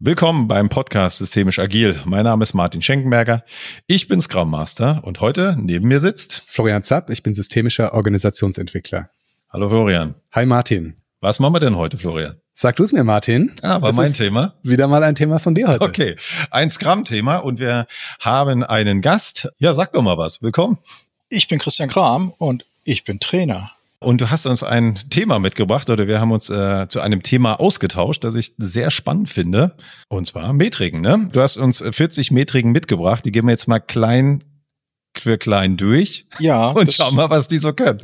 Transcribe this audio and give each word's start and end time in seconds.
Willkommen 0.00 0.46
beim 0.46 0.68
Podcast 0.68 1.18
Systemisch 1.18 1.58
Agil. 1.58 2.00
Mein 2.04 2.22
Name 2.22 2.44
ist 2.44 2.54
Martin 2.54 2.80
Schenkenberger. 2.80 3.42
Ich 3.88 4.06
bin 4.06 4.20
Scrum 4.20 4.48
Master 4.48 5.00
und 5.02 5.20
heute 5.20 5.56
neben 5.58 5.88
mir 5.88 5.98
sitzt 5.98 6.44
Florian 6.46 6.84
Zapp. 6.84 7.10
Ich 7.10 7.24
bin 7.24 7.34
systemischer 7.34 7.92
Organisationsentwickler. 7.94 9.10
Hallo 9.50 9.68
Florian. 9.68 10.14
Hi 10.30 10.46
Martin. 10.46 10.94
Was 11.20 11.40
machen 11.40 11.54
wir 11.54 11.58
denn 11.58 11.74
heute, 11.74 11.98
Florian? 11.98 12.36
Sag 12.52 12.76
du 12.76 12.84
es 12.84 12.92
mir, 12.92 13.02
Martin. 13.02 13.50
Ah, 13.60 13.82
war 13.82 13.88
das 13.88 13.96
mein 13.96 14.12
Thema. 14.12 14.54
Wieder 14.62 14.86
mal 14.86 15.02
ein 15.02 15.16
Thema 15.16 15.40
von 15.40 15.56
dir 15.56 15.66
heute. 15.66 15.84
Okay, 15.84 16.14
ein 16.52 16.70
Scrum-Thema 16.70 17.38
und 17.38 17.58
wir 17.58 17.88
haben 18.20 18.62
einen 18.62 19.00
Gast. 19.00 19.48
Ja, 19.58 19.74
sag 19.74 19.92
doch 19.94 20.02
mal 20.02 20.16
was. 20.16 20.42
Willkommen. 20.42 20.78
Ich 21.28 21.48
bin 21.48 21.58
Christian 21.58 21.88
Kram 21.88 22.30
und 22.38 22.66
ich 22.84 23.02
bin 23.02 23.18
Trainer. 23.18 23.72
Und 24.00 24.20
du 24.20 24.30
hast 24.30 24.46
uns 24.46 24.62
ein 24.62 24.94
Thema 25.10 25.40
mitgebracht 25.40 25.90
oder 25.90 26.06
wir 26.06 26.20
haben 26.20 26.30
uns 26.30 26.48
äh, 26.50 26.86
zu 26.88 27.00
einem 27.00 27.22
Thema 27.22 27.58
ausgetauscht, 27.58 28.22
das 28.22 28.36
ich 28.36 28.54
sehr 28.56 28.92
spannend 28.92 29.28
finde. 29.28 29.76
Und 30.08 30.24
zwar 30.24 30.52
Metriken. 30.52 31.00
Ne? 31.00 31.28
Du 31.32 31.40
hast 31.40 31.56
uns 31.56 31.82
40 31.82 32.30
Metriken 32.30 32.70
mitgebracht. 32.70 33.24
Die 33.24 33.32
gehen 33.32 33.46
wir 33.46 33.52
jetzt 33.52 33.66
mal 33.66 33.80
klein 33.80 34.44
für 35.16 35.36
klein 35.36 35.76
durch. 35.76 36.26
Ja. 36.38 36.68
Und 36.70 36.92
schauen 36.92 37.16
mal, 37.16 37.30
was 37.30 37.48
die 37.48 37.58
so 37.58 37.72
können. 37.72 38.02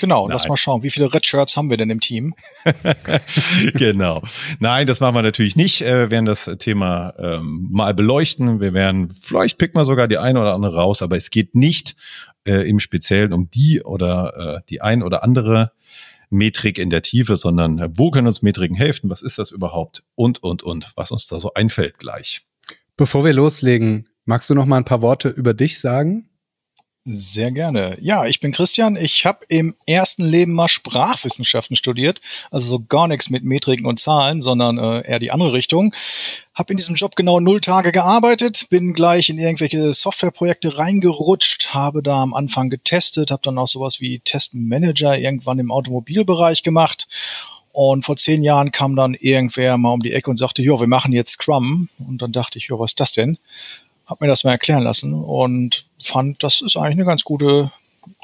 Genau, 0.00 0.28
lass 0.28 0.46
mal 0.46 0.56
schauen, 0.56 0.82
wie 0.82 0.90
viele 0.90 1.12
Red 1.12 1.26
Shirts 1.26 1.56
haben 1.56 1.70
wir 1.70 1.76
denn 1.76 1.90
im 1.90 2.00
Team? 2.00 2.34
genau. 3.74 4.22
Nein, 4.60 4.86
das 4.86 5.00
machen 5.00 5.14
wir 5.14 5.22
natürlich 5.22 5.56
nicht. 5.56 5.82
Äh, 5.82 5.98
wir 5.98 6.10
werden 6.10 6.26
das 6.26 6.44
Thema 6.58 7.14
ähm, 7.18 7.66
mal 7.70 7.94
beleuchten. 7.94 8.60
Wir 8.60 8.72
werden, 8.72 9.08
vielleicht 9.08 9.58
picken 9.58 9.80
wir 9.80 9.84
sogar 9.84 10.06
die 10.06 10.18
eine 10.18 10.40
oder 10.40 10.54
andere 10.54 10.76
raus, 10.76 11.02
aber 11.02 11.16
es 11.16 11.30
geht 11.30 11.54
nicht 11.54 11.96
äh, 12.46 12.68
im 12.68 12.78
Speziellen 12.78 13.32
um 13.32 13.50
die 13.50 13.82
oder 13.82 14.58
äh, 14.58 14.60
die 14.68 14.80
ein 14.80 15.02
oder 15.02 15.22
andere 15.22 15.72
Metrik 16.30 16.78
in 16.78 16.90
der 16.90 17.02
Tiefe, 17.02 17.36
sondern 17.36 17.78
äh, 17.78 17.88
wo 17.94 18.10
können 18.10 18.26
uns 18.26 18.42
Metriken 18.42 18.76
helfen? 18.76 19.10
Was 19.10 19.22
ist 19.22 19.38
das 19.38 19.50
überhaupt? 19.50 20.04
Und, 20.14 20.42
und, 20.42 20.62
und, 20.62 20.92
was 20.96 21.10
uns 21.10 21.26
da 21.26 21.38
so 21.38 21.54
einfällt 21.54 21.98
gleich. 21.98 22.46
Bevor 22.96 23.24
wir 23.24 23.32
loslegen, 23.32 24.08
magst 24.24 24.50
du 24.50 24.54
noch 24.54 24.66
mal 24.66 24.78
ein 24.78 24.84
paar 24.84 25.02
Worte 25.02 25.28
über 25.28 25.54
dich 25.54 25.80
sagen? 25.80 26.28
Sehr 27.04 27.50
gerne. 27.50 27.96
Ja, 28.00 28.26
ich 28.26 28.38
bin 28.38 28.52
Christian. 28.52 28.94
Ich 28.94 29.26
habe 29.26 29.44
im 29.48 29.74
ersten 29.86 30.24
Leben 30.24 30.52
mal 30.52 30.68
Sprachwissenschaften 30.68 31.74
studiert, 31.74 32.20
also 32.52 32.68
so 32.68 32.84
gar 32.84 33.08
nichts 33.08 33.28
mit 33.28 33.42
Metriken 33.42 33.86
und 33.86 33.98
Zahlen, 33.98 34.40
sondern 34.40 34.78
äh, 34.78 35.00
eher 35.00 35.18
die 35.18 35.32
andere 35.32 35.52
Richtung. 35.52 35.92
Habe 36.54 36.72
in 36.72 36.76
diesem 36.76 36.94
Job 36.94 37.16
genau 37.16 37.40
null 37.40 37.60
Tage 37.60 37.90
gearbeitet, 37.90 38.68
bin 38.70 38.92
gleich 38.92 39.30
in 39.30 39.38
irgendwelche 39.38 39.92
Softwareprojekte 39.92 40.78
reingerutscht, 40.78 41.74
habe 41.74 42.04
da 42.04 42.22
am 42.22 42.34
Anfang 42.34 42.70
getestet, 42.70 43.32
habe 43.32 43.42
dann 43.42 43.58
auch 43.58 43.68
sowas 43.68 44.00
wie 44.00 44.20
Testmanager 44.20 45.18
irgendwann 45.18 45.58
im 45.58 45.72
Automobilbereich 45.72 46.62
gemacht 46.62 47.08
und 47.72 48.04
vor 48.04 48.16
zehn 48.16 48.42
Jahren 48.42 48.70
kam 48.70 48.94
dann 48.94 49.14
irgendwer 49.14 49.78
mal 49.78 49.92
um 49.92 50.00
die 50.00 50.12
Ecke 50.12 50.30
und 50.30 50.36
sagte, 50.36 50.62
ja, 50.62 50.78
wir 50.78 50.86
machen 50.86 51.12
jetzt 51.12 51.32
Scrum. 51.32 51.88
Und 52.06 52.20
dann 52.20 52.30
dachte 52.30 52.58
ich, 52.58 52.68
ja, 52.68 52.78
was 52.78 52.92
ist 52.92 53.00
das 53.00 53.12
denn? 53.12 53.38
Hab 54.12 54.20
mir 54.20 54.26
das 54.26 54.44
mal 54.44 54.50
erklären 54.50 54.82
lassen 54.82 55.14
und 55.14 55.86
fand, 55.98 56.42
das 56.42 56.60
ist 56.60 56.76
eigentlich 56.76 56.98
eine 56.98 57.06
ganz 57.06 57.24
gute 57.24 57.72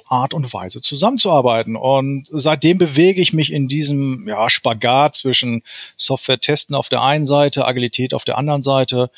Art 0.06 0.34
und 0.34 0.52
Weise 0.52 0.82
zusammenzuarbeiten. 0.82 1.76
Und 1.76 2.28
seitdem 2.30 2.76
bewege 2.76 3.22
ich 3.22 3.32
mich 3.32 3.54
in 3.54 3.68
diesem 3.68 4.28
ja, 4.28 4.50
Spagat 4.50 5.16
zwischen 5.16 5.62
Software-Testen 5.96 6.76
auf 6.76 6.90
der 6.90 7.00
einen 7.00 7.24
Seite, 7.24 7.66
Agilität 7.66 8.12
auf 8.12 8.26
der 8.26 8.36
anderen 8.36 8.62
Seite, 8.62 9.10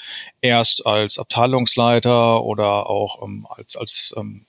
erst 0.43 0.87
als 0.87 1.19
Abteilungsleiter 1.19 2.45
oder 2.45 2.89
auch 2.89 3.21
ähm, 3.25 3.49
als, 3.51 3.77
als 3.77 4.15
ähm, 4.17 4.43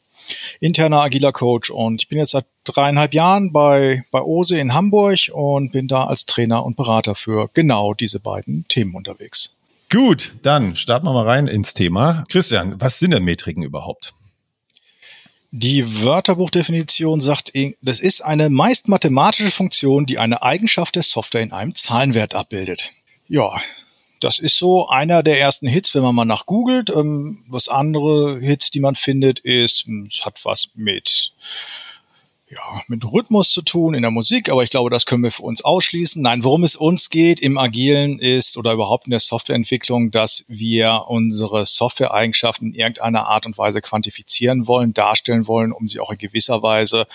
interner 0.59 1.01
agiler 1.01 1.31
Coach. 1.31 1.71
Und 1.71 2.03
ich 2.03 2.07
bin 2.07 2.19
jetzt 2.19 2.31
seit 2.31 2.45
dreieinhalb 2.65 3.15
Jahren 3.15 3.51
bei, 3.51 4.03
bei 4.11 4.21
OSE 4.21 4.59
in 4.59 4.75
Hamburg 4.75 5.31
und 5.33 5.71
bin 5.71 5.87
da 5.87 6.05
als 6.05 6.27
Trainer 6.27 6.63
und 6.63 6.77
Berater 6.77 7.15
für 7.15 7.49
genau 7.55 7.95
diese 7.95 8.19
beiden 8.19 8.67
Themen 8.67 8.93
unterwegs. 8.93 9.55
Gut, 9.91 10.31
dann 10.41 10.77
starten 10.77 11.05
wir 11.05 11.11
mal 11.11 11.25
rein 11.25 11.47
ins 11.47 11.73
Thema. 11.73 12.23
Christian, 12.29 12.79
was 12.79 12.97
sind 12.97 13.11
denn 13.11 13.23
Metriken 13.23 13.61
überhaupt? 13.61 14.13
Die 15.51 16.03
Wörterbuchdefinition 16.03 17.19
sagt, 17.19 17.51
das 17.81 17.99
ist 17.99 18.21
eine 18.21 18.49
meist 18.49 18.87
mathematische 18.87 19.51
Funktion, 19.51 20.05
die 20.05 20.17
eine 20.17 20.43
Eigenschaft 20.43 20.95
der 20.95 21.03
Software 21.03 21.41
in 21.41 21.51
einem 21.51 21.75
Zahlenwert 21.75 22.35
abbildet. 22.35 22.93
Ja, 23.27 23.51
das 24.21 24.39
ist 24.39 24.57
so 24.57 24.87
einer 24.87 25.23
der 25.23 25.41
ersten 25.41 25.67
Hits, 25.67 25.93
wenn 25.93 26.03
man 26.03 26.15
mal 26.15 26.23
nach 26.23 26.45
googelt. 26.45 26.89
Ähm, 26.89 27.43
was 27.49 27.67
andere 27.67 28.39
Hits, 28.39 28.71
die 28.71 28.79
man 28.79 28.95
findet, 28.95 29.39
ist, 29.39 29.89
es 30.07 30.23
hat 30.23 30.39
was 30.45 30.69
mit 30.73 31.33
ja, 32.51 32.81
mit 32.87 33.05
Rhythmus 33.05 33.49
zu 33.49 33.61
tun 33.61 33.93
in 33.93 34.01
der 34.01 34.11
Musik, 34.11 34.49
aber 34.49 34.61
ich 34.63 34.69
glaube, 34.69 34.89
das 34.89 35.05
können 35.05 35.23
wir 35.23 35.31
für 35.31 35.43
uns 35.43 35.63
ausschließen. 35.63 36.21
Nein, 36.21 36.43
worum 36.43 36.65
es 36.65 36.75
uns 36.75 37.09
geht 37.09 37.39
im 37.39 37.57
Agilen 37.57 38.19
ist 38.19 38.57
oder 38.57 38.73
überhaupt 38.73 39.07
in 39.07 39.11
der 39.11 39.21
Softwareentwicklung, 39.21 40.11
dass 40.11 40.43
wir 40.49 41.05
unsere 41.07 41.65
Software-Eigenschaften 41.65 42.67
in 42.67 42.73
irgendeiner 42.73 43.27
Art 43.27 43.45
und 43.45 43.57
Weise 43.57 43.81
quantifizieren 43.81 44.67
wollen, 44.67 44.93
darstellen 44.93 45.47
wollen, 45.47 45.71
um 45.71 45.87
sie 45.87 46.01
auch 46.01 46.11
in 46.11 46.17
gewisser 46.17 46.61
Weise 46.61 47.07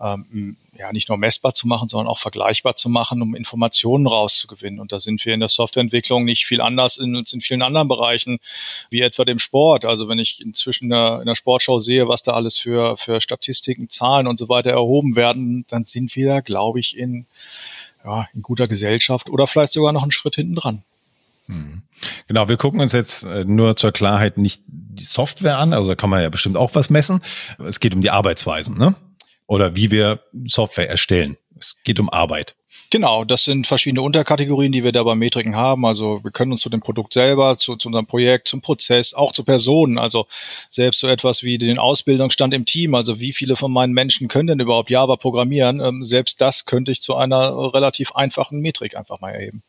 ähm, 0.00 0.56
ja 0.78 0.92
nicht 0.92 1.08
nur 1.08 1.18
messbar 1.18 1.54
zu 1.54 1.68
machen, 1.68 1.88
sondern 1.88 2.08
auch 2.08 2.18
vergleichbar 2.18 2.76
zu 2.76 2.88
machen, 2.88 3.22
um 3.22 3.34
Informationen 3.34 4.06
rauszugewinnen. 4.06 4.80
Und 4.80 4.92
da 4.92 5.00
sind 5.00 5.24
wir 5.24 5.34
in 5.34 5.40
der 5.40 5.48
Softwareentwicklung 5.48 6.24
nicht 6.24 6.46
viel 6.46 6.60
anders 6.60 6.96
in, 6.96 7.14
in 7.14 7.40
vielen 7.40 7.62
anderen 7.62 7.88
Bereichen, 7.88 8.38
wie 8.90 9.00
etwa 9.00 9.24
dem 9.24 9.38
Sport. 9.38 9.84
Also 9.84 10.08
wenn 10.08 10.18
ich 10.18 10.40
inzwischen 10.40 10.84
in 10.84 10.90
der, 10.90 11.20
in 11.20 11.26
der 11.26 11.34
Sportschau 11.34 11.78
sehe, 11.78 12.08
was 12.08 12.22
da 12.22 12.32
alles 12.32 12.58
für, 12.58 12.96
für 12.96 13.20
Statistiken, 13.20 13.88
Zahlen 13.88 14.26
und 14.26 14.36
so 14.36 14.48
weiter 14.48 14.70
erhoben 14.70 15.16
werden, 15.16 15.64
dann 15.68 15.84
sind 15.84 16.14
wir, 16.16 16.42
glaube 16.42 16.80
ich, 16.80 16.96
in, 16.96 17.26
ja, 18.04 18.28
in 18.34 18.42
guter 18.42 18.66
Gesellschaft 18.66 19.30
oder 19.30 19.46
vielleicht 19.46 19.72
sogar 19.72 19.92
noch 19.92 20.02
einen 20.02 20.12
Schritt 20.12 20.36
hinten 20.36 20.54
dran. 20.56 20.82
Mhm. 21.46 21.82
Genau, 22.26 22.48
wir 22.48 22.56
gucken 22.56 22.80
uns 22.80 22.92
jetzt 22.92 23.24
äh, 23.24 23.44
nur 23.44 23.76
zur 23.76 23.92
Klarheit 23.92 24.38
nicht 24.38 24.62
die 24.66 25.04
Software 25.04 25.58
an, 25.58 25.72
also 25.72 25.88
da 25.88 25.94
kann 25.94 26.10
man 26.10 26.22
ja 26.22 26.30
bestimmt 26.30 26.56
auch 26.56 26.74
was 26.74 26.90
messen. 26.90 27.20
Es 27.58 27.80
geht 27.80 27.94
um 27.94 28.00
die 28.00 28.10
Arbeitsweisen, 28.10 28.78
ne? 28.78 28.94
Oder 29.46 29.76
wie 29.76 29.90
wir 29.90 30.20
Software 30.46 30.88
erstellen. 30.88 31.36
Es 31.58 31.76
geht 31.84 32.00
um 32.00 32.10
Arbeit. 32.10 32.56
Genau, 32.90 33.24
das 33.24 33.44
sind 33.44 33.66
verschiedene 33.66 34.02
Unterkategorien, 34.02 34.70
die 34.70 34.84
wir 34.84 34.92
da 34.92 35.02
bei 35.02 35.14
Metriken 35.14 35.56
haben. 35.56 35.84
Also 35.84 36.22
wir 36.22 36.30
können 36.30 36.52
uns 36.52 36.60
zu 36.60 36.70
dem 36.70 36.80
Produkt 36.80 37.12
selber, 37.12 37.56
zu, 37.56 37.76
zu 37.76 37.88
unserem 37.88 38.06
Projekt, 38.06 38.46
zum 38.46 38.60
Prozess, 38.60 39.14
auch 39.14 39.32
zu 39.32 39.42
Personen, 39.42 39.98
also 39.98 40.26
selbst 40.70 41.00
so 41.00 41.08
etwas 41.08 41.42
wie 41.42 41.58
den 41.58 41.78
Ausbildungsstand 41.78 42.54
im 42.54 42.66
Team, 42.66 42.94
also 42.94 43.18
wie 43.18 43.32
viele 43.32 43.56
von 43.56 43.72
meinen 43.72 43.94
Menschen 43.94 44.28
können 44.28 44.46
denn 44.46 44.60
überhaupt 44.60 44.90
Java 44.90 45.16
programmieren, 45.16 45.80
ähm, 45.80 46.04
selbst 46.04 46.40
das 46.40 46.66
könnte 46.66 46.92
ich 46.92 47.00
zu 47.00 47.16
einer 47.16 47.74
relativ 47.74 48.12
einfachen 48.12 48.60
Metrik 48.60 48.96
einfach 48.96 49.20
mal 49.20 49.30
erheben. 49.30 49.64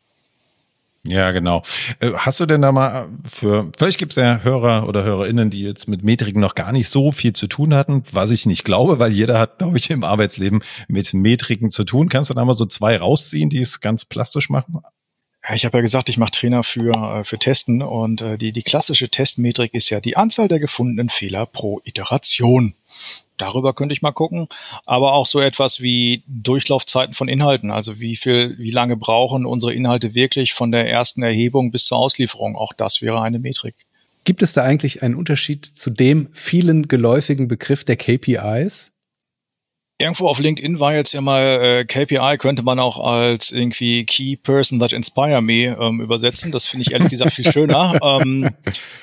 Ja, 1.06 1.30
genau. 1.30 1.62
Äh, 2.00 2.12
hast 2.16 2.40
du 2.40 2.46
denn 2.46 2.62
da 2.62 2.72
mal 2.72 3.08
für, 3.24 3.70
vielleicht 3.76 3.98
gibt 3.98 4.12
es 4.12 4.16
ja 4.16 4.40
Hörer 4.42 4.88
oder 4.88 5.04
HörerInnen, 5.04 5.50
die 5.50 5.62
jetzt 5.62 5.88
mit 5.88 6.02
Metriken 6.02 6.40
noch 6.40 6.54
gar 6.54 6.72
nicht 6.72 6.88
so 6.88 7.12
viel 7.12 7.32
zu 7.32 7.46
tun 7.46 7.74
hatten, 7.74 8.02
was 8.12 8.30
ich 8.30 8.46
nicht 8.46 8.64
glaube, 8.64 8.98
weil 8.98 9.12
jeder 9.12 9.38
hat, 9.38 9.58
glaube 9.58 9.78
ich, 9.78 9.90
im 9.90 10.04
Arbeitsleben 10.04 10.62
mit 10.88 11.14
Metriken 11.14 11.70
zu 11.70 11.84
tun. 11.84 12.08
Kannst 12.08 12.30
du 12.30 12.34
da 12.34 12.44
mal 12.44 12.56
so 12.56 12.66
zwei 12.66 12.96
rausziehen, 12.96 13.50
die 13.50 13.60
es 13.60 13.80
ganz 13.80 14.04
plastisch 14.04 14.50
machen? 14.50 14.80
Ich 15.54 15.64
habe 15.64 15.78
ja 15.78 15.82
gesagt, 15.82 16.08
ich 16.08 16.18
mache 16.18 16.32
Trainer 16.32 16.64
für, 16.64 16.92
äh, 16.92 17.24
für 17.24 17.38
Testen 17.38 17.82
und 17.82 18.20
äh, 18.20 18.36
die, 18.36 18.52
die 18.52 18.62
klassische 18.62 19.08
Testmetrik 19.08 19.74
ist 19.74 19.90
ja 19.90 20.00
die 20.00 20.16
Anzahl 20.16 20.48
der 20.48 20.58
gefundenen 20.58 21.08
Fehler 21.08 21.46
pro 21.46 21.80
Iteration. 21.84 22.74
Darüber 23.36 23.74
könnte 23.74 23.92
ich 23.92 24.02
mal 24.02 24.12
gucken. 24.12 24.48
Aber 24.84 25.12
auch 25.12 25.26
so 25.26 25.40
etwas 25.40 25.80
wie 25.80 26.22
Durchlaufzeiten 26.26 27.14
von 27.14 27.28
Inhalten. 27.28 27.70
Also 27.70 28.00
wie 28.00 28.16
viel, 28.16 28.56
wie 28.58 28.70
lange 28.70 28.96
brauchen 28.96 29.46
unsere 29.46 29.74
Inhalte 29.74 30.14
wirklich 30.14 30.54
von 30.54 30.72
der 30.72 30.90
ersten 30.90 31.22
Erhebung 31.22 31.70
bis 31.70 31.86
zur 31.86 31.98
Auslieferung? 31.98 32.56
Auch 32.56 32.72
das 32.72 33.02
wäre 33.02 33.20
eine 33.22 33.38
Metrik. 33.38 33.74
Gibt 34.24 34.42
es 34.42 34.52
da 34.52 34.64
eigentlich 34.64 35.02
einen 35.02 35.14
Unterschied 35.14 35.64
zu 35.64 35.90
dem 35.90 36.28
vielen 36.32 36.88
geläufigen 36.88 37.46
Begriff 37.46 37.84
der 37.84 37.96
KPIs? 37.96 38.92
Irgendwo 39.98 40.28
auf 40.28 40.40
LinkedIn 40.40 40.78
war 40.78 40.94
jetzt 40.94 41.12
ja 41.12 41.22
mal 41.22 41.42
äh, 41.42 41.84
KPI, 41.86 42.36
könnte 42.36 42.62
man 42.62 42.78
auch 42.78 42.98
als 42.98 43.50
irgendwie 43.50 44.04
Key 44.04 44.36
Person 44.36 44.78
That 44.78 44.92
Inspire 44.92 45.40
Me 45.40 45.74
ähm, 45.80 46.02
übersetzen. 46.02 46.52
Das 46.52 46.66
finde 46.66 46.82
ich 46.86 46.92
ehrlich 46.92 47.08
gesagt 47.08 47.32
viel 47.32 47.50
schöner. 47.50 47.98
ähm, 48.20 48.50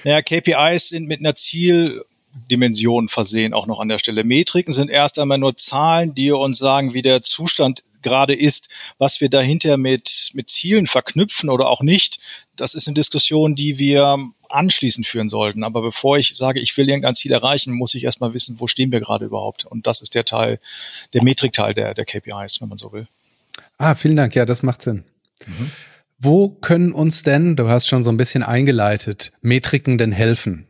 naja, 0.04 0.22
KPIs 0.22 0.90
sind 0.90 1.08
mit 1.08 1.20
einer 1.20 1.36
Ziel- 1.36 2.04
Dimensionen 2.50 3.10
versehen, 3.10 3.54
auch 3.54 3.68
noch 3.68 3.80
an 3.80 3.90
der 3.90 4.00
Stelle. 4.00 4.24
Metriken 4.24 4.74
sind 4.74 4.90
erst 4.90 5.20
einmal 5.20 5.38
nur 5.38 5.56
Zahlen, 5.56 6.16
die 6.16 6.32
uns 6.32 6.58
sagen, 6.58 6.94
wie 6.94 7.02
der 7.02 7.22
Zustand 7.22 7.84
gerade 8.02 8.36
ist, 8.36 8.70
was 8.98 9.22
wir 9.22 9.30
dahinter 9.30 9.78
mit, 9.78 10.32
mit 10.34 10.50
Zielen 10.50 10.88
verknüpfen 10.88 11.50
oder 11.50 11.70
auch 11.70 11.82
nicht. 11.82 12.20
Das 12.56 12.74
ist 12.74 12.88
eine 12.88 12.96
Diskussion, 12.96 13.56
die 13.56 13.78
wir 13.78 14.18
anschließend 14.50 15.08
führen 15.08 15.30
sollten. 15.30 15.64
Aber 15.64 15.82
bevor 15.82 16.18
ich 16.18 16.36
sage, 16.36 16.60
ich 16.60 16.76
will 16.78 16.90
irgendein 16.90 17.16
Ziel 17.16 17.32
erreichen, 17.32 17.74
muss 17.74 17.96
ich 17.96 18.04
erstmal 18.04 18.34
wissen, 18.34 18.60
wo 18.60 18.68
stehen 18.68 18.92
wir 18.92 19.00
gerade 19.00 19.26
überhaupt. 19.26 19.66
Und 19.66 19.88
das 19.88 20.02
ist 20.02 20.16
der 20.16 20.26
Teil, 20.26 20.60
der 21.14 21.24
Metrikteil 21.24 21.74
der, 21.74 21.94
der 21.94 22.06
KPIs, 22.06 22.62
wenn 22.62 22.70
man 22.70 22.78
so 22.78 22.92
will. 22.92 23.08
Ah, 23.78 23.96
vielen 23.96 24.16
Dank. 24.16 24.36
Ja, 24.36 24.46
das 24.46 24.64
macht 24.64 24.82
Sinn. 24.82 25.04
Mhm. 25.46 25.72
Wo 26.20 26.50
können 26.50 26.94
uns 26.94 27.24
denn, 27.24 27.56
du 27.56 27.68
hast 27.68 27.88
schon 27.88 28.04
so 28.04 28.12
ein 28.12 28.18
bisschen 28.18 28.44
eingeleitet, 28.44 29.34
Metriken 29.42 29.98
denn 29.98 30.12
helfen? 30.12 30.68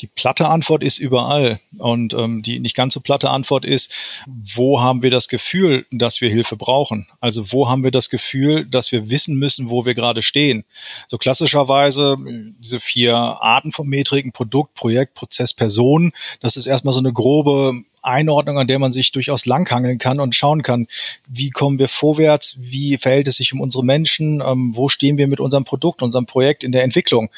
Die 0.00 0.06
platte 0.06 0.48
Antwort 0.48 0.82
ist 0.82 0.98
überall. 0.98 1.60
Und 1.78 2.14
ähm, 2.14 2.42
die 2.42 2.58
nicht 2.60 2.76
ganz 2.76 2.94
so 2.94 3.00
platte 3.00 3.30
Antwort 3.30 3.64
ist, 3.64 3.92
wo 4.26 4.80
haben 4.80 5.02
wir 5.02 5.10
das 5.10 5.28
Gefühl, 5.28 5.86
dass 5.90 6.20
wir 6.20 6.30
Hilfe 6.30 6.56
brauchen? 6.56 7.06
Also 7.20 7.52
wo 7.52 7.68
haben 7.68 7.84
wir 7.84 7.90
das 7.90 8.10
Gefühl, 8.10 8.66
dass 8.66 8.92
wir 8.92 9.10
wissen 9.10 9.36
müssen, 9.36 9.70
wo 9.70 9.84
wir 9.84 9.94
gerade 9.94 10.22
stehen? 10.22 10.64
So 11.06 11.18
klassischerweise 11.18 12.16
diese 12.58 12.80
vier 12.80 13.14
Arten 13.14 13.72
von 13.72 13.88
Metriken, 13.88 14.32
Produkt, 14.32 14.74
Projekt, 14.74 15.14
Prozess, 15.14 15.54
Person, 15.54 16.12
das 16.40 16.56
ist 16.56 16.66
erstmal 16.66 16.94
so 16.94 17.00
eine 17.00 17.12
grobe 17.12 17.82
Einordnung, 18.02 18.58
an 18.58 18.66
der 18.66 18.78
man 18.78 18.92
sich 18.92 19.12
durchaus 19.12 19.46
langhangeln 19.46 19.98
kann 19.98 20.20
und 20.20 20.34
schauen 20.34 20.62
kann, 20.62 20.86
wie 21.28 21.50
kommen 21.50 21.78
wir 21.78 21.88
vorwärts, 21.88 22.56
wie 22.58 22.98
verhält 22.98 23.28
es 23.28 23.36
sich 23.36 23.52
um 23.52 23.60
unsere 23.60 23.84
Menschen, 23.84 24.40
ähm, 24.40 24.72
wo 24.74 24.88
stehen 24.88 25.18
wir 25.18 25.26
mit 25.26 25.40
unserem 25.40 25.64
Produkt, 25.64 26.02
unserem 26.02 26.26
Projekt 26.26 26.64
in 26.64 26.72
der 26.72 26.82
Entwicklung. 26.82 27.30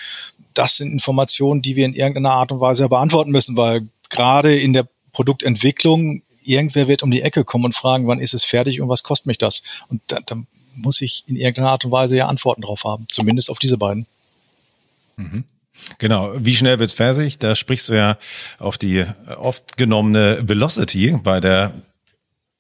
Das 0.55 0.77
sind 0.77 0.93
Informationen, 0.93 1.63
die 1.63 1.77
wir 1.77 1.87
in 1.87 1.95
irgendeiner 1.95 2.33
Art 2.33 2.53
und 2.53 2.61
Weise 2.61 2.89
beantworten 2.89 3.31
müssen, 3.31 3.57
weil 3.57 3.89
gerade 4.11 4.59
in 4.59 4.73
der 4.73 4.87
Produktentwicklung 5.13 6.23
irgendwer 6.45 6.89
wird 6.89 7.03
um 7.03 7.11
die 7.11 7.23
Ecke 7.23 7.45
kommen 7.45 7.67
und 7.67 7.75
fragen, 7.75 8.07
wann 8.07 8.21
ist 8.21 8.35
es 8.35 8.45
fertig 8.45 8.81
und 8.81 8.89
was 8.89 9.03
kostet 9.03 9.27
mich 9.27 9.39
das? 9.39 9.63
Und 9.89 10.03
da, 10.09 10.21
da 10.25 10.37
muss 10.75 11.01
ich 11.01 11.25
in 11.27 11.37
irgendeiner 11.37 11.71
Art 11.71 11.85
und 11.85 11.93
Weise 11.93 12.17
ja 12.17 12.27
Antworten 12.27 12.63
drauf 12.63 12.85
haben, 12.85 13.07
zumindest 13.09 13.51
auf 13.51 13.59
diese 13.59 13.79
beiden. 13.79 14.07
Mhm. 15.17 15.45
Genau, 15.99 16.33
wie 16.37 16.55
schnell 16.55 16.79
wird's 16.79 16.95
fertig? 16.95 17.39
Da 17.39 17.55
sprichst 17.55 17.89
du 17.89 17.95
ja 17.95 18.19
auf 18.59 18.79
die 18.79 19.05
oft 19.37 19.77
genommene 19.77 20.43
Velocity 20.47 21.19
bei 21.23 21.41
der 21.41 21.73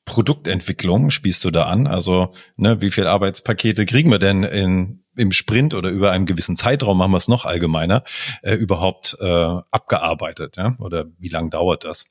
Produktentwicklung 0.05 1.11
spielst 1.11 1.45
du 1.45 1.51
da 1.51 1.67
an. 1.67 1.87
Also, 1.87 2.33
ne, 2.57 2.81
wie 2.81 2.91
viel 2.91 3.07
Arbeitspakete 3.07 3.87
kriegen 3.87 4.11
wir 4.11 4.19
denn 4.19 4.43
in, 4.43 5.02
im 5.17 5.33
Sprint 5.33 5.75
oder 5.75 5.91
über 5.91 6.11
einen 6.13 6.27
gewissen 6.27 6.57
Zeitraum, 6.57 6.99
machen 6.99 7.13
wir 7.13 7.19
es 7.19 7.29
noch 7.29 7.45
allgemeiner, 7.45 8.05
äh, 8.43 8.55
überhaupt 8.55 9.17
äh, 9.21 9.25
abgearbeitet? 9.71 10.57
Ja? 10.57 10.77
Oder 10.79 11.07
wie 11.19 11.29
lang 11.29 11.51
dauert 11.51 11.85
das? 11.85 12.07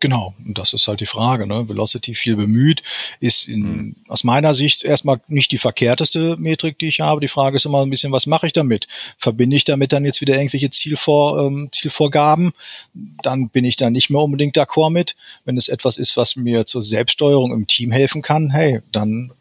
Genau, 0.00 0.32
das 0.38 0.74
ist 0.74 0.86
halt 0.86 1.00
die 1.00 1.06
Frage. 1.06 1.48
Ne? 1.48 1.68
Velocity 1.68 2.14
viel 2.14 2.36
bemüht 2.36 2.82
ist 3.18 3.48
in, 3.48 3.60
mhm. 3.62 3.96
aus 4.06 4.22
meiner 4.22 4.54
Sicht 4.54 4.84
erstmal 4.84 5.20
nicht 5.26 5.50
die 5.50 5.58
verkehrteste 5.58 6.36
Metrik, 6.36 6.78
die 6.78 6.86
ich 6.86 7.00
habe. 7.00 7.20
Die 7.20 7.26
Frage 7.26 7.56
ist 7.56 7.66
immer 7.66 7.82
ein 7.82 7.90
bisschen, 7.90 8.12
was 8.12 8.26
mache 8.26 8.46
ich 8.46 8.52
damit? 8.52 8.86
Verbinde 9.16 9.56
ich 9.56 9.64
damit 9.64 9.92
dann 9.92 10.04
jetzt 10.04 10.20
wieder 10.20 10.36
irgendwelche 10.36 10.70
Zielvor, 10.70 11.44
ähm, 11.44 11.70
Zielvorgaben? 11.72 12.52
Dann 12.94 13.48
bin 13.48 13.64
ich 13.64 13.74
da 13.74 13.90
nicht 13.90 14.08
mehr 14.08 14.20
unbedingt 14.20 14.56
d'accord 14.56 14.90
mit. 14.90 15.16
Wenn 15.44 15.56
es 15.56 15.66
etwas 15.68 15.98
ist, 15.98 16.16
was 16.16 16.36
mir 16.36 16.64
zur 16.64 16.82
Selbststeuerung 16.82 17.52
im 17.52 17.66
Team 17.66 17.90
helfen 17.90 18.22
kann, 18.22 18.50
hey, 18.50 18.82
dann 18.92 19.32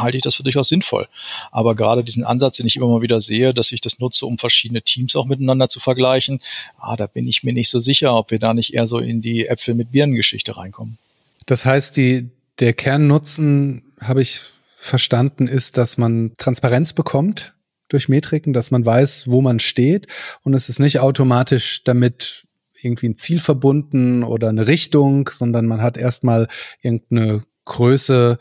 halte 0.00 0.16
ich 0.16 0.22
das 0.22 0.34
für 0.34 0.42
durchaus 0.42 0.68
sinnvoll. 0.68 1.08
Aber 1.50 1.74
gerade 1.74 2.04
diesen 2.04 2.24
Ansatz, 2.24 2.56
den 2.56 2.66
ich 2.66 2.76
immer 2.76 2.88
mal 2.88 3.02
wieder 3.02 3.20
sehe, 3.20 3.54
dass 3.54 3.72
ich 3.72 3.80
das 3.80 3.98
nutze, 3.98 4.26
um 4.26 4.38
verschiedene 4.38 4.82
Teams 4.82 5.16
auch 5.16 5.26
miteinander 5.26 5.68
zu 5.68 5.80
vergleichen, 5.80 6.40
ah, 6.78 6.96
da 6.96 7.06
bin 7.06 7.26
ich 7.26 7.42
mir 7.42 7.52
nicht 7.52 7.70
so 7.70 7.80
sicher, 7.80 8.14
ob 8.14 8.30
wir 8.30 8.38
da 8.38 8.54
nicht 8.54 8.74
eher 8.74 8.86
so 8.86 8.98
in 8.98 9.20
die 9.20 9.46
Äpfel 9.46 9.74
mit 9.74 9.92
Birnen-Geschichte 9.92 10.56
reinkommen. 10.56 10.98
Das 11.46 11.64
heißt, 11.64 11.96
die, 11.96 12.30
der 12.58 12.72
Kernnutzen, 12.72 13.82
habe 14.00 14.22
ich 14.22 14.40
verstanden, 14.76 15.48
ist, 15.48 15.76
dass 15.78 15.96
man 15.96 16.32
Transparenz 16.38 16.92
bekommt 16.92 17.54
durch 17.88 18.08
Metriken, 18.08 18.52
dass 18.52 18.70
man 18.70 18.84
weiß, 18.84 19.28
wo 19.28 19.40
man 19.40 19.58
steht 19.58 20.06
und 20.42 20.54
es 20.54 20.68
ist 20.68 20.80
nicht 20.80 21.00
automatisch 21.00 21.82
damit 21.84 22.46
irgendwie 22.80 23.08
ein 23.08 23.16
Ziel 23.16 23.40
verbunden 23.40 24.22
oder 24.22 24.48
eine 24.48 24.66
Richtung, 24.66 25.28
sondern 25.30 25.66
man 25.66 25.82
hat 25.82 25.96
erstmal 25.96 26.48
irgendeine 26.82 27.44
Größe, 27.66 28.38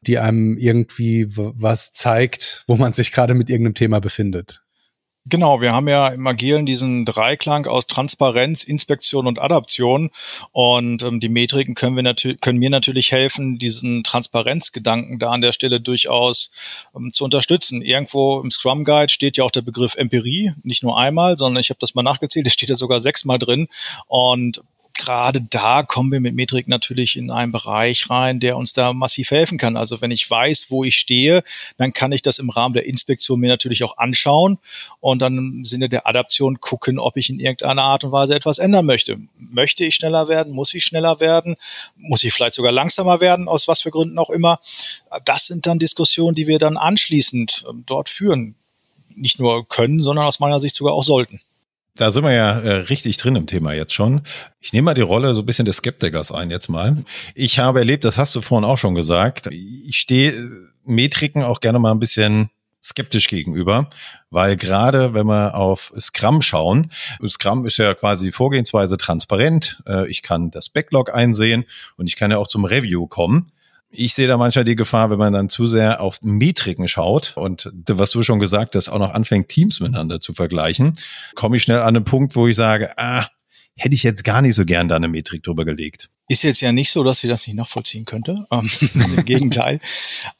die 0.00 0.18
einem 0.18 0.56
irgendwie 0.56 1.26
was 1.28 1.92
zeigt, 1.92 2.64
wo 2.66 2.76
man 2.76 2.94
sich 2.94 3.12
gerade 3.12 3.34
mit 3.34 3.50
irgendeinem 3.50 3.74
Thema 3.74 4.00
befindet. 4.00 4.62
Genau, 5.30 5.60
wir 5.60 5.74
haben 5.74 5.88
ja 5.88 6.08
im 6.08 6.26
Agilen 6.26 6.64
diesen 6.64 7.04
Dreiklang 7.04 7.66
aus 7.66 7.86
Transparenz, 7.86 8.62
Inspektion 8.62 9.26
und 9.26 9.42
Adaption. 9.42 10.10
Und 10.52 11.02
ähm, 11.02 11.20
die 11.20 11.28
Metriken 11.28 11.74
können, 11.74 11.96
wir 11.96 12.02
natürlich, 12.02 12.40
können 12.40 12.58
mir 12.58 12.70
natürlich 12.70 13.12
helfen, 13.12 13.58
diesen 13.58 14.04
Transparenzgedanken 14.04 15.18
da 15.18 15.30
an 15.30 15.42
der 15.42 15.52
Stelle 15.52 15.82
durchaus 15.82 16.50
ähm, 16.96 17.12
zu 17.12 17.24
unterstützen. 17.24 17.82
Irgendwo 17.82 18.40
im 18.40 18.50
Scrum 18.50 18.84
Guide 18.84 19.12
steht 19.12 19.36
ja 19.36 19.44
auch 19.44 19.50
der 19.50 19.60
Begriff 19.60 19.96
Empirie, 19.96 20.54
nicht 20.62 20.82
nur 20.82 20.98
einmal, 20.98 21.36
sondern 21.36 21.60
ich 21.60 21.68
habe 21.68 21.80
das 21.80 21.94
mal 21.94 22.02
nachgezählt, 22.02 22.46
es 22.46 22.54
steht 22.54 22.70
ja 22.70 22.76
sogar 22.76 23.02
sechsmal 23.02 23.38
drin. 23.38 23.68
Und 24.06 24.62
gerade 24.98 25.40
da 25.40 25.82
kommen 25.82 26.12
wir 26.12 26.20
mit 26.20 26.34
Metrik 26.34 26.68
natürlich 26.68 27.16
in 27.16 27.30
einen 27.30 27.52
Bereich 27.52 28.10
rein, 28.10 28.40
der 28.40 28.56
uns 28.56 28.74
da 28.74 28.92
massiv 28.92 29.30
helfen 29.30 29.56
kann. 29.56 29.76
Also 29.76 30.02
wenn 30.02 30.10
ich 30.10 30.28
weiß, 30.28 30.66
wo 30.68 30.84
ich 30.84 30.96
stehe, 30.96 31.42
dann 31.78 31.92
kann 31.94 32.12
ich 32.12 32.20
das 32.20 32.38
im 32.38 32.50
Rahmen 32.50 32.74
der 32.74 32.84
Inspektion 32.84 33.40
mir 33.40 33.48
natürlich 33.48 33.84
auch 33.84 33.96
anschauen 33.96 34.58
und 35.00 35.22
dann 35.22 35.38
im 35.38 35.64
Sinne 35.64 35.88
der 35.88 36.06
Adaption 36.06 36.60
gucken, 36.60 36.98
ob 36.98 37.16
ich 37.16 37.30
in 37.30 37.38
irgendeiner 37.38 37.84
Art 37.84 38.04
und 38.04 38.12
Weise 38.12 38.34
etwas 38.34 38.58
ändern 38.58 38.84
möchte. 38.84 39.18
Möchte 39.38 39.84
ich 39.84 39.94
schneller 39.94 40.28
werden? 40.28 40.52
Muss 40.52 40.74
ich 40.74 40.84
schneller 40.84 41.20
werden? 41.20 41.56
Muss 41.96 42.24
ich 42.24 42.34
vielleicht 42.34 42.54
sogar 42.54 42.72
langsamer 42.72 43.20
werden? 43.20 43.48
Aus 43.48 43.68
was 43.68 43.80
für 43.80 43.90
Gründen 43.90 44.18
auch 44.18 44.30
immer? 44.30 44.60
Das 45.24 45.46
sind 45.46 45.66
dann 45.66 45.78
Diskussionen, 45.78 46.34
die 46.34 46.48
wir 46.48 46.58
dann 46.58 46.76
anschließend 46.76 47.64
ähm, 47.68 47.84
dort 47.86 48.08
führen. 48.08 48.56
Nicht 49.14 49.38
nur 49.38 49.66
können, 49.68 50.00
sondern 50.02 50.26
aus 50.26 50.40
meiner 50.40 50.60
Sicht 50.60 50.74
sogar 50.74 50.94
auch 50.94 51.04
sollten. 51.04 51.40
Da 51.98 52.12
sind 52.12 52.24
wir 52.24 52.32
ja 52.32 52.58
äh, 52.60 52.72
richtig 52.74 53.16
drin 53.16 53.34
im 53.34 53.46
Thema 53.46 53.74
jetzt 53.74 53.92
schon. 53.92 54.22
Ich 54.60 54.72
nehme 54.72 54.86
mal 54.86 54.94
die 54.94 55.00
Rolle 55.00 55.34
so 55.34 55.42
ein 55.42 55.46
bisschen 55.46 55.66
des 55.66 55.78
Skeptikers 55.78 56.30
ein 56.30 56.48
jetzt 56.48 56.68
mal. 56.68 56.96
Ich 57.34 57.58
habe 57.58 57.80
erlebt, 57.80 58.04
das 58.04 58.16
hast 58.16 58.34
du 58.36 58.40
vorhin 58.40 58.64
auch 58.64 58.78
schon 58.78 58.94
gesagt, 58.94 59.48
ich 59.50 59.98
stehe 59.98 60.30
äh, 60.30 60.48
Metriken 60.84 61.42
auch 61.42 61.60
gerne 61.60 61.80
mal 61.80 61.90
ein 61.90 61.98
bisschen 61.98 62.50
skeptisch 62.82 63.26
gegenüber, 63.26 63.90
weil 64.30 64.56
gerade 64.56 65.12
wenn 65.12 65.26
wir 65.26 65.56
auf 65.56 65.92
Scrum 65.98 66.40
schauen, 66.40 66.92
Scrum 67.26 67.66
ist 67.66 67.78
ja 67.78 67.92
quasi 67.94 68.26
die 68.26 68.32
Vorgehensweise 68.32 68.96
transparent. 68.96 69.82
Äh, 69.84 70.08
ich 70.08 70.22
kann 70.22 70.52
das 70.52 70.68
Backlog 70.68 71.12
einsehen 71.12 71.64
und 71.96 72.06
ich 72.06 72.14
kann 72.14 72.30
ja 72.30 72.38
auch 72.38 72.46
zum 72.46 72.64
Review 72.64 73.08
kommen 73.08 73.50
ich 73.90 74.14
sehe 74.14 74.28
da 74.28 74.36
manchmal 74.36 74.64
die 74.64 74.76
Gefahr, 74.76 75.10
wenn 75.10 75.18
man 75.18 75.32
dann 75.32 75.48
zu 75.48 75.66
sehr 75.66 76.00
auf 76.00 76.20
Metriken 76.22 76.88
schaut 76.88 77.36
und 77.36 77.70
was 77.88 78.10
du 78.10 78.22
schon 78.22 78.38
gesagt 78.38 78.74
hast, 78.74 78.88
auch 78.88 78.98
noch 78.98 79.14
anfängt, 79.14 79.48
Teams 79.48 79.80
miteinander 79.80 80.20
zu 80.20 80.34
vergleichen, 80.34 80.92
komme 81.34 81.56
ich 81.56 81.62
schnell 81.62 81.80
an 81.80 81.96
einen 81.96 82.04
Punkt, 82.04 82.36
wo 82.36 82.46
ich 82.46 82.56
sage, 82.56 82.96
ah, 82.98 83.26
hätte 83.76 83.94
ich 83.94 84.02
jetzt 84.02 84.24
gar 84.24 84.42
nicht 84.42 84.54
so 84.54 84.64
gern 84.64 84.88
da 84.88 84.96
eine 84.96 85.08
Metrik 85.08 85.42
drüber 85.42 85.64
gelegt. 85.64 86.10
Ist 86.28 86.42
jetzt 86.42 86.60
ja 86.60 86.72
nicht 86.72 86.90
so, 86.90 87.04
dass 87.04 87.20
sie 87.20 87.28
das 87.28 87.46
nicht 87.46 87.56
nachvollziehen 87.56 88.04
könnte. 88.04 88.46
Ähm, 88.50 88.70
Im 88.94 89.24
Gegenteil. 89.24 89.80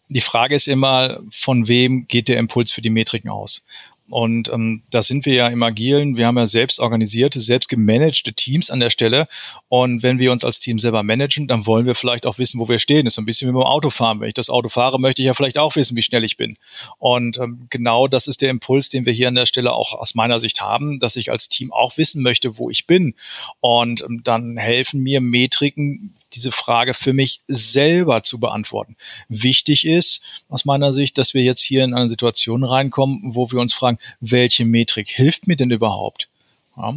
Die 0.08 0.20
Frage 0.20 0.54
ist 0.54 0.68
immer, 0.68 1.20
von 1.30 1.68
wem 1.68 2.06
geht 2.06 2.28
der 2.28 2.38
Impuls 2.38 2.72
für 2.72 2.82
die 2.82 2.90
Metriken 2.90 3.30
aus? 3.30 3.64
Und 4.10 4.50
ähm, 4.50 4.82
da 4.90 5.02
sind 5.02 5.26
wir 5.26 5.34
ja 5.34 5.48
im 5.48 5.62
Agilen. 5.62 6.16
Wir 6.16 6.26
haben 6.26 6.38
ja 6.38 6.46
selbst 6.46 6.80
organisierte, 6.80 7.40
selbst 7.40 7.68
gemanagte 7.68 8.32
Teams 8.32 8.70
an 8.70 8.80
der 8.80 8.90
Stelle. 8.90 9.28
Und 9.68 10.02
wenn 10.02 10.18
wir 10.18 10.32
uns 10.32 10.44
als 10.44 10.60
Team 10.60 10.78
selber 10.78 11.02
managen, 11.02 11.46
dann 11.46 11.66
wollen 11.66 11.84
wir 11.84 11.94
vielleicht 11.94 12.24
auch 12.24 12.38
wissen, 12.38 12.58
wo 12.58 12.68
wir 12.68 12.78
stehen. 12.78 13.04
Das 13.04 13.12
ist 13.12 13.16
so 13.16 13.22
ein 13.22 13.26
bisschen 13.26 13.48
wie 13.48 13.52
beim 13.52 13.62
Autofahren. 13.62 14.20
Wenn 14.20 14.28
ich 14.28 14.34
das 14.34 14.50
Auto 14.50 14.68
fahre, 14.68 14.98
möchte 14.98 15.22
ich 15.22 15.26
ja 15.26 15.34
vielleicht 15.34 15.58
auch 15.58 15.76
wissen, 15.76 15.96
wie 15.96 16.02
schnell 16.02 16.24
ich 16.24 16.36
bin. 16.36 16.56
Und 16.98 17.38
ähm, 17.38 17.66
genau 17.68 18.08
das 18.08 18.26
ist 18.26 18.40
der 18.40 18.50
Impuls, 18.50 18.88
den 18.88 19.04
wir 19.04 19.12
hier 19.12 19.28
an 19.28 19.34
der 19.34 19.46
Stelle 19.46 19.72
auch 19.72 19.92
aus 19.92 20.14
meiner 20.14 20.38
Sicht 20.38 20.60
haben, 20.60 20.98
dass 21.00 21.16
ich 21.16 21.30
als 21.30 21.48
Team 21.48 21.72
auch 21.72 21.98
wissen 21.98 22.22
möchte, 22.22 22.58
wo 22.58 22.70
ich 22.70 22.86
bin. 22.86 23.14
Und 23.60 24.02
ähm, 24.02 24.22
dann 24.24 24.56
helfen 24.56 25.02
mir 25.02 25.20
Metriken, 25.20 26.14
diese 26.32 26.52
Frage 26.52 26.94
für 26.94 27.12
mich 27.12 27.40
selber 27.48 28.22
zu 28.22 28.38
beantworten. 28.38 28.96
Wichtig 29.28 29.86
ist 29.86 30.22
aus 30.48 30.64
meiner 30.64 30.92
Sicht, 30.92 31.18
dass 31.18 31.34
wir 31.34 31.42
jetzt 31.42 31.60
hier 31.60 31.84
in 31.84 31.94
eine 31.94 32.08
Situation 32.08 32.64
reinkommen, 32.64 33.34
wo 33.34 33.50
wir 33.50 33.60
uns 33.60 33.74
fragen, 33.74 33.98
welche 34.20 34.64
Metrik 34.64 35.08
hilft 35.08 35.46
mir 35.46 35.56
denn 35.56 35.70
überhaupt? 35.70 36.28
Ja, 36.76 36.94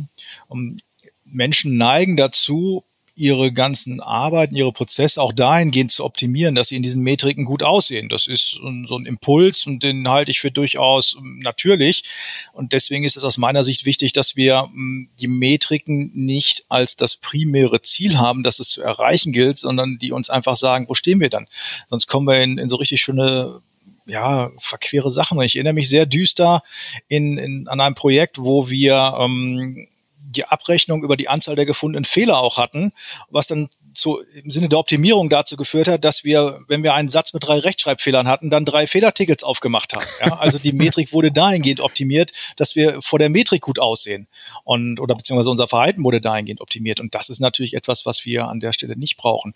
Menschen 1.24 1.78
neigen 1.78 2.18
dazu, 2.18 2.84
ihre 3.22 3.54
ganzen 3.54 4.01
Arbeiten, 4.01 4.56
ihre 4.56 4.72
Prozesse 4.72 5.22
auch 5.22 5.32
dahingehend 5.32 5.92
zu 5.92 6.04
optimieren, 6.04 6.56
dass 6.56 6.70
sie 6.70 6.75
in 6.75 6.82
diesen 6.82 7.04
Metriken 7.04 7.46
gut 7.46 7.62
aussehen. 7.62 8.10
Das 8.10 8.25
ist 8.25 8.60
so 8.60 8.98
ein 8.98 9.06
Impuls 9.06 9.68
und 9.68 9.84
den 9.84 10.10
halte 10.10 10.32
ich 10.32 10.40
für 10.40 10.51
durchaus 10.51 11.16
ähm, 11.18 11.40
natürlich. 11.40 12.04
Und 12.51 12.74
deswegen 12.74 13.04
ist 13.04 13.18
es 13.18 13.24
aus 13.24 13.38
meiner 13.38 13.63
Sicht 13.63 13.86
wichtig, 13.86 14.13
dass 14.13 14.36
wir 14.36 14.70
ähm, 14.74 15.10
die 15.20 15.28
Metriken 15.28 16.12
nicht 16.16 16.66
als 16.70 16.96
das 16.96 17.16
primäre 17.16 17.84
Ziel 17.84 18.18
haben, 18.18 18.42
das 18.42 18.60
es 18.60 18.70
zu 18.70 18.82
erreichen 18.82 19.32
gilt, 19.32 19.60
sondern 19.60 20.00
die 20.00 20.12
uns 20.12 20.32
einfach 20.32 20.56
sagen, 20.56 20.86
wo 20.90 20.96
stehen 20.96 21.20
wir 21.20 21.30
dann? 21.30 21.46
Sonst 21.88 22.08
kommen 22.08 22.28
wir 22.28 22.44
in, 22.44 22.58
in 22.58 22.70
so 22.70 22.78
richtig 22.78 23.01
schöne 23.01 23.62
ja, 24.08 24.51
verquere 24.58 25.12
Sachen. 25.12 25.40
Ich 25.42 25.56
erinnere 25.56 25.74
mich 25.74 25.90
sehr 25.90 26.08
düster 26.08 26.63
in, 27.08 27.38
in, 27.38 27.68
an 27.68 27.80
einem 27.80 27.96
Projekt, 27.96 28.40
wo 28.40 28.70
wir 28.70 29.16
ähm, 29.20 29.88
die 30.32 30.46
Abrechnung 30.46 31.04
über 31.04 31.18
die 31.18 31.30
Anzahl 31.30 31.56
der 31.56 31.66
gefundenen 31.66 32.06
Fehler 32.06 32.40
auch 32.40 32.58
hatten, 32.58 32.92
was 33.30 33.48
dann 33.48 33.70
zu, 33.94 34.22
im 34.44 34.52
Sinne 34.52 34.70
der 34.70 34.80
Optimierung 34.80 35.30
dazu 35.30 35.58
geführt 35.58 35.88
hat, 35.88 36.06
dass 36.06 36.24
wir, 36.24 36.62
wenn 36.68 36.84
wir 36.84 36.94
einen 36.94 37.10
Satz 37.10 37.34
mit 37.34 37.46
drei 37.46 37.60
Rechtschreibfehlern 37.60 38.28
hatten, 38.28 38.50
dann 38.50 38.66
drei 38.66 38.88
Fehlertickets 38.88 39.44
aufgemacht 39.44 39.94
haben. 39.94 40.06
Ja? 40.20 40.38
Also 40.40 40.60
die 40.60 40.72
Metrik 40.72 41.14
wurde 41.14 41.32
dahingehend 41.32 41.82
optimiert, 41.82 42.32
dass 42.56 42.76
wir 42.76 43.02
vor 43.02 43.20
der 43.20 43.30
Metrik 43.30 43.62
gut 43.62 43.80
aussehen 43.80 44.28
und 44.64 45.00
oder 45.00 45.16
beziehungsweise 45.16 45.50
unser 45.50 45.68
Verhalten 45.68 46.04
wurde 46.04 46.22
dahingehend 46.22 46.62
optimiert. 46.62 47.00
Und 47.00 47.14
das 47.16 47.30
ist 47.30 47.40
natürlich 47.40 47.74
etwas, 47.74 48.06
was 48.06 48.26
wir 48.26 48.48
an 48.48 48.60
der 48.60 48.74
Stelle 48.74 48.98
nicht 48.98 49.18
brauchen. 49.18 49.54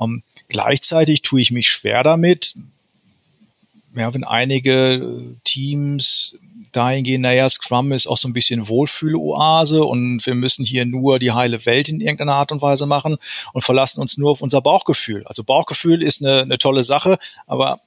Ähm, 0.00 0.22
gleichzeitig 0.48 1.22
tue 1.22 1.40
ich 1.40 1.50
mich 1.50 1.68
schwer 1.68 2.02
damit, 2.02 2.54
ja, 3.94 4.12
wenn 4.14 4.24
einige 4.24 5.36
Teams 5.44 6.36
dahingehend, 6.72 7.22
naja, 7.22 7.48
Scrum 7.48 7.92
ist 7.92 8.06
auch 8.06 8.16
so 8.16 8.28
ein 8.28 8.32
bisschen 8.32 8.68
Wohlfühle-Oase 8.68 9.84
und 9.84 10.24
wir 10.24 10.34
müssen 10.34 10.64
hier 10.64 10.86
nur 10.86 11.18
die 11.18 11.32
heile 11.32 11.64
Welt 11.66 11.88
in 11.88 12.00
irgendeiner 12.00 12.34
Art 12.34 12.50
und 12.50 12.62
Weise 12.62 12.86
machen 12.86 13.18
und 13.52 13.62
verlassen 13.62 14.00
uns 14.00 14.16
nur 14.16 14.30
auf 14.30 14.40
unser 14.40 14.62
Bauchgefühl. 14.62 15.26
Also 15.26 15.44
Bauchgefühl 15.44 16.02
ist 16.02 16.22
eine, 16.22 16.42
eine 16.42 16.58
tolle 16.58 16.82
Sache, 16.82 17.18
aber 17.46 17.80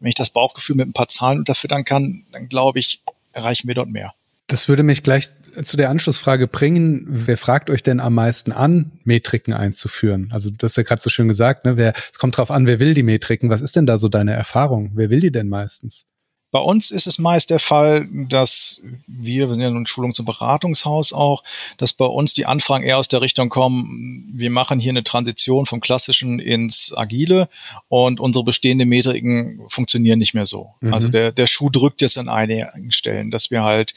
wenn 0.00 0.08
ich 0.08 0.14
das 0.14 0.30
Bauchgefühl 0.30 0.76
mit 0.76 0.88
ein 0.88 0.92
paar 0.92 1.08
Zahlen 1.08 1.40
unterfüttern 1.40 1.84
kann, 1.84 2.24
dann 2.32 2.48
glaube 2.48 2.78
ich, 2.78 3.02
erreichen 3.32 3.68
wir 3.68 3.74
dort 3.74 3.88
mehr. 3.88 4.14
Das 4.46 4.68
würde 4.68 4.82
mich 4.82 5.02
gleich 5.02 5.30
zu 5.64 5.76
der 5.76 5.90
Anschlussfrage 5.90 6.46
bringen. 6.46 7.04
Wer 7.06 7.36
fragt 7.36 7.70
euch 7.70 7.82
denn 7.82 8.00
am 8.00 8.14
meisten 8.14 8.52
an, 8.52 8.92
Metriken 9.04 9.54
einzuführen? 9.54 10.28
Also 10.32 10.50
das 10.50 10.72
ist 10.72 10.76
ja 10.76 10.82
gerade 10.82 11.02
so 11.02 11.10
schön 11.10 11.28
gesagt, 11.28 11.64
ne? 11.64 11.76
Wer, 11.76 11.94
es 12.10 12.18
kommt 12.18 12.36
drauf 12.36 12.50
an, 12.50 12.66
wer 12.66 12.80
will 12.80 12.94
die 12.94 13.02
Metriken? 13.02 13.50
Was 13.50 13.62
ist 13.62 13.76
denn 13.76 13.86
da 13.86 13.98
so 13.98 14.08
deine 14.08 14.32
Erfahrung? 14.32 14.92
Wer 14.94 15.10
will 15.10 15.20
die 15.20 15.32
denn 15.32 15.48
meistens? 15.48 16.06
Bei 16.52 16.60
uns 16.60 16.90
ist 16.90 17.06
es 17.06 17.18
meist 17.18 17.48
der 17.48 17.58
Fall, 17.58 18.06
dass 18.12 18.82
wir, 19.06 19.48
wir 19.48 19.54
sind 19.54 19.62
ja 19.62 19.70
ein 19.70 19.86
Schulungs- 19.86 20.20
und 20.20 20.26
Beratungshaus 20.26 21.14
auch, 21.14 21.42
dass 21.78 21.94
bei 21.94 22.04
uns 22.04 22.34
die 22.34 22.44
Anfragen 22.44 22.84
eher 22.84 22.98
aus 22.98 23.08
der 23.08 23.22
Richtung 23.22 23.48
kommen, 23.48 24.30
wir 24.34 24.50
machen 24.50 24.78
hier 24.78 24.90
eine 24.90 25.02
Transition 25.02 25.64
vom 25.64 25.80
Klassischen 25.80 26.38
ins 26.38 26.92
Agile 26.94 27.48
und 27.88 28.20
unsere 28.20 28.44
bestehenden 28.44 28.90
Metriken 28.90 29.62
funktionieren 29.68 30.18
nicht 30.18 30.34
mehr 30.34 30.46
so. 30.46 30.74
Mhm. 30.80 30.92
Also 30.92 31.08
der, 31.08 31.32
der 31.32 31.46
Schuh 31.46 31.70
drückt 31.70 32.02
jetzt 32.02 32.18
an 32.18 32.28
einigen 32.28 32.92
Stellen, 32.92 33.30
dass 33.30 33.50
wir 33.50 33.62
halt 33.62 33.94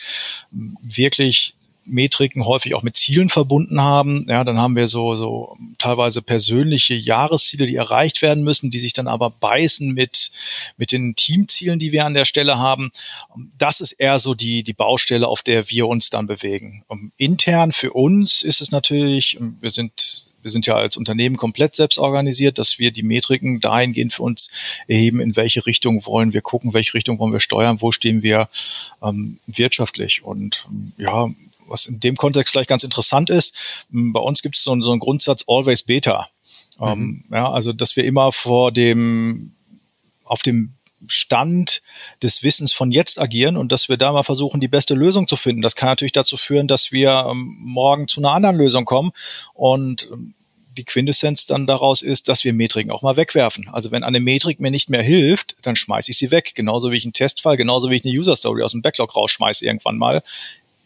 wirklich 0.51 1.55
Metriken 1.85 2.45
häufig 2.45 2.75
auch 2.75 2.83
mit 2.83 2.97
Zielen 2.97 3.29
verbunden 3.29 3.81
haben. 3.81 4.25
Ja, 4.27 4.43
dann 4.43 4.57
haben 4.57 4.75
wir 4.75 4.87
so, 4.87 5.15
so 5.15 5.57
teilweise 5.77 6.21
persönliche 6.21 6.95
Jahresziele, 6.95 7.67
die 7.67 7.75
erreicht 7.75 8.21
werden 8.21 8.43
müssen, 8.43 8.71
die 8.71 8.79
sich 8.79 8.93
dann 8.93 9.07
aber 9.07 9.29
beißen 9.29 9.93
mit, 9.93 10.31
mit 10.77 10.91
den 10.91 11.15
Teamzielen, 11.15 11.79
die 11.79 11.91
wir 11.91 12.05
an 12.05 12.13
der 12.13 12.25
Stelle 12.25 12.57
haben. 12.57 12.91
Das 13.57 13.81
ist 13.81 13.93
eher 13.93 14.19
so 14.19 14.33
die, 14.33 14.63
die 14.63 14.73
Baustelle, 14.73 15.27
auf 15.27 15.43
der 15.43 15.69
wir 15.69 15.87
uns 15.87 16.09
dann 16.09 16.27
bewegen. 16.27 16.83
Intern 17.17 17.71
für 17.71 17.93
uns 17.93 18.41
ist 18.41 18.61
es 18.61 18.71
natürlich, 18.71 19.37
wir 19.61 19.71
sind 19.71 20.31
wir 20.45 20.51
sind 20.51 20.67
ja 20.67 20.75
als 20.75 20.95
Unternehmen 20.95 21.37
komplett 21.37 21.73
selbst 21.73 21.97
organisiert, 21.97 22.59
dass 22.59 22.77
wir 22.77 22.91
die 22.91 23.01
Metriken 23.01 23.61
dahingehend 23.61 24.13
für 24.13 24.21
uns 24.21 24.51
erheben, 24.87 25.19
in 25.19 25.35
welche 25.35 25.65
Richtung 25.65 26.05
wollen 26.05 26.33
wir 26.33 26.41
gucken, 26.41 26.75
welche 26.75 26.93
Richtung 26.93 27.17
wollen 27.17 27.33
wir 27.33 27.39
steuern, 27.39 27.81
wo 27.81 27.91
stehen 27.91 28.21
wir 28.21 28.47
ähm, 29.01 29.39
wirtschaftlich. 29.47 30.23
Und 30.23 30.67
ja, 30.99 31.31
was 31.67 31.85
in 31.85 31.99
dem 31.99 32.15
Kontext 32.15 32.51
vielleicht 32.51 32.69
ganz 32.69 32.83
interessant 32.83 33.29
ist, 33.29 33.85
bei 33.89 34.19
uns 34.19 34.41
gibt 34.41 34.57
es 34.57 34.63
so, 34.63 34.79
so 34.81 34.91
einen 34.91 34.99
Grundsatz 34.99 35.45
Always 35.47 35.83
Beta. 35.83 36.29
Mhm. 36.79 36.87
Ähm, 36.87 37.23
ja, 37.31 37.51
also 37.51 37.73
dass 37.73 37.95
wir 37.95 38.03
immer 38.03 38.31
vor 38.31 38.71
dem 38.71 39.53
auf 40.23 40.41
dem 40.41 40.73
Stand 41.07 41.81
des 42.23 42.43
Wissens 42.43 42.73
von 42.73 42.91
jetzt 42.91 43.19
agieren 43.19 43.57
und 43.57 43.71
dass 43.71 43.89
wir 43.89 43.97
da 43.97 44.11
mal 44.11 44.23
versuchen, 44.23 44.59
die 44.59 44.67
beste 44.67 44.95
Lösung 44.95 45.27
zu 45.27 45.37
finden. 45.37 45.61
Das 45.61 45.75
kann 45.75 45.89
natürlich 45.89 46.13
dazu 46.13 46.37
führen, 46.37 46.67
dass 46.67 46.91
wir 46.91 47.27
ähm, 47.29 47.57
morgen 47.59 48.07
zu 48.07 48.21
einer 48.21 48.31
anderen 48.31 48.57
Lösung 48.57 48.85
kommen 48.85 49.11
und 49.53 50.09
ähm, 50.11 50.33
die 50.77 50.83
Quintessenz 50.83 51.45
dann 51.45 51.67
daraus 51.67 52.01
ist, 52.01 52.27
dass 52.27 52.43
wir 52.43 52.51
Metriken 52.51 52.91
auch 52.91 53.01
mal 53.01 53.15
wegwerfen. 53.15 53.69
Also 53.71 53.91
wenn 53.91 54.03
eine 54.03 54.19
Metrik 54.19 54.59
mir 54.59 54.71
nicht 54.71 54.89
mehr 54.89 55.03
hilft, 55.03 55.55
dann 55.61 55.77
schmeiße 55.77 56.11
ich 56.11 56.17
sie 56.17 56.31
weg. 56.31 56.51
Genauso 56.53 56.91
wie 56.91 56.97
ich 56.97 57.05
einen 57.05 57.13
Testfall, 57.13 57.55
genauso 57.55 57.89
wie 57.89 57.95
ich 57.95 58.03
eine 58.03 58.13
User 58.13 58.35
Story 58.35 58.61
aus 58.61 58.73
dem 58.73 58.81
Backlog 58.81 59.15
rausschmeiße 59.15 59.65
irgendwann 59.65 59.97
mal 59.97 60.21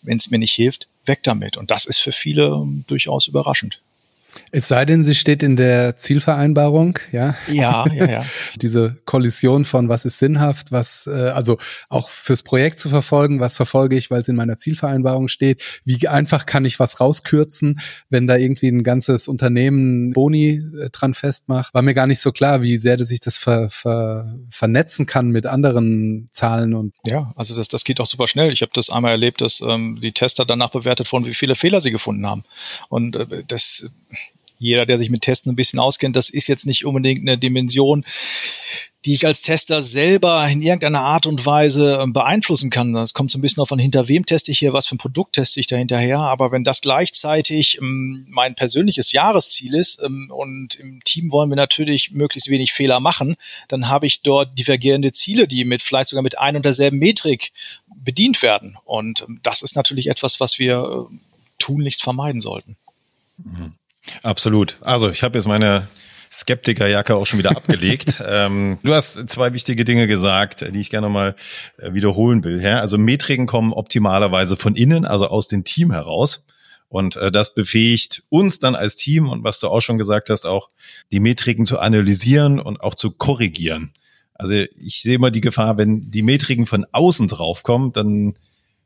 wenn 0.01 0.17
es 0.17 0.29
mir 0.29 0.39
nicht 0.39 0.53
hilft, 0.53 0.87
weg 1.05 1.23
damit. 1.23 1.57
Und 1.57 1.71
das 1.71 1.85
ist 1.85 1.99
für 1.99 2.11
viele 2.11 2.47
ähm, 2.47 2.83
durchaus 2.87 3.27
überraschend. 3.27 3.81
Es 4.51 4.67
sei 4.67 4.85
denn, 4.85 5.03
sie 5.03 5.15
steht 5.15 5.43
in 5.43 5.55
der 5.55 5.97
Zielvereinbarung, 5.97 6.97
ja. 7.11 7.35
Ja, 7.51 7.85
ja, 7.93 8.09
ja. 8.09 8.25
Diese 8.55 8.97
Kollision 9.05 9.65
von 9.65 9.89
was 9.89 10.05
ist 10.05 10.19
sinnhaft, 10.19 10.71
was, 10.71 11.07
äh, 11.07 11.11
also 11.11 11.57
auch 11.87 12.09
fürs 12.09 12.43
Projekt 12.43 12.79
zu 12.79 12.89
verfolgen, 12.89 13.39
was 13.39 13.55
verfolge 13.55 13.95
ich, 13.95 14.09
weil 14.09 14.21
es 14.21 14.27
in 14.27 14.35
meiner 14.35 14.57
Zielvereinbarung 14.57 15.27
steht. 15.27 15.61
Wie 15.85 16.07
einfach 16.07 16.45
kann 16.45 16.65
ich 16.65 16.79
was 16.79 16.99
rauskürzen, 16.99 17.79
wenn 18.09 18.27
da 18.27 18.37
irgendwie 18.37 18.69
ein 18.69 18.83
ganzes 18.83 19.27
Unternehmen 19.27 20.13
Boni 20.13 20.61
äh, 20.79 20.89
dran 20.89 21.13
festmacht? 21.13 21.73
War 21.73 21.81
mir 21.81 21.93
gar 21.93 22.07
nicht 22.07 22.19
so 22.19 22.31
klar, 22.31 22.61
wie 22.61 22.77
sehr 22.77 22.99
sich 23.03 23.19
das 23.19 23.37
ver, 23.37 23.69
ver, 23.69 24.35
vernetzen 24.49 25.05
kann 25.05 25.29
mit 25.29 25.45
anderen 25.45 26.29
Zahlen 26.31 26.73
und. 26.73 26.93
Ja, 27.07 27.31
also 27.35 27.55
das, 27.55 27.67
das 27.67 27.83
geht 27.83 27.99
auch 27.99 28.05
super 28.05 28.27
schnell. 28.27 28.51
Ich 28.51 28.61
habe 28.61 28.71
das 28.73 28.89
einmal 28.89 29.11
erlebt, 29.11 29.41
dass 29.41 29.61
ähm, 29.61 29.99
die 30.01 30.11
Tester 30.11 30.45
danach 30.45 30.71
bewertet 30.71 31.11
wurden, 31.11 31.25
wie 31.25 31.33
viele 31.33 31.55
Fehler 31.55 31.81
sie 31.81 31.91
gefunden 31.91 32.25
haben. 32.27 32.43
Und 32.89 33.15
äh, 33.15 33.43
das 33.47 33.87
jeder, 34.59 34.85
der 34.85 34.97
sich 34.97 35.09
mit 35.09 35.21
Testen 35.21 35.51
ein 35.51 35.55
bisschen 35.55 35.79
auskennt, 35.79 36.15
das 36.15 36.29
ist 36.29 36.47
jetzt 36.47 36.65
nicht 36.65 36.85
unbedingt 36.85 37.21
eine 37.21 37.37
Dimension, 37.37 38.05
die 39.05 39.13
ich 39.13 39.25
als 39.25 39.41
Tester 39.41 39.81
selber 39.81 40.45
in 40.49 40.61
irgendeiner 40.61 40.99
Art 40.99 41.25
und 41.25 41.45
Weise 41.45 41.99
ähm, 42.01 42.11
beeinflussen 42.11 42.69
kann. 42.69 42.91
Das 42.91 43.13
kommt 43.13 43.31
so 43.31 43.37
ein 43.37 43.41
bisschen 43.41 43.61
auf 43.61 43.71
an, 43.71 43.79
hinter 43.79 44.09
wem 44.09 44.25
teste 44.25 44.51
ich 44.51 44.59
hier, 44.59 44.73
was 44.73 44.87
für 44.87 44.95
ein 44.95 44.99
Produkt 44.99 45.33
teste 45.33 45.61
ich 45.61 45.67
da 45.67 45.77
hinterher. 45.77 46.19
Aber 46.19 46.51
wenn 46.51 46.65
das 46.65 46.81
gleichzeitig 46.81 47.77
ähm, 47.79 48.25
mein 48.29 48.55
persönliches 48.55 49.13
Jahresziel 49.13 49.75
ist 49.75 50.01
ähm, 50.03 50.29
und 50.35 50.75
im 50.75 51.01
Team 51.05 51.31
wollen 51.31 51.49
wir 51.49 51.55
natürlich 51.55 52.11
möglichst 52.11 52.49
wenig 52.49 52.73
Fehler 52.73 52.99
machen, 52.99 53.35
dann 53.69 53.87
habe 53.87 54.05
ich 54.05 54.21
dort 54.21 54.59
divergierende 54.59 55.13
Ziele, 55.13 55.47
die 55.47 55.63
mit 55.63 55.81
vielleicht 55.81 56.09
sogar 56.09 56.23
mit 56.23 56.37
ein 56.37 56.57
und 56.57 56.65
derselben 56.65 56.99
Metrik 56.99 57.53
bedient 57.87 58.41
werden. 58.41 58.77
Und 58.83 59.25
das 59.43 59.61
ist 59.61 59.77
natürlich 59.77 60.07
etwas, 60.07 60.41
was 60.41 60.59
wir 60.59 61.07
äh, 61.09 61.15
tunlichst 61.57 62.03
vermeiden 62.03 62.41
sollten. 62.41 62.75
Absolut. 64.23 64.77
Also 64.81 65.09
ich 65.09 65.23
habe 65.23 65.37
jetzt 65.37 65.47
meine 65.47 65.87
Skeptikerjacke 66.31 67.15
auch 67.15 67.25
schon 67.25 67.39
wieder 67.39 67.51
abgelegt. 67.51 68.21
ähm, 68.27 68.77
du 68.83 68.93
hast 68.93 69.29
zwei 69.29 69.53
wichtige 69.53 69.85
Dinge 69.85 70.07
gesagt, 70.07 70.61
die 70.73 70.79
ich 70.79 70.89
gerne 70.89 71.09
mal 71.09 71.35
äh, 71.77 71.93
wiederholen 71.93 72.43
will. 72.43 72.61
Ja? 72.61 72.79
Also 72.79 72.97
Metriken 72.97 73.47
kommen 73.47 73.73
optimalerweise 73.73 74.55
von 74.55 74.75
innen, 74.75 75.05
also 75.05 75.27
aus 75.27 75.47
dem 75.47 75.63
Team 75.63 75.91
heraus. 75.91 76.43
Und 76.87 77.15
äh, 77.17 77.31
das 77.31 77.53
befähigt 77.53 78.23
uns 78.29 78.59
dann 78.59 78.75
als 78.75 78.95
Team 78.95 79.29
und 79.29 79.43
was 79.43 79.59
du 79.59 79.67
auch 79.67 79.81
schon 79.81 79.97
gesagt 79.97 80.29
hast, 80.29 80.45
auch 80.45 80.69
die 81.11 81.19
Metriken 81.19 81.65
zu 81.65 81.79
analysieren 81.79 82.59
und 82.59 82.81
auch 82.81 82.95
zu 82.95 83.11
korrigieren. 83.11 83.93
Also 84.33 84.53
ich 84.53 85.01
sehe 85.01 85.15
immer 85.15 85.31
die 85.31 85.41
Gefahr, 85.41 85.77
wenn 85.77 86.09
die 86.09 86.23
Metriken 86.23 86.65
von 86.65 86.85
außen 86.91 87.27
draufkommen, 87.27 87.91
dann 87.91 88.35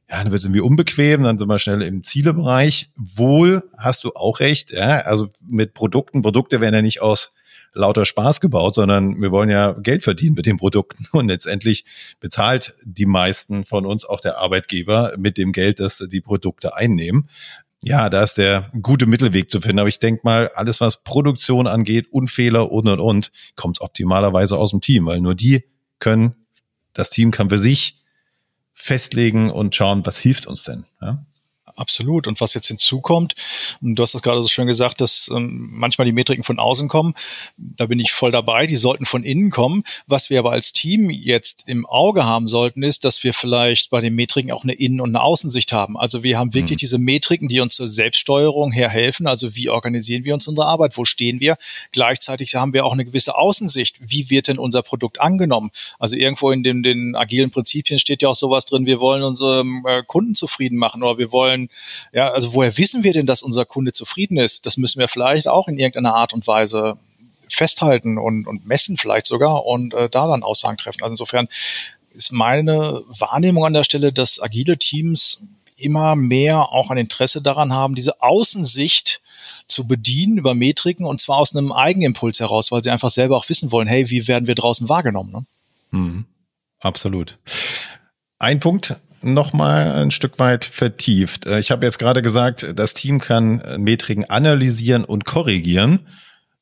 ja, 0.10 0.18
dann 0.22 0.32
wird 0.32 0.40
es 0.40 0.46
irgendwie 0.46 0.62
unbequem, 0.62 1.24
dann 1.24 1.38
sind 1.40 1.48
wir 1.48 1.60
schnell 1.60 1.82
im 1.82 2.04
Zielebereich. 2.04 2.90
Wohl 2.96 3.64
hast 3.78 4.04
du 4.04 4.14
auch 4.14 4.40
recht, 4.40 4.72
ja, 4.72 5.00
also 5.00 5.30
mit 5.46 5.74
Produkten, 5.74 6.22
Produkte 6.22 6.62
werden 6.62 6.76
ja 6.76 6.82
nicht 6.82 7.02
aus 7.02 7.34
lauter 7.74 8.06
Spaß 8.06 8.40
gebaut, 8.40 8.76
sondern 8.76 9.22
wir 9.22 9.32
wollen 9.32 9.50
ja 9.50 9.72
Geld 9.72 10.04
verdienen 10.04 10.36
mit 10.36 10.46
den 10.46 10.58
Produkten 10.58 11.06
und 11.12 11.28
letztendlich 11.28 11.86
bezahlt 12.20 12.76
die 12.84 13.06
meisten 13.06 13.66
von 13.66 13.86
uns 13.86 14.06
auch 14.06 14.20
der 14.20 14.38
Arbeitgeber 14.38 15.14
mit 15.18 15.38
dem 15.38 15.52
Geld, 15.52 15.80
das 15.80 15.98
die 15.98 16.22
Produkte 16.22 16.76
einnehmen. 16.76 17.30
Ja, 17.82 18.10
da 18.10 18.24
ist 18.24 18.38
der 18.38 18.72
gute 18.82 19.08
Mittelweg 19.08 19.50
zu 19.50 19.60
finden. 19.60 19.80
Aber 19.80 19.90
ich 19.90 20.00
denke 20.00 20.22
mal, 20.24 20.50
alles, 20.56 20.80
was 20.80 21.04
Produktion 21.04 21.68
angeht, 21.68 22.08
Unfehler 22.12 22.72
und 22.72 22.88
und 22.88 23.00
und, 23.02 23.32
kommt 23.56 23.82
optimalerweise 23.82 24.58
aus 24.58 24.70
dem 24.70 24.80
Team, 24.80 25.06
weil 25.06 25.20
nur 25.20 25.36
die 25.36 25.66
können, 26.00 26.36
das 26.94 27.10
Team 27.10 27.32
kann 27.32 27.50
für 27.50 27.60
sich 27.60 28.03
festlegen 28.74 29.50
und 29.52 29.76
schauen, 29.76 30.06
was 30.06 30.18
hilft 30.18 30.48
uns 30.48 30.64
denn. 30.64 30.86
Ja? 31.02 31.26
Absolut. 31.76 32.28
Und 32.28 32.40
was 32.40 32.54
jetzt 32.54 32.68
hinzukommt, 32.68 33.36
du 33.82 34.02
hast 34.04 34.14
das 34.14 34.22
gerade 34.22 34.42
so 34.44 34.48
schön 34.48 34.68
gesagt, 34.68 35.02
dass 35.02 35.30
ähm, 35.34 35.70
manchmal 35.72 36.06
die 36.06 36.12
Metriken 36.12 36.44
von 36.44 36.60
außen 36.60 36.88
kommen. 36.88 37.16
Da 37.58 37.88
bin 37.88 38.00
ich 38.00 38.12
voll 38.12 38.32
dabei. 38.32 38.68
Die 38.68 38.76
sollten 38.76 39.06
von 39.06 39.24
innen 39.24 39.50
kommen. 39.50 39.84
Was 40.06 40.30
wir 40.30 40.40
aber 40.40 40.52
als 40.52 40.72
Team 40.72 41.10
jetzt 41.10 41.68
im 41.68 41.86
Auge 41.86 42.26
haben 42.26 42.48
sollten, 42.48 42.84
ist, 42.84 43.06
dass 43.06 43.24
wir 43.24 43.34
vielleicht 43.34 43.90
bei 43.90 44.02
den 44.02 44.14
Metriken 44.14 44.52
auch 44.52 44.64
eine 44.64 44.74
Innen- 44.74 45.02
und 45.02 45.10
eine 45.10 45.22
Außensicht 45.22 45.74
haben. 45.74 45.98
Also 45.98 46.24
wir 46.24 46.38
haben 46.38 46.54
wirklich 46.54 46.78
mhm. 46.78 46.82
diese 46.82 46.98
Metriken, 47.00 47.48
die 47.48 47.60
uns 47.60 47.76
zur 47.76 47.88
Selbststeuerung 47.88 48.72
her 48.72 48.90
helfen. 48.90 49.26
Also 49.26 49.56
wie 49.56 49.70
organisieren 49.70 50.26
wir 50.26 50.36
uns 50.36 50.48
unsere 50.48 50.68
Arbeit? 50.68 50.96
Wo 50.98 51.06
stehen 51.06 51.40
wir? 51.40 51.58
Gleichzeitig 51.92 52.54
haben 52.56 52.74
wir 52.74 52.86
auch 52.86 52.94
eine 52.94 53.06
gewisse 53.06 53.36
Außensicht. 53.36 53.98
Wie 54.00 54.30
wird 54.30 54.48
denn 54.48 54.60
unser 54.60 54.84
Produkt 54.84 55.20
angenommen? 55.20 55.72
Also 55.98 56.16
irgendwo 56.16 56.52
in 56.52 56.62
den, 56.62 56.84
den 56.84 57.16
agilen 57.16 57.50
Prinzipien 57.50 57.98
steht 57.98 58.22
ja 58.22 58.30
auch 58.30 58.36
sowas 58.36 58.66
drin. 58.66 58.86
Wir 58.86 59.00
wollen 59.00 59.24
unsere 59.24 59.66
äh, 59.86 60.04
Kunden 60.06 60.36
zufrieden 60.36 60.78
machen 60.78 61.02
oder 61.02 61.18
wir 61.18 61.32
wollen 61.32 61.63
ja, 62.12 62.32
also 62.32 62.54
woher 62.54 62.78
wissen 62.78 63.04
wir 63.04 63.14
denn, 63.14 63.26
dass 63.26 63.42
unser 63.42 63.66
Kunde 63.66 63.94
zufrieden 63.94 64.38
ist? 64.38 64.66
Das 64.66 64.78
müssen 64.78 65.00
wir 65.00 65.08
vielleicht 65.08 65.48
auch 65.48 65.68
in 65.68 65.78
irgendeiner 65.78 66.16
Art 66.16 66.34
und 66.34 66.48
Weise 66.48 66.98
festhalten 67.50 68.18
und, 68.18 68.48
und 68.48 68.66
messen 68.66 68.98
vielleicht 68.98 69.26
sogar 69.26 69.66
und 69.66 69.94
äh, 69.94 70.10
da 70.10 70.28
dann 70.28 70.44
Aussagen 70.44 70.78
treffen. 70.78 71.04
Also 71.04 71.12
insofern 71.12 71.48
ist 72.14 72.32
meine 72.32 73.04
Wahrnehmung 73.08 73.66
an 73.66 73.74
der 73.74 73.84
Stelle, 73.84 74.14
dass 74.14 74.42
agile 74.42 74.78
Teams 74.78 75.42
immer 75.76 76.16
mehr 76.16 76.72
auch 76.72 76.92
ein 76.92 76.98
Interesse 76.98 77.42
daran 77.42 77.74
haben, 77.74 77.96
diese 77.96 78.22
Außensicht 78.22 79.22
zu 79.68 79.88
bedienen 79.88 80.38
über 80.38 80.54
Metriken 80.54 81.06
und 81.06 81.20
zwar 81.20 81.38
aus 81.38 81.56
einem 81.56 81.72
Eigenimpuls 81.72 82.40
heraus, 82.40 82.72
weil 82.72 82.84
sie 82.84 82.92
einfach 82.92 83.10
selber 83.10 83.38
auch 83.38 83.50
wissen 83.50 83.72
wollen, 83.72 83.88
hey, 83.88 84.10
wie 84.10 84.28
werden 84.28 84.48
wir 84.48 84.56
draußen 84.56 84.90
wahrgenommen? 84.90 85.32
Ne? 85.32 85.46
Mhm. 85.92 86.26
Absolut. 86.80 87.38
Ein 88.40 88.60
Punkt, 88.60 88.98
noch 89.24 89.54
mal 89.54 89.94
ein 89.94 90.12
Stück 90.12 90.40
weit 90.40 90.66
vertieft. 90.66 91.46
Äh, 91.46 91.60
ich 91.60 91.72
habe 91.72 91.86
jetzt 91.86 92.00
gerade 92.00 92.22
gesagt, 92.22 92.68
das 92.76 92.94
Team 92.94 93.20
kann 93.20 93.62
äh, 93.62 93.78
Metriken 93.78 94.26
analysieren 94.26 95.06
und 95.06 95.26
korrigieren. 95.26 96.08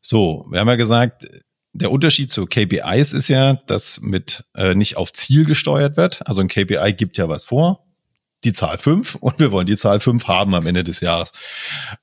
So, 0.02 0.46
wir 0.50 0.60
haben 0.60 0.68
ja 0.68 0.76
gesagt, 0.76 1.28
der 1.74 1.92
Unterschied 1.92 2.32
zu 2.32 2.46
KPIs 2.46 3.14
ist 3.14 3.28
ja, 3.28 3.56
dass 3.68 4.02
mit 4.02 4.44
äh, 4.56 4.76
nicht 4.76 4.98
auf 4.98 5.14
Ziel 5.14 5.46
gesteuert 5.46 5.98
wird. 5.98 6.26
Also 6.28 6.42
ein 6.42 6.48
KPI 6.48 6.94
gibt 6.94 7.18
ja 7.18 7.30
was 7.30 7.46
vor. 7.46 7.86
die 8.44 8.54
Zahl 8.54 8.78
fünf 8.78 9.16
und 9.20 9.40
wir 9.40 9.52
wollen 9.52 9.68
die 9.68 9.78
Zahl 9.78 10.00
fünf 10.00 10.28
haben 10.28 10.56
am 10.56 10.68
Ende 10.68 10.84
des 10.84 11.02
Jahres. 11.02 11.32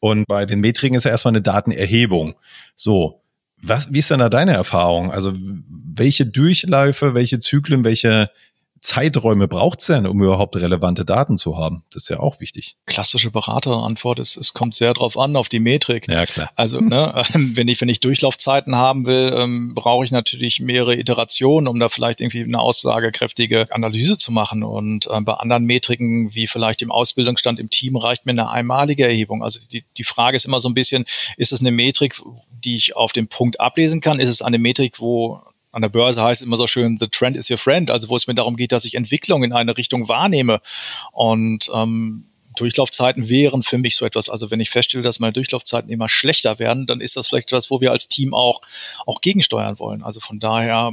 Und 0.01 0.27
bei 0.27 0.47
den 0.47 0.61
Metriken 0.61 0.97
ist 0.97 1.05
ja 1.05 1.11
erstmal 1.11 1.33
eine 1.33 1.43
Datenerhebung. 1.43 2.35
So. 2.75 3.23
Was, 3.61 3.93
wie 3.93 3.99
ist 3.99 4.13
denn 4.13 4.21
da 4.21 4.29
deine 4.29 4.53
Erfahrung? 4.53 5.11
Also, 5.11 5.35
welche 5.35 6.27
Durchläufe, 6.27 7.15
welche 7.15 7.41
Zyklen, 7.41 7.83
welche 7.83 8.31
Zeiträume 8.81 9.49
braucht's 9.49 9.87
denn, 9.87 10.07
um 10.07 10.23
überhaupt 10.23 10.57
relevante 10.57 11.05
Daten 11.05 11.37
zu 11.37 11.57
haben? 11.57 11.85
Das 11.93 12.05
ist 12.05 12.09
ja 12.09 12.21
auch 12.21 12.41
wichtig. 12.41 12.77
Klassische 12.87 13.31
Beraterantwort 13.31 14.19
ist, 14.19 14.37
es 14.37 14.55
kommt 14.55 14.75
sehr 14.75 14.95
drauf 14.95 15.19
an, 15.19 15.37
auf 15.37 15.49
die 15.49 15.61
Metrik. 15.61 16.09
Ja, 16.09 16.27
klar. 16.27 16.51
Also, 16.57 16.81
ne, 16.81 17.23
wenn 17.35 17.69
ich, 17.69 17.81
wenn 17.81 17.89
ich 17.89 18.01
Durchlaufzeiten 18.01 18.77
haben 18.77 19.07
will, 19.07 19.33
ähm, 19.37 19.75
brauche 19.75 20.05
ich 20.05 20.11
natürlich 20.11 20.61
mehrere 20.61 20.97
Iterationen, 20.97 21.69
um 21.69 21.79
da 21.79 21.89
vielleicht 21.89 22.21
irgendwie 22.21 22.43
eine 22.43 22.61
aussagekräftige 22.61 23.67
Analyse 23.71 24.19
zu 24.19 24.33
machen. 24.33 24.63
Und 24.63 25.09
ähm, 25.13 25.25
bei 25.25 25.35
anderen 25.35 25.65
Metriken, 25.65 26.35
wie 26.35 26.47
vielleicht 26.47 26.83
im 26.83 26.91
Ausbildungsstand 26.91 27.59
im 27.59 27.71
Team, 27.71 27.97
reicht 27.97 28.27
mir 28.27 28.33
eine 28.33 28.51
einmalige 28.51 29.05
Erhebung. 29.05 29.43
Also 29.43 29.61
die, 29.73 29.85
die 29.97 30.05
Frage 30.05 30.37
ist 30.37 30.47
immer 30.47 30.61
so 30.61 30.69
ein 30.69 30.75
bisschen, 30.75 31.05
ist 31.37 31.53
es 31.53 31.61
eine 31.61 31.71
Metrik, 31.71 32.21
die 32.65 32.77
ich 32.77 32.97
auf 32.97 33.13
dem 33.13 33.29
Punkt 33.29 33.61
ablesen 33.61 34.01
kann? 34.01 34.21
Ist 34.21 34.29
es 34.29 34.43
eine 34.43 34.59
Metrik, 34.59 35.01
wo 35.01 35.41
an 35.79 35.83
der 35.83 35.91
Börse 35.91 36.25
heißt 36.25 36.41
es 36.41 36.47
immer 36.47 36.57
so 36.57 36.67
schön, 36.67 36.97
the 36.99 37.07
trend 37.07 37.37
is 37.37 37.49
your 37.49 37.57
friend, 37.57 37.89
also 37.93 38.09
wo 38.09 38.17
es 38.17 38.27
mir 38.27 38.35
darum 38.35 38.57
geht, 38.57 38.73
dass 38.73 38.85
ich 38.85 38.97
Entwicklung 38.97 39.45
in 39.45 39.53
eine 39.53 39.77
Richtung 39.77 40.09
wahrnehme. 40.09 40.61
Und 41.13 41.71
ähm, 41.73 42.25
Durchlaufzeiten 42.57 43.29
wären 43.29 43.63
für 43.63 43.79
mich 43.79 43.95
so 43.95 44.05
etwas. 44.05 44.29
Also 44.29 44.51
wenn 44.51 44.59
ich 44.59 44.71
feststelle, 44.71 45.05
dass 45.05 45.21
meine 45.21 45.33
Durchlaufzeiten 45.33 45.89
immer 45.89 46.09
schlechter 46.09 46.59
werden, 46.59 46.89
dann 46.89 47.01
ist 47.01 47.17
das 47.17 47.29
vielleicht 47.29 47.53
etwas, 47.53 47.71
wo 47.71 47.81
wir 47.81 47.93
als 47.93 48.09
Team 48.09 48.35
auch, 48.35 48.61
auch 49.07 49.21
gegensteuern 49.21 49.79
wollen. 49.79 50.03
Also 50.03 50.19
von 50.19 50.41
daher 50.41 50.93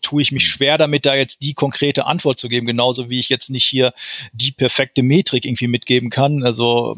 tue 0.00 0.22
ich 0.22 0.32
mich 0.32 0.48
schwer 0.48 0.78
damit, 0.78 1.04
da 1.04 1.14
jetzt 1.14 1.42
die 1.42 1.52
konkrete 1.52 2.06
Antwort 2.06 2.38
zu 2.38 2.48
geben, 2.48 2.66
genauso 2.66 3.10
wie 3.10 3.20
ich 3.20 3.28
jetzt 3.28 3.50
nicht 3.50 3.66
hier 3.66 3.92
die 4.32 4.52
perfekte 4.52 5.02
Metrik 5.02 5.44
irgendwie 5.44 5.68
mitgeben 5.68 6.08
kann. 6.08 6.42
Also 6.42 6.96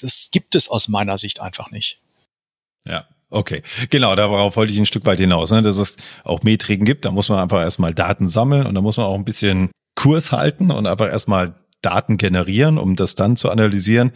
das 0.00 0.30
gibt 0.32 0.56
es 0.56 0.68
aus 0.68 0.88
meiner 0.88 1.16
Sicht 1.16 1.40
einfach 1.40 1.70
nicht. 1.70 2.00
Ja, 2.84 3.06
Okay, 3.34 3.62
genau, 3.90 4.14
darauf 4.14 4.56
wollte 4.56 4.72
ich 4.72 4.78
ein 4.78 4.86
Stück 4.86 5.06
weit 5.06 5.18
hinaus, 5.18 5.50
ne? 5.50 5.60
dass 5.60 5.76
es 5.76 5.96
auch 6.22 6.44
Metriken 6.44 6.86
gibt. 6.86 7.04
Da 7.04 7.10
muss 7.10 7.28
man 7.28 7.40
einfach 7.40 7.60
erstmal 7.60 7.92
Daten 7.92 8.28
sammeln 8.28 8.64
und 8.64 8.76
da 8.76 8.80
muss 8.80 8.96
man 8.96 9.06
auch 9.06 9.16
ein 9.16 9.24
bisschen 9.24 9.70
Kurs 9.96 10.30
halten 10.30 10.70
und 10.70 10.86
einfach 10.86 11.08
erstmal 11.08 11.56
Daten 11.82 12.16
generieren, 12.16 12.78
um 12.78 12.94
das 12.94 13.16
dann 13.16 13.36
zu 13.36 13.50
analysieren. 13.50 14.12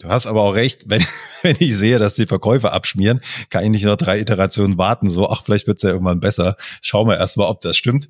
Du 0.00 0.08
hast 0.08 0.26
aber 0.26 0.42
auch 0.42 0.56
recht, 0.56 0.82
wenn, 0.86 1.04
wenn 1.42 1.54
ich 1.60 1.76
sehe, 1.76 2.00
dass 2.00 2.14
die 2.14 2.26
Verkäufer 2.26 2.72
abschmieren, 2.72 3.20
kann 3.48 3.62
ich 3.62 3.70
nicht 3.70 3.84
noch 3.84 3.94
drei 3.94 4.18
Iterationen 4.18 4.76
warten, 4.76 5.08
so, 5.08 5.28
ach, 5.28 5.44
vielleicht 5.44 5.68
wird's 5.68 5.82
ja 5.82 5.90
irgendwann 5.90 6.18
besser. 6.18 6.56
Schauen 6.80 7.06
wir 7.06 7.18
erstmal, 7.18 7.46
ob 7.46 7.60
das 7.60 7.76
stimmt. 7.76 8.08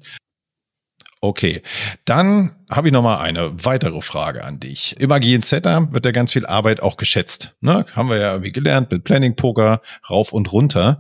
Okay, 1.25 1.63
dann 2.05 2.53
habe 2.69 2.89
ich 2.89 2.93
noch 2.93 3.05
mal 3.05 3.21
eine 3.21 3.65
weitere 3.65 4.03
Frage 4.03 4.43
an 4.43 4.59
dich. 4.59 4.97
Im 4.99 5.13
agilen 5.13 5.43
Setup 5.43 5.93
wird 5.93 6.05
ja 6.05 6.11
ganz 6.11 6.33
viel 6.33 6.45
Arbeit 6.45 6.83
auch 6.83 6.97
geschätzt. 6.97 7.55
Ne? 7.61 7.87
Haben 7.93 8.09
wir 8.09 8.19
ja 8.19 8.33
irgendwie 8.33 8.51
gelernt 8.51 8.91
mit 8.91 9.05
Planning 9.05 9.37
Poker 9.37 9.83
rauf 10.11 10.33
und 10.33 10.53
runter. 10.53 10.99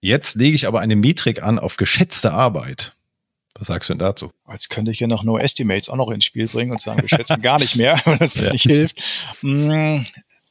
Jetzt 0.00 0.34
lege 0.34 0.56
ich 0.56 0.66
aber 0.66 0.80
eine 0.80 0.96
Metrik 0.96 1.40
an 1.40 1.60
auf 1.60 1.76
geschätzte 1.76 2.32
Arbeit. 2.32 2.96
Was 3.54 3.68
sagst 3.68 3.90
du 3.90 3.94
denn 3.94 4.00
dazu? 4.00 4.32
Jetzt 4.50 4.70
könnte 4.70 4.90
ich 4.90 4.98
ja 4.98 5.06
noch 5.06 5.22
No 5.22 5.38
Estimates 5.38 5.88
auch 5.88 5.94
noch 5.94 6.10
ins 6.10 6.24
Spiel 6.24 6.48
bringen 6.48 6.72
und 6.72 6.80
sagen, 6.80 7.00
wir 7.00 7.08
schätzen 7.08 7.40
gar 7.42 7.60
nicht 7.60 7.76
mehr, 7.76 8.00
wenn 8.06 8.18
das 8.18 8.34
ja. 8.34 8.50
nicht 8.50 8.64
hilft. 8.64 9.00
Mm, 9.42 9.98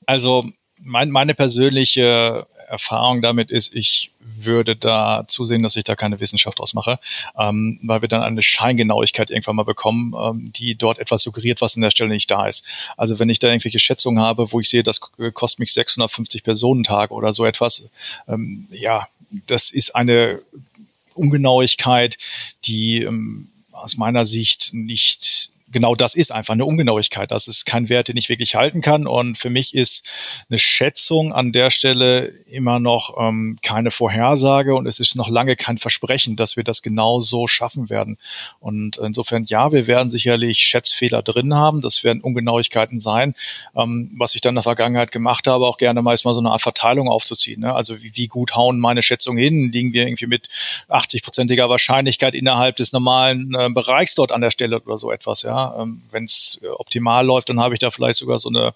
also 0.06 0.46
mein, 0.82 1.12
meine 1.12 1.34
persönliche 1.34 2.48
Erfahrung 2.70 3.22
damit 3.22 3.52
ist, 3.52 3.74
ich 3.74 4.12
würde 4.20 4.76
da 4.76 5.26
zusehen, 5.28 5.64
dass 5.64 5.76
ich 5.76 5.84
da 5.84 5.96
keine 5.96 6.20
Wissenschaft 6.20 6.60
draus 6.60 6.74
mache, 6.74 7.00
ähm, 7.38 7.80
weil 7.84 8.02
wir 8.02 8.08
dann 8.08 8.24
eine 8.24 8.42
Scheingenauigkeit 8.42 9.30
irgendwann 9.32 9.56
mal 9.56 9.64
bekommen, 9.64 10.14
ähm, 10.18 10.54
die 10.54 10.76
dort 10.76 11.00
etwas 11.00 11.24
suggeriert, 11.24 11.62
was 11.62 11.76
an 11.76 11.82
der 11.82 11.92
Stelle 11.92 12.10
nicht 12.10 12.32
da 12.32 12.48
ist. 12.48 12.66
Also 12.96 13.20
wenn 13.20 13.30
ich 13.30 13.40
da 13.40 13.48
irgendwelche 13.48 13.80
Schätzungen 13.80 14.24
habe, 14.24 14.52
wo 14.52 14.60
ich 14.60 14.70
sehe, 14.70 14.84
das 14.84 15.00
kostet 15.00 15.60
mich 15.60 15.74
650 15.74 16.44
Personentage 16.44 17.14
oder 17.14 17.34
so 17.34 17.46
etwas, 17.46 17.90
ähm, 18.28 18.68
ja, 18.72 19.08
das 19.48 19.72
ist 19.72 19.96
eine 19.96 20.40
Ungenauigkeit, 21.14 22.18
die 22.66 23.04
ähm, 23.04 23.50
aus 23.72 23.98
meiner 23.98 24.26
Sicht 24.26 24.74
nicht 24.74 25.52
genau 25.72 25.96
das 25.96 26.16
ist 26.16 26.32
einfach 26.32 26.54
eine 26.54 26.66
Ungenauigkeit. 26.66 27.32
Das 27.32 27.48
ist 27.48 27.66
kein 27.66 27.90
Wert, 27.90 28.08
den 28.08 28.18
ich 28.18 28.30
wirklich 28.30 28.56
halten 28.56 28.82
kann. 28.82 29.08
Und 29.08 29.38
für 29.38 29.50
mich 29.50 29.76
ist 29.76 30.06
eine 30.50 30.58
Schätzung 30.58 31.34
an 31.34 31.52
der 31.52 31.70
Stelle 31.70 32.28
immer 32.50 32.80
noch 32.80 33.16
ähm, 33.20 33.58
keine 33.62 33.92
Vorhersage 33.92 34.76
und 34.76 34.88
es 34.88 35.00
ist 35.00 35.16
noch 35.16 35.30
lange 35.30 35.56
kein 35.56 35.78
Versprechen, 35.78 36.36
dass 36.36 36.58
wir 36.58 36.64
das 36.64 36.82
genau 36.82 37.22
so 37.22 37.48
schaffen 37.48 37.90
werden. 37.90 38.18
Und 38.60 38.98
insofern, 38.98 39.46
ja, 39.46 39.72
wir 39.72 39.88
werden 39.88 40.10
sicherlich 40.10 40.60
Schätzfehler 40.60 41.22
drin 41.22 41.54
haben. 41.54 41.82
Das 41.82 42.04
werden 42.04 42.22
Ungenauigkeiten 42.22 43.00
sein. 43.00 43.36
Ähm, 43.76 44.12
was 44.18 44.36
ich 44.36 44.42
dann 44.42 44.52
in 44.52 44.56
der 44.56 44.64
Vergangenheit 44.64 45.12
gemacht 45.12 45.48
habe, 45.48 45.68
auch 45.68 45.78
gerne 45.78 46.02
mal 46.02 46.18
so 46.18 46.40
eine 46.40 46.52
Art 46.52 46.62
Verteilung 46.62 47.08
aufzuziehen. 47.08 47.62
Ne? 47.62 47.74
Also 47.74 48.02
wie, 48.02 48.16
wie 48.16 48.28
gut 48.28 48.56
hauen 48.56 48.80
meine 48.80 49.04
Schätzungen 49.04 49.42
hin? 49.42 49.72
Liegen 49.72 49.94
wir 49.94 50.06
irgendwie 50.06 50.28
mit 50.28 50.50
80-prozentiger 50.90 51.70
Wahrscheinlichkeit 51.70 52.36
innerhalb 52.36 52.76
des 52.76 52.92
normalen 52.92 53.54
äh, 53.54 53.70
Bereichs 53.70 54.16
dort 54.16 54.32
an 54.32 54.42
der 54.42 54.52
Stelle 54.52 54.82
oder 54.82 54.98
so 54.98 55.12
etwas, 55.12 55.44
ja? 55.44 55.59
Ähm, 55.80 56.02
Wenn 56.12 56.26
es 56.26 56.60
äh, 56.62 56.68
optimal 56.68 57.26
läuft, 57.26 57.50
dann 57.50 57.60
habe 57.60 57.74
ich 57.74 57.80
da 57.80 57.92
vielleicht 57.92 58.20
sogar 58.20 58.40
so 58.40 58.50
eine, 58.50 58.74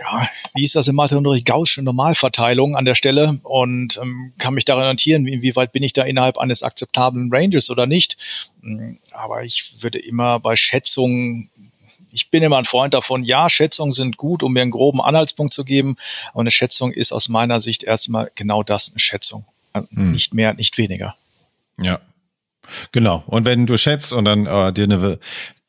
ja, 0.00 0.28
wie 0.54 0.64
ist 0.64 0.74
das 0.74 0.88
im 0.88 0.96
Matheunterricht, 0.96 1.46
gaussische 1.46 1.82
Normalverteilung 1.82 2.76
an 2.76 2.84
der 2.84 2.94
Stelle 2.94 3.38
und 3.42 3.98
ähm, 4.00 4.32
kann 4.38 4.54
mich 4.54 4.64
daran 4.64 4.82
orientieren, 4.82 5.26
inwieweit 5.26 5.72
bin 5.72 5.82
ich 5.82 5.92
da 5.92 6.02
innerhalb 6.02 6.38
eines 6.38 6.62
akzeptablen 6.62 7.30
Ranges 7.32 7.70
oder 7.70 7.86
nicht. 7.86 8.16
Hm, 8.62 8.98
aber 9.12 9.44
ich 9.44 9.82
würde 9.82 9.98
immer 9.98 10.40
bei 10.40 10.56
Schätzungen 10.56 11.50
ich 12.14 12.30
bin 12.30 12.44
immer 12.44 12.58
ein 12.58 12.64
Freund 12.64 12.94
davon, 12.94 13.24
ja, 13.24 13.50
Schätzungen 13.50 13.92
sind 13.92 14.16
gut, 14.16 14.44
um 14.44 14.52
mir 14.52 14.62
einen 14.62 14.70
groben 14.70 15.00
Anhaltspunkt 15.00 15.52
zu 15.52 15.64
geben, 15.64 15.96
aber 16.30 16.42
eine 16.42 16.52
Schätzung 16.52 16.92
ist 16.92 17.12
aus 17.12 17.28
meiner 17.28 17.60
Sicht 17.60 17.82
erstmal 17.82 18.30
genau 18.36 18.62
das, 18.62 18.90
eine 18.90 19.00
Schätzung. 19.00 19.44
Hm. 19.74 20.12
Nicht 20.12 20.32
mehr, 20.32 20.54
nicht 20.54 20.78
weniger. 20.78 21.16
Ja. 21.80 22.00
Genau. 22.92 23.24
Und 23.26 23.44
wenn 23.44 23.66
du 23.66 23.76
schätzt 23.76 24.12
und 24.12 24.24
dann 24.24 24.46
äh, 24.46 24.72
dir 24.72 24.84
eine 24.84 25.18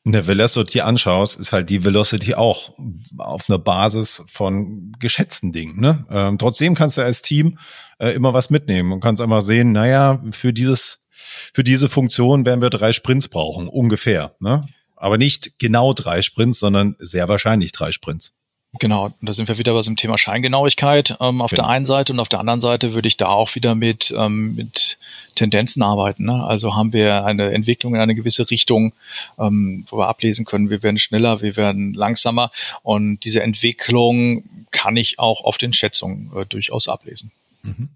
eine 0.06 0.26
Velocity 0.26 0.80
anschaust, 0.80 1.38
ist 1.38 1.52
halt 1.52 1.68
die 1.68 1.84
Velocity 1.84 2.34
auch 2.34 2.74
auf 3.18 3.50
einer 3.50 3.58
Basis 3.58 4.24
von 4.28 4.92
geschätzten 4.98 5.52
Dingen. 5.52 5.80
Ne? 5.80 6.06
Ähm, 6.10 6.38
trotzdem 6.38 6.74
kannst 6.74 6.96
du 6.96 7.02
als 7.02 7.22
Team 7.22 7.58
äh, 7.98 8.10
immer 8.10 8.32
was 8.32 8.48
mitnehmen 8.48 8.92
und 8.92 9.00
kannst 9.00 9.20
einmal 9.20 9.42
sehen, 9.42 9.72
naja, 9.72 10.20
für 10.30 10.52
dieses, 10.52 11.00
für 11.10 11.64
diese 11.64 11.88
Funktion 11.88 12.46
werden 12.46 12.62
wir 12.62 12.70
drei 12.70 12.92
Sprints 12.92 13.28
brauchen, 13.28 13.66
ungefähr. 13.68 14.36
Ne? 14.38 14.66
Aber 14.94 15.18
nicht 15.18 15.58
genau 15.58 15.92
drei 15.92 16.22
Sprints, 16.22 16.60
sondern 16.60 16.94
sehr 16.98 17.28
wahrscheinlich 17.28 17.72
drei 17.72 17.90
Sprints. 17.90 18.32
Genau, 18.78 19.12
da 19.20 19.32
sind 19.32 19.48
wir 19.48 19.58
wieder 19.58 19.72
bei 19.72 19.82
so 19.82 19.90
einem 19.90 19.96
Thema 19.96 20.18
Scheingenauigkeit 20.18 21.16
ähm, 21.20 21.40
auf 21.40 21.50
genau. 21.50 21.62
der 21.62 21.70
einen 21.70 21.86
Seite 21.86 22.12
und 22.12 22.20
auf 22.20 22.28
der 22.28 22.40
anderen 22.40 22.60
Seite 22.60 22.94
würde 22.94 23.08
ich 23.08 23.16
da 23.16 23.26
auch 23.26 23.54
wieder 23.54 23.74
mit, 23.74 24.14
ähm, 24.16 24.54
mit 24.54 24.98
Tendenzen 25.34 25.82
arbeiten. 25.82 26.24
Ne? 26.24 26.44
Also 26.44 26.74
haben 26.74 26.92
wir 26.92 27.24
eine 27.24 27.52
Entwicklung 27.52 27.94
in 27.94 28.00
eine 28.00 28.14
gewisse 28.14 28.50
Richtung, 28.50 28.92
ähm, 29.38 29.84
wo 29.88 29.98
wir 29.98 30.08
ablesen 30.08 30.44
können, 30.44 30.70
wir 30.70 30.82
werden 30.82 30.98
schneller, 30.98 31.42
wir 31.42 31.56
werden 31.56 31.94
langsamer 31.94 32.50
und 32.82 33.24
diese 33.24 33.42
Entwicklung 33.42 34.44
kann 34.70 34.96
ich 34.96 35.18
auch 35.18 35.44
auf 35.44 35.58
den 35.58 35.72
Schätzungen 35.72 36.30
äh, 36.36 36.44
durchaus 36.46 36.88
ablesen. 36.88 37.32
Mhm. 37.62 37.88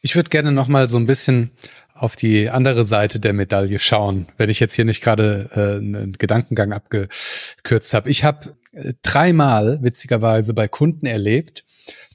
Ich 0.00 0.16
würde 0.16 0.30
gerne 0.30 0.52
noch 0.52 0.68
mal 0.68 0.86
so 0.86 0.98
ein 0.98 1.06
bisschen 1.06 1.50
auf 1.94 2.16
die 2.16 2.50
andere 2.50 2.84
Seite 2.84 3.20
der 3.20 3.32
Medaille 3.32 3.78
schauen, 3.78 4.26
wenn 4.36 4.50
ich 4.50 4.60
jetzt 4.60 4.74
hier 4.74 4.84
nicht 4.84 5.00
gerade 5.00 5.48
äh, 5.54 5.76
einen 5.78 6.12
Gedankengang 6.12 6.72
abgekürzt 6.72 7.94
habe. 7.94 8.10
Ich 8.10 8.24
habe 8.24 8.54
äh, 8.72 8.94
dreimal 9.02 9.78
witzigerweise 9.82 10.54
bei 10.54 10.66
Kunden 10.66 11.06
erlebt, 11.06 11.64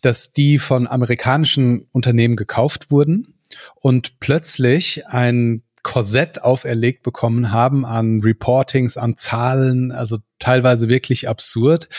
dass 0.02 0.34
die 0.34 0.60
von 0.60 0.86
amerikanischen 0.86 1.88
Unternehmen 1.92 2.36
gekauft 2.36 2.92
wurden 2.92 3.36
und 3.76 4.20
plötzlich 4.20 5.08
ein 5.08 5.64
Korsett 5.84 6.44
auferlegt 6.44 7.04
bekommen 7.04 7.52
haben 7.52 7.86
an 7.86 8.22
Reportings, 8.22 8.98
an 8.98 9.18
Zahlen, 9.18 9.92
also 9.92 10.18
teilweise 10.40 10.88
wirklich 10.88 11.28
absurd, 11.28 11.90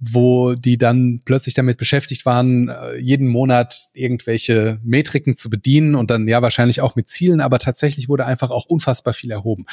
wo 0.00 0.54
die 0.54 0.76
dann 0.76 1.22
plötzlich 1.24 1.54
damit 1.54 1.78
beschäftigt 1.78 2.26
waren, 2.26 2.68
äh, 2.68 2.96
jeden 2.96 3.28
Monat 3.28 3.88
irgendwelche 3.94 4.78
Metriken 4.82 5.36
zu 5.36 5.48
bedienen 5.48 5.94
und 5.94 6.10
dann 6.10 6.28
ja 6.28 6.42
wahrscheinlich 6.42 6.80
auch 6.80 6.96
mit 6.96 7.08
Zielen, 7.08 7.40
aber 7.40 7.58
tatsächlich 7.58 8.08
wurde 8.08 8.26
einfach 8.26 8.50
auch 8.50 8.66
unfassbar 8.66 9.14
viel 9.14 9.30
erhoben. 9.30 9.64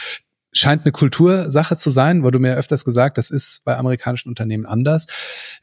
Scheint 0.54 0.84
eine 0.84 0.91
Kultursache 0.91 1.78
zu 1.78 1.89
sein, 1.89 2.24
weil 2.24 2.32
du 2.32 2.39
mir 2.39 2.56
öfters 2.56 2.86
gesagt, 2.86 3.17
das 3.17 3.32
ist 3.32 3.62
bei 3.63 3.78
amerikanischen 3.78 4.30
Unternehmen 4.30 4.65
anders. 4.65 5.08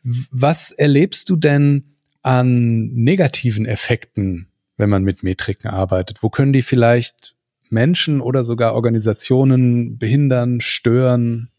Was 0.02 0.70
erlebst 0.70 1.28
du 1.28 1.36
denn 1.36 1.94
an 2.22 2.88
negativen 2.94 3.66
Effekten, 3.66 4.48
wenn 4.76 4.88
man 4.88 5.04
mit 5.04 5.22
Metriken 5.22 5.70
arbeitet? 5.70 6.22
Wo 6.22 6.30
können 6.30 6.52
die 6.52 6.62
vielleicht 6.62 7.36
Menschen 7.70 8.20
oder 8.20 8.44
sogar 8.44 8.74
Organisationen 8.74 9.98
behindern, 9.98 10.60
stören? 10.60 11.50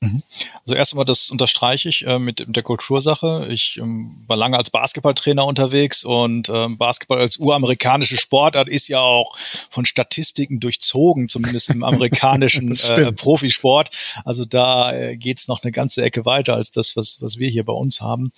Mhm. 0.00 0.22
Also 0.62 0.74
erst 0.74 0.92
einmal, 0.92 1.06
das 1.06 1.30
unterstreiche 1.30 1.88
ich 1.88 2.06
äh, 2.06 2.18
mit, 2.18 2.46
mit, 2.46 2.54
der 2.54 2.62
Kultursache. 2.62 3.46
Ich 3.48 3.78
ähm, 3.78 4.24
war 4.26 4.36
lange 4.36 4.58
als 4.58 4.70
Basketballtrainer 4.70 5.46
unterwegs 5.46 6.04
und 6.04 6.50
ähm, 6.50 6.76
Basketball 6.76 7.18
als 7.18 7.38
uramerikanische 7.38 8.18
Sportart 8.18 8.68
ist 8.68 8.88
ja 8.88 9.00
auch 9.00 9.36
von 9.70 9.86
Statistiken 9.86 10.60
durchzogen, 10.60 11.28
zumindest 11.28 11.70
im 11.70 11.82
amerikanischen 11.84 12.76
äh, 12.90 13.12
Profisport. 13.12 13.90
Also 14.24 14.44
da 14.44 14.92
äh, 14.92 15.16
geht's 15.16 15.48
noch 15.48 15.62
eine 15.62 15.72
ganze 15.72 16.02
Ecke 16.02 16.26
weiter 16.26 16.54
als 16.54 16.70
das, 16.70 16.96
was, 16.96 17.22
was 17.22 17.38
wir 17.38 17.48
hier 17.48 17.64
bei 17.64 17.72
uns 17.72 18.00
haben. 18.02 18.32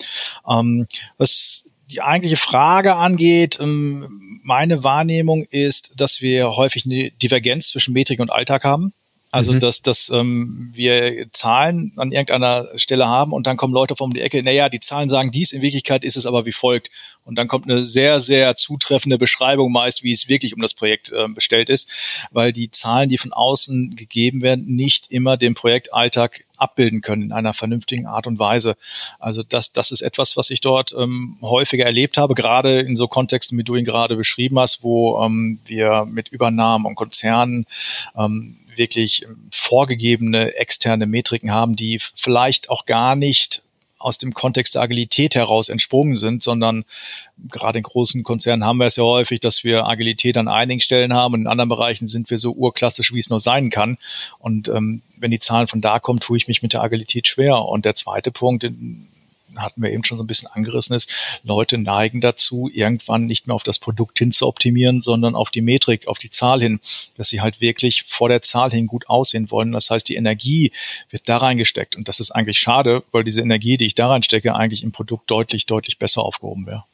Ähm, 0.48 0.86
was 1.16 1.67
die 1.90 2.02
eigentliche 2.02 2.36
Frage 2.36 2.96
angeht, 2.96 3.58
ähm, 3.60 4.40
meine 4.42 4.84
Wahrnehmung 4.84 5.44
ist, 5.44 5.92
dass 5.96 6.20
wir 6.20 6.56
häufig 6.56 6.84
eine 6.86 7.10
Divergenz 7.10 7.68
zwischen 7.68 7.92
Metrik 7.92 8.20
und 8.20 8.30
Alltag 8.30 8.64
haben. 8.64 8.92
Also, 9.30 9.52
mhm. 9.52 9.60
dass, 9.60 9.82
dass 9.82 10.08
ähm, 10.08 10.70
wir 10.72 11.26
Zahlen 11.32 11.92
an 11.96 12.12
irgendeiner 12.12 12.66
Stelle 12.76 13.08
haben 13.08 13.32
und 13.32 13.46
dann 13.46 13.58
kommen 13.58 13.74
Leute 13.74 13.94
von 13.94 14.10
die 14.10 14.22
Ecke, 14.22 14.42
naja, 14.42 14.70
die 14.70 14.80
Zahlen 14.80 15.10
sagen 15.10 15.30
dies, 15.30 15.52
in 15.52 15.60
Wirklichkeit 15.60 16.02
ist 16.02 16.16
es 16.16 16.24
aber 16.24 16.46
wie 16.46 16.52
folgt. 16.52 16.90
Und 17.24 17.34
dann 17.34 17.46
kommt 17.46 17.70
eine 17.70 17.84
sehr, 17.84 18.20
sehr 18.20 18.56
zutreffende 18.56 19.18
Beschreibung 19.18 19.70
meist, 19.70 20.02
wie 20.02 20.12
es 20.12 20.30
wirklich 20.30 20.54
um 20.54 20.62
das 20.62 20.72
Projekt 20.72 21.12
äh, 21.12 21.28
bestellt 21.28 21.68
ist, 21.68 22.26
weil 22.30 22.54
die 22.54 22.70
Zahlen, 22.70 23.10
die 23.10 23.18
von 23.18 23.34
außen 23.34 23.96
gegeben 23.96 24.40
werden, 24.40 24.64
nicht 24.64 25.10
immer 25.10 25.36
den 25.36 25.52
Projektalltag 25.52 26.44
abbilden 26.56 27.02
können 27.02 27.22
in 27.22 27.32
einer 27.32 27.52
vernünftigen 27.52 28.06
Art 28.06 28.26
und 28.26 28.38
Weise. 28.38 28.76
Also 29.18 29.42
das, 29.42 29.72
das 29.72 29.90
ist 29.90 30.00
etwas, 30.00 30.38
was 30.38 30.48
ich 30.48 30.62
dort 30.62 30.94
ähm, 30.96 31.36
häufiger 31.42 31.84
erlebt 31.84 32.16
habe, 32.16 32.34
gerade 32.34 32.80
in 32.80 32.96
so 32.96 33.08
Kontexten, 33.08 33.58
wie 33.58 33.64
du 33.64 33.76
ihn 33.76 33.84
gerade 33.84 34.16
beschrieben 34.16 34.58
hast, 34.58 34.82
wo 34.82 35.22
ähm, 35.22 35.60
wir 35.66 36.06
mit 36.06 36.28
Übernahmen 36.28 36.86
und 36.86 36.94
Konzernen 36.94 37.66
ähm, 38.16 38.56
wirklich 38.78 39.26
vorgegebene 39.50 40.54
externe 40.54 41.06
Metriken 41.06 41.52
haben, 41.52 41.76
die 41.76 41.98
vielleicht 41.98 42.70
auch 42.70 42.86
gar 42.86 43.16
nicht 43.16 43.62
aus 43.98 44.16
dem 44.16 44.32
Kontext 44.32 44.76
der 44.76 44.82
Agilität 44.82 45.34
heraus 45.34 45.68
entsprungen 45.68 46.16
sind, 46.16 46.42
sondern 46.42 46.84
gerade 47.50 47.78
in 47.78 47.82
großen 47.82 48.22
Konzernen 48.22 48.64
haben 48.64 48.78
wir 48.78 48.86
es 48.86 48.96
ja 48.96 49.02
häufig, 49.02 49.40
dass 49.40 49.64
wir 49.64 49.86
Agilität 49.86 50.36
an 50.36 50.48
einigen 50.48 50.80
Stellen 50.80 51.12
haben 51.12 51.34
und 51.34 51.40
in 51.42 51.46
anderen 51.48 51.68
Bereichen 51.68 52.06
sind 52.06 52.30
wir 52.30 52.38
so 52.38 52.52
urklassisch, 52.52 53.12
wie 53.12 53.18
es 53.18 53.30
nur 53.30 53.40
sein 53.40 53.70
kann. 53.70 53.98
Und 54.38 54.68
ähm, 54.68 55.02
wenn 55.16 55.32
die 55.32 55.40
Zahlen 55.40 55.66
von 55.66 55.80
da 55.80 55.98
kommen, 55.98 56.20
tue 56.20 56.36
ich 56.36 56.46
mich 56.46 56.62
mit 56.62 56.72
der 56.72 56.82
Agilität 56.82 57.26
schwer. 57.26 57.64
Und 57.64 57.84
der 57.84 57.96
zweite 57.96 58.30
Punkt, 58.30 58.70
hatten 59.62 59.82
wir 59.82 59.90
eben 59.90 60.04
schon 60.04 60.18
so 60.18 60.24
ein 60.24 60.26
bisschen 60.26 60.48
angerissen 60.48 60.94
ist, 60.94 61.14
Leute 61.42 61.78
neigen 61.78 62.20
dazu, 62.20 62.70
irgendwann 62.72 63.26
nicht 63.26 63.46
mehr 63.46 63.54
auf 63.54 63.62
das 63.62 63.78
Produkt 63.78 64.18
hin 64.18 64.32
zu 64.32 64.46
optimieren, 64.46 65.00
sondern 65.00 65.34
auf 65.34 65.50
die 65.50 65.62
Metrik, 65.62 66.08
auf 66.08 66.18
die 66.18 66.30
Zahl 66.30 66.60
hin, 66.60 66.80
dass 67.16 67.28
sie 67.28 67.40
halt 67.40 67.60
wirklich 67.60 68.04
vor 68.04 68.28
der 68.28 68.42
Zahl 68.42 68.70
hin 68.70 68.86
gut 68.86 69.08
aussehen 69.08 69.50
wollen. 69.50 69.72
Das 69.72 69.90
heißt, 69.90 70.08
die 70.08 70.16
Energie 70.16 70.72
wird 71.10 71.28
da 71.28 71.38
reingesteckt 71.38 71.96
und 71.96 72.08
das 72.08 72.20
ist 72.20 72.30
eigentlich 72.30 72.58
schade, 72.58 73.02
weil 73.12 73.24
diese 73.24 73.40
Energie, 73.40 73.76
die 73.76 73.86
ich 73.86 73.94
da 73.94 74.08
reinstecke, 74.08 74.54
eigentlich 74.54 74.82
im 74.82 74.92
Produkt 74.92 75.30
deutlich, 75.30 75.66
deutlich 75.66 75.98
besser 75.98 76.22
aufgehoben 76.22 76.66
wäre. 76.66 76.84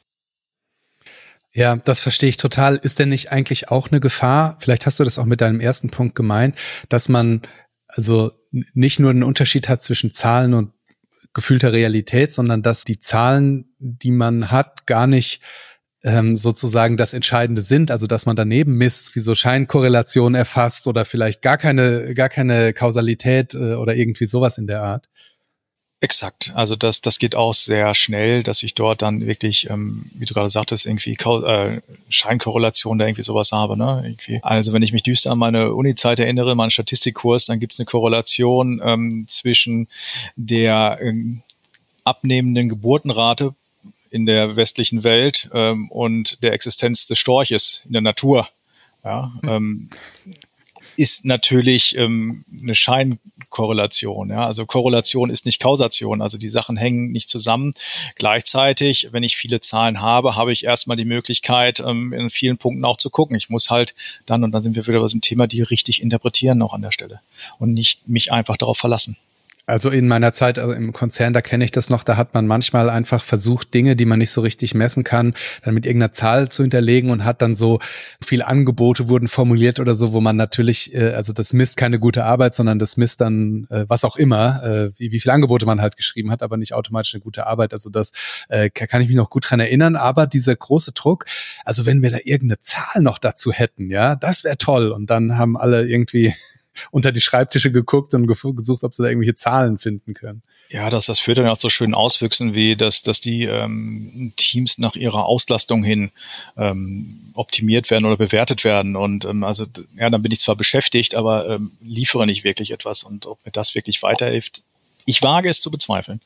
Ja, 1.53 1.77
das 1.77 2.01
verstehe 2.01 2.27
ich 2.27 2.35
total. 2.35 2.75
Ist 2.75 2.99
denn 2.99 3.07
nicht 3.07 3.31
eigentlich 3.31 3.71
auch 3.71 3.89
eine 3.89 4.01
Gefahr? 4.01 4.57
Vielleicht 4.59 4.85
hast 4.85 4.99
du 4.99 5.05
das 5.05 5.17
auch 5.17 5.23
mit 5.23 5.39
deinem 5.39 5.61
ersten 5.61 5.89
Punkt 5.89 6.13
gemeint, 6.13 6.57
dass 6.89 7.07
man 7.07 7.43
also 7.87 8.31
nicht 8.73 8.99
nur 8.99 9.09
einen 9.09 9.23
Unterschied 9.23 9.69
hat 9.69 9.81
zwischen 9.81 10.11
Zahlen 10.11 10.53
und 10.53 10.71
gefühlter 11.35 11.71
Realität, 11.71 12.33
sondern 12.33 12.63
dass 12.63 12.83
die 12.85 12.99
Zahlen, 12.99 13.75
die 13.77 14.09
man 14.09 14.49
hat, 14.49 14.87
gar 14.87 15.05
nicht 15.05 15.41
ähm, 16.03 16.35
sozusagen 16.35 16.97
das 16.97 17.13
Entscheidende 17.13 17.61
sind, 17.61 17.91
also 17.91 18.07
dass 18.07 18.25
man 18.25 18.35
daneben 18.35 18.77
misst, 18.77 19.15
wie 19.15 19.19
so 19.19 19.35
Scheinkorrelationen 19.35 20.35
erfasst 20.35 20.87
oder 20.87 21.03
vielleicht 21.05 21.41
gar 21.41 21.57
keine, 21.57 22.13
gar 22.13 22.29
keine 22.29 22.73
Kausalität 22.73 23.53
äh, 23.53 23.73
oder 23.73 23.95
irgendwie 23.95 24.25
sowas 24.25 24.57
in 24.57 24.65
der 24.65 24.81
Art. 24.81 25.09
Exakt. 26.01 26.51
Also 26.55 26.75
das, 26.75 27.01
das 27.01 27.19
geht 27.19 27.35
auch 27.35 27.53
sehr 27.53 27.95
schnell, 27.95 28.43
dass 28.43 28.63
ich 28.63 28.75
dort 28.75 29.01
dann 29.01 29.25
wirklich, 29.25 29.69
ähm, 29.69 30.05
wie 30.13 30.25
du 30.25 30.33
gerade 30.33 30.49
sagtest, 30.49 30.85
irgendwie 30.85 31.13
äh, 31.13 31.81
Scheinkorrelation 32.09 32.99
da 32.99 33.05
irgendwie 33.05 33.23
sowas 33.23 33.51
habe. 33.51 33.77
Ne? 33.77 34.01
Irgendwie. 34.03 34.39
Also 34.43 34.73
wenn 34.73 34.81
ich 34.81 34.91
mich 34.91 35.03
düster 35.03 35.31
an 35.31 35.39
meine 35.39 35.73
Uni-Zeit 35.73 36.19
erinnere, 36.19 36.55
meinen 36.55 36.69
Statistikkurs, 36.69 37.45
dann 37.45 37.59
gibt 37.59 37.73
es 37.73 37.79
eine 37.79 37.85
Korrelation 37.85 38.81
ähm, 38.83 39.25
zwischen 39.27 39.87
der 40.35 40.99
ähm, 41.01 41.41
abnehmenden 42.03 42.69
Geburtenrate 42.69 43.55
in 44.11 44.25
der 44.25 44.55
westlichen 44.55 45.03
Welt 45.03 45.49
ähm, 45.53 45.89
und 45.89 46.43
der 46.43 46.53
Existenz 46.53 47.07
des 47.07 47.19
Storches 47.19 47.83
in 47.85 47.93
der 47.93 48.01
Natur. 48.01 48.47
Ja, 49.03 49.33
hm. 49.41 49.49
ähm, 49.49 49.89
ist 50.97 51.25
natürlich 51.25 51.97
ähm, 51.97 52.45
eine 52.61 52.75
Scheinkorrelation. 53.55 54.29
Ja? 54.29 54.45
Also 54.45 54.65
Korrelation 54.65 55.29
ist 55.29 55.45
nicht 55.45 55.61
Kausation. 55.61 56.21
Also 56.21 56.37
die 56.37 56.49
Sachen 56.49 56.77
hängen 56.77 57.11
nicht 57.11 57.29
zusammen. 57.29 57.73
Gleichzeitig, 58.15 59.09
wenn 59.11 59.23
ich 59.23 59.37
viele 59.37 59.61
Zahlen 59.61 60.01
habe, 60.01 60.35
habe 60.35 60.51
ich 60.51 60.65
erstmal 60.65 60.97
die 60.97 61.05
Möglichkeit, 61.05 61.79
ähm, 61.79 62.13
in 62.13 62.29
vielen 62.29 62.57
Punkten 62.57 62.85
auch 62.85 62.97
zu 62.97 63.09
gucken. 63.09 63.35
Ich 63.35 63.49
muss 63.49 63.69
halt 63.69 63.95
dann, 64.25 64.43
und 64.43 64.51
dann 64.51 64.63
sind 64.63 64.75
wir 64.75 64.87
wieder 64.87 64.99
bei 64.99 65.07
dem 65.07 65.21
Thema, 65.21 65.47
die 65.47 65.61
richtig 65.61 66.01
interpretieren 66.01 66.57
noch 66.57 66.73
an 66.73 66.81
der 66.81 66.91
Stelle 66.91 67.21
und 67.59 67.73
nicht 67.73 68.07
mich 68.07 68.31
einfach 68.31 68.57
darauf 68.57 68.77
verlassen. 68.77 69.17
Also 69.67 69.89
in 69.89 70.07
meiner 70.07 70.31
Zeit 70.31 70.59
also 70.59 70.73
im 70.73 70.93
Konzern, 70.93 71.33
da 71.33 71.41
kenne 71.41 71.65
ich 71.65 71.71
das 71.71 71.89
noch, 71.89 72.03
da 72.03 72.17
hat 72.17 72.35
man 72.35 72.45
manchmal 72.45 72.87
einfach 72.89 73.23
versucht, 73.23 73.73
Dinge, 73.73 73.95
die 73.95 74.05
man 74.05 74.19
nicht 74.19 74.29
so 74.29 74.41
richtig 74.41 74.75
messen 74.75 75.03
kann, 75.03 75.33
dann 75.63 75.73
mit 75.73 75.87
irgendeiner 75.87 76.13
Zahl 76.13 76.49
zu 76.49 76.61
hinterlegen 76.61 77.09
und 77.09 77.25
hat 77.25 77.41
dann 77.41 77.55
so 77.55 77.79
viele 78.23 78.45
Angebote 78.45 79.09
wurden 79.09 79.27
formuliert 79.27 79.79
oder 79.79 79.95
so, 79.95 80.13
wo 80.13 80.21
man 80.21 80.35
natürlich, 80.35 80.93
äh, 80.93 81.13
also 81.13 81.33
das 81.33 81.51
misst 81.51 81.77
keine 81.77 81.99
gute 81.99 82.25
Arbeit, 82.25 82.53
sondern 82.53 82.77
das 82.77 82.95
misst 82.95 83.21
dann 83.21 83.65
äh, 83.71 83.85
was 83.87 84.05
auch 84.05 84.17
immer, 84.17 84.63
äh, 84.63 84.99
wie, 84.99 85.11
wie 85.11 85.19
viele 85.19 85.33
Angebote 85.33 85.65
man 85.65 85.81
halt 85.81 85.97
geschrieben 85.97 86.29
hat, 86.29 86.43
aber 86.43 86.57
nicht 86.57 86.73
automatisch 86.73 87.15
eine 87.15 87.21
gute 87.21 87.47
Arbeit. 87.47 87.73
Also 87.73 87.89
das 87.89 88.11
äh, 88.49 88.69
kann 88.69 89.01
ich 89.01 89.07
mich 89.07 89.17
noch 89.17 89.31
gut 89.31 89.49
dran 89.49 89.59
erinnern. 89.59 89.95
Aber 89.95 90.27
dieser 90.27 90.55
große 90.55 90.91
Druck, 90.91 91.25
also 91.63 91.87
wenn 91.87 92.03
wir 92.03 92.11
da 92.11 92.19
irgendeine 92.23 92.59
Zahl 92.59 93.01
noch 93.01 93.17
dazu 93.17 93.51
hätten, 93.51 93.89
ja, 93.89 94.15
das 94.15 94.43
wäre 94.43 94.57
toll. 94.57 94.91
Und 94.91 95.09
dann 95.09 95.39
haben 95.39 95.57
alle 95.57 95.87
irgendwie 95.87 96.35
unter 96.91 97.11
die 97.11 97.21
Schreibtische 97.21 97.71
geguckt 97.71 98.13
und 98.13 98.27
gesucht, 98.27 98.83
ob 98.83 98.93
sie 98.93 99.03
da 99.03 99.09
irgendwelche 99.09 99.35
Zahlen 99.35 99.77
finden 99.77 100.13
können. 100.13 100.41
Ja, 100.69 100.89
das, 100.89 101.05
das 101.05 101.19
führt 101.19 101.37
dann 101.37 101.47
auch 101.47 101.59
so 101.59 101.69
schön 101.69 101.93
Auswüchsen, 101.93 102.55
wie 102.55 102.75
dass, 102.75 103.03
dass 103.03 103.21
die 103.21 103.43
ähm, 103.43 104.33
Teams 104.35 104.77
nach 104.79 104.95
ihrer 104.95 105.25
Auslastung 105.25 105.83
hin 105.83 106.11
ähm, 106.57 107.31
optimiert 107.33 107.91
werden 107.91 108.05
oder 108.05 108.17
bewertet 108.17 108.63
werden. 108.63 108.95
Und 108.95 109.25
ähm, 109.25 109.43
also 109.43 109.65
ja, 109.95 110.09
dann 110.09 110.21
bin 110.21 110.31
ich 110.31 110.39
zwar 110.39 110.55
beschäftigt, 110.55 111.15
aber 111.15 111.47
ähm, 111.47 111.71
liefere 111.81 112.25
nicht 112.25 112.43
wirklich 112.43 112.71
etwas. 112.71 113.03
Und 113.03 113.27
ob 113.27 113.45
mir 113.45 113.51
das 113.51 113.75
wirklich 113.75 114.01
weiterhilft, 114.01 114.63
ich 115.05 115.21
wage 115.21 115.49
es 115.49 115.61
zu 115.61 115.69
bezweifeln. 115.69 116.21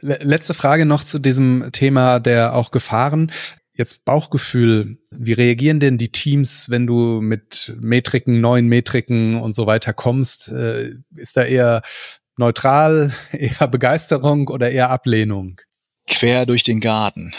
Letzte 0.00 0.52
Frage 0.54 0.84
noch 0.84 1.02
zu 1.02 1.18
diesem 1.18 1.72
Thema 1.72 2.20
der 2.20 2.54
auch 2.54 2.70
Gefahren. 2.70 3.32
Jetzt 3.80 4.04
Bauchgefühl, 4.04 4.98
wie 5.10 5.32
reagieren 5.32 5.80
denn 5.80 5.96
die 5.96 6.12
Teams, 6.12 6.68
wenn 6.68 6.86
du 6.86 7.22
mit 7.22 7.74
Metriken, 7.80 8.42
neuen 8.42 8.68
Metriken 8.68 9.40
und 9.40 9.54
so 9.54 9.66
weiter 9.66 9.94
kommst? 9.94 10.50
Äh, 10.50 10.96
ist 11.16 11.38
da 11.38 11.44
eher 11.44 11.80
neutral, 12.36 13.14
eher 13.32 13.66
Begeisterung 13.68 14.48
oder 14.48 14.70
eher 14.70 14.90
Ablehnung? 14.90 15.62
Quer 16.06 16.44
durch 16.44 16.62
den 16.62 16.80
Garten 16.80 17.32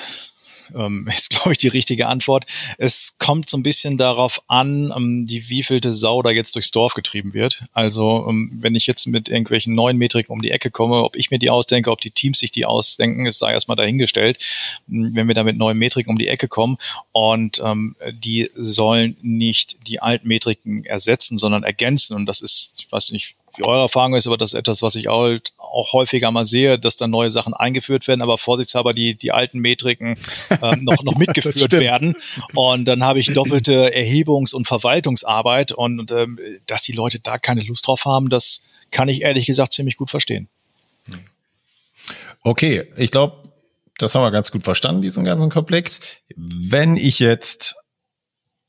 ähm, 0.76 1.08
ist, 1.16 1.30
glaube 1.30 1.52
ich, 1.52 1.58
die 1.58 1.68
richtige 1.68 2.08
Antwort. 2.08 2.46
Es 2.78 3.16
kommt 3.20 3.50
so 3.50 3.58
ein 3.58 3.64
bisschen 3.64 3.98
darauf 3.98 4.42
an, 4.48 4.94
ähm, 4.96 5.26
die 5.26 5.50
wievielte 5.50 5.92
Sau 5.92 6.22
da 6.22 6.30
jetzt 6.30 6.56
durchs 6.56 6.72
Dorf 6.72 6.94
getrieben 6.94 7.34
wird. 7.34 7.64
Also 7.74 8.26
ähm, 8.30 8.52
wenn 8.54 8.76
ich 8.76 8.88
jetzt 8.88 9.08
mit 9.08 9.30
irgendwelchen 9.30 9.74
neuen 9.74 9.98
Metriken 9.98 10.34
um 10.34 10.42
die 10.42 10.52
Ecke 10.52 10.72
komme, 10.72 11.04
ob 11.04 11.16
ich 11.16 11.32
mir 11.32 11.40
die 11.40 11.50
ausdenke, 11.50 11.92
ob 11.92 12.02
die 12.02 12.12
Teams 12.12 12.40
sich 12.40 12.52
die 12.52 12.66
ausdenken, 12.66 13.26
es 13.26 13.40
sei 13.40 13.52
erstmal 13.52 13.78
dahingestellt, 13.78 14.44
hm, 14.88 15.16
wenn 15.16 15.28
wir 15.28 15.36
da 15.36 15.44
mit 15.44 15.58
neuen 15.58 15.78
Metriken 15.78 16.12
um 16.12 16.18
die 16.18 16.28
Ecke 16.28 16.48
kommen 16.48 16.78
und 17.12 17.62
ähm, 17.64 17.96
die 18.12 18.50
sollen 18.56 19.18
nicht 19.22 19.88
die 19.88 20.00
alten 20.00 20.28
Metriken 20.28 20.86
ersetzen, 20.86 21.38
sondern 21.38 21.64
ergänzen. 21.64 22.16
Und 22.16 22.26
das 22.26 22.42
ist, 22.42 22.74
ich 22.78 22.92
weiß 22.92 23.12
nicht, 23.12 23.36
wie 23.58 23.64
eure 23.64 23.82
Erfahrung 23.82 24.16
ist, 24.16 24.28
aber 24.28 24.38
das 24.38 24.54
ist 24.54 24.60
etwas, 24.60 24.82
was 24.82 24.96
ich 24.96 25.08
halt 25.08 25.54
auch 25.58 25.94
häufiger 25.94 26.32
mal 26.32 26.46
sehe, 26.46 26.80
dass 26.80 26.96
da 26.96 27.08
neue 27.08 27.30
Sachen 27.30 27.54
eingeführt 27.54 28.08
werden, 28.08 28.22
aber 28.22 28.38
vorsichtshalber 28.38 28.94
die, 28.94 29.16
die 29.16 29.32
alten 29.32 29.60
Metriken 29.60 30.16
ähm, 30.62 30.84
noch, 30.84 31.04
noch 31.04 31.16
mitgeführt 31.18 31.74
werden. 31.74 32.16
Und 32.54 32.86
dann 32.86 33.04
habe 33.04 33.20
ich 33.20 33.34
doppelte 33.34 33.94
Erhebungs- 33.94 34.54
und 34.54 34.68
Verwaltungsarbeit 34.68 35.72
und, 35.72 36.00
und 36.00 36.12
ähm, 36.12 36.40
dass 36.66 36.84
die 36.84 36.94
Leute 36.94 37.20
da 37.20 37.38
keine 37.38 37.62
Lust 37.62 37.88
drauf 37.88 38.06
haben, 38.06 38.30
das 38.30 38.62
kann 38.92 39.08
ich 39.08 39.22
ehrlich 39.22 39.46
gesagt 39.46 39.74
ziemlich 39.74 39.98
gut 39.98 40.10
verstehen. 40.10 40.50
Okay, 42.44 42.88
ich 42.98 43.12
glaube, 43.12 43.50
das 43.98 44.16
haben 44.16 44.24
wir 44.24 44.32
ganz 44.32 44.52
gut 44.52 44.64
verstanden, 44.64 45.02
diesen 45.02 45.24
ganzen 45.24 45.50
Komplex. 45.50 46.02
Wenn 46.36 46.98
ich 46.98 47.20
jetzt 47.20 47.76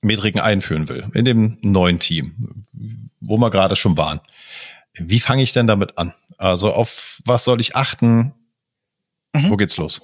Metriken 0.02 0.40
einführen 0.40 0.88
will 0.88 1.08
in 1.14 1.24
dem 1.24 1.58
neuen 1.62 1.98
Team, 1.98 2.66
wo 3.20 3.38
wir 3.38 3.50
gerade 3.50 3.76
schon 3.76 3.96
waren, 3.96 4.20
wie 4.94 5.20
fange 5.20 5.42
ich 5.42 5.52
denn 5.52 5.66
damit 5.66 5.96
an? 5.96 6.12
Also 6.36 6.72
auf 6.72 7.20
was 7.24 7.44
soll 7.44 7.60
ich 7.60 7.76
achten? 7.76 8.34
Mhm. 9.32 9.50
Wo 9.50 9.56
geht's 9.56 9.76
los? 9.76 10.02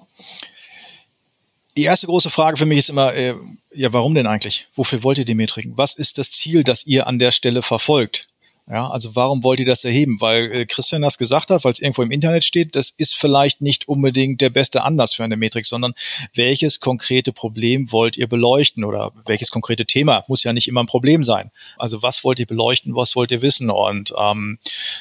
Die 1.76 1.82
erste 1.82 2.06
große 2.06 2.30
Frage 2.30 2.56
für 2.56 2.66
mich 2.66 2.78
ist 2.78 2.90
immer, 2.90 3.14
äh, 3.14 3.34
ja, 3.72 3.92
warum 3.92 4.14
denn 4.14 4.26
eigentlich? 4.26 4.68
Wofür 4.74 5.02
wollt 5.02 5.18
ihr 5.18 5.24
die 5.24 5.34
Metriken? 5.34 5.76
Was 5.76 5.94
ist 5.94 6.18
das 6.18 6.30
Ziel, 6.30 6.64
das 6.64 6.86
ihr 6.86 7.06
an 7.06 7.18
der 7.18 7.30
Stelle 7.30 7.62
verfolgt? 7.62 8.27
Ja, 8.70 8.86
also 8.90 9.16
warum 9.16 9.44
wollt 9.44 9.60
ihr 9.60 9.66
das 9.66 9.84
erheben? 9.84 10.20
Weil 10.20 10.52
äh, 10.52 10.66
Christian 10.66 11.00
das 11.00 11.16
gesagt 11.16 11.48
hat, 11.48 11.64
weil 11.64 11.72
es 11.72 11.80
irgendwo 11.80 12.02
im 12.02 12.10
Internet 12.10 12.44
steht, 12.44 12.76
das 12.76 12.90
ist 12.90 13.16
vielleicht 13.16 13.62
nicht 13.62 13.88
unbedingt 13.88 14.42
der 14.42 14.50
beste 14.50 14.82
Anlass 14.82 15.14
für 15.14 15.24
eine 15.24 15.38
Metrik, 15.38 15.64
sondern 15.64 15.94
welches 16.34 16.78
konkrete 16.78 17.32
Problem 17.32 17.90
wollt 17.92 18.18
ihr 18.18 18.26
beleuchten 18.26 18.84
oder 18.84 19.12
welches 19.24 19.50
konkrete 19.50 19.86
Thema 19.86 20.24
muss 20.28 20.44
ja 20.44 20.52
nicht 20.52 20.68
immer 20.68 20.82
ein 20.82 20.86
Problem 20.86 21.24
sein. 21.24 21.50
Also 21.78 22.02
was 22.02 22.24
wollt 22.24 22.40
ihr 22.40 22.46
beleuchten, 22.46 22.94
was 22.94 23.16
wollt 23.16 23.30
ihr 23.30 23.40
wissen? 23.40 23.70
Und 23.70 24.12
ähm, 24.18 24.58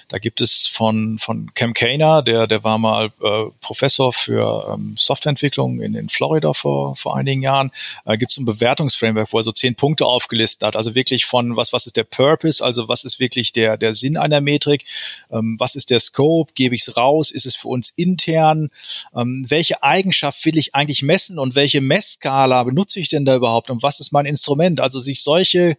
da 0.08 0.18
gibt 0.18 0.40
es 0.40 0.68
von 0.68 1.20
von 1.20 1.54
Cam 1.54 1.74
Kainer, 1.74 2.22
der 2.22 2.48
der 2.48 2.64
war 2.64 2.78
mal 2.78 3.12
äh, 3.22 3.46
Professor 3.60 4.14
für 4.14 4.74
ähm, 4.74 4.96
Softwareentwicklung 4.98 5.82
in, 5.82 5.94
in 5.94 6.08
Florida 6.08 6.54
vor 6.54 6.96
vor 6.96 7.18
einigen 7.18 7.42
Jahren, 7.42 7.72
äh, 8.06 8.18
gibt 8.18 8.32
es 8.32 8.38
ein 8.38 8.46
Bewertungsframework, 8.46 9.34
wo 9.34 9.40
er 9.40 9.44
so 9.44 9.52
zehn 9.52 9.76
Punkte 9.76 10.06
aufgelistet 10.06 10.66
hat. 10.66 10.78
Also 10.78 10.96
wirklich 10.96 11.26
von 11.26 11.58
was 11.58 11.74
was 11.74 11.86
ist 11.86 11.98
der 11.98 12.06
Purpose, 12.06 12.64
also 12.64 12.88
was 12.88 13.04
ist 13.04 13.20
wirklich 13.20 13.52
der, 13.58 13.78
der 13.78 13.94
Sinn 13.94 14.16
einer 14.16 14.40
Metrik? 14.40 14.86
Ähm, 15.32 15.58
was 15.60 15.76
ist 15.76 15.90
der 15.90 16.00
Scope? 16.00 16.54
Gebe 16.56 16.76
ich 16.76 16.82
es 16.84 16.96
raus? 16.96 17.32
Ist 17.32 17.46
es 17.46 17.56
für 17.56 17.68
uns 17.68 17.92
intern? 17.96 18.70
Ähm, 19.16 19.46
welche 19.48 19.84
Eigenschaft 19.84 20.46
will 20.46 20.58
ich 20.58 20.76
eigentlich 20.76 21.02
messen 21.02 21.40
und 21.40 21.56
welche 21.56 21.82
Messskala 21.82 22.64
benutze 22.64 23.00
ich 23.00 23.10
denn 23.10 23.26
da 23.26 23.36
überhaupt 23.36 23.70
und 23.70 23.84
was 23.84 24.00
ist 24.00 24.12
mein 24.12 24.26
Instrument? 24.26 24.80
Also 24.80 25.00
sich 25.00 25.22
solche 25.22 25.78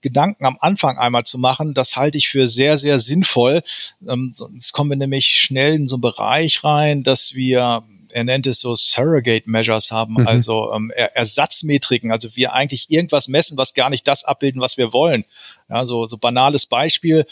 Gedanken 0.00 0.46
am 0.46 0.56
Anfang 0.60 0.98
einmal 0.98 1.24
zu 1.24 1.38
machen, 1.38 1.74
das 1.74 1.96
halte 1.96 2.18
ich 2.18 2.28
für 2.28 2.46
sehr, 2.46 2.78
sehr 2.78 2.98
sinnvoll. 2.98 3.62
Ähm, 4.08 4.32
sonst 4.34 4.72
kommen 4.72 4.90
wir 4.90 4.96
nämlich 4.96 5.26
schnell 5.26 5.74
in 5.74 5.86
so 5.86 5.96
einen 5.96 6.02
Bereich 6.02 6.64
rein, 6.64 7.02
dass 7.02 7.34
wir 7.34 7.84
er 8.12 8.24
nennt 8.24 8.46
es 8.46 8.60
so 8.60 8.74
Surrogate 8.74 9.48
Measures 9.48 9.90
haben, 9.90 10.14
mhm. 10.14 10.26
also 10.26 10.72
ähm, 10.72 10.90
Ersatzmetriken, 10.90 12.12
also 12.12 12.34
wir 12.36 12.52
eigentlich 12.52 12.90
irgendwas 12.90 13.28
messen, 13.28 13.58
was 13.58 13.74
gar 13.74 13.90
nicht 13.90 14.06
das 14.06 14.24
abbilden, 14.24 14.60
was 14.60 14.76
wir 14.76 14.92
wollen. 14.92 15.24
Ja, 15.68 15.86
so, 15.86 16.06
so 16.06 16.18
banales 16.18 16.66
Beispiel. 16.66 17.26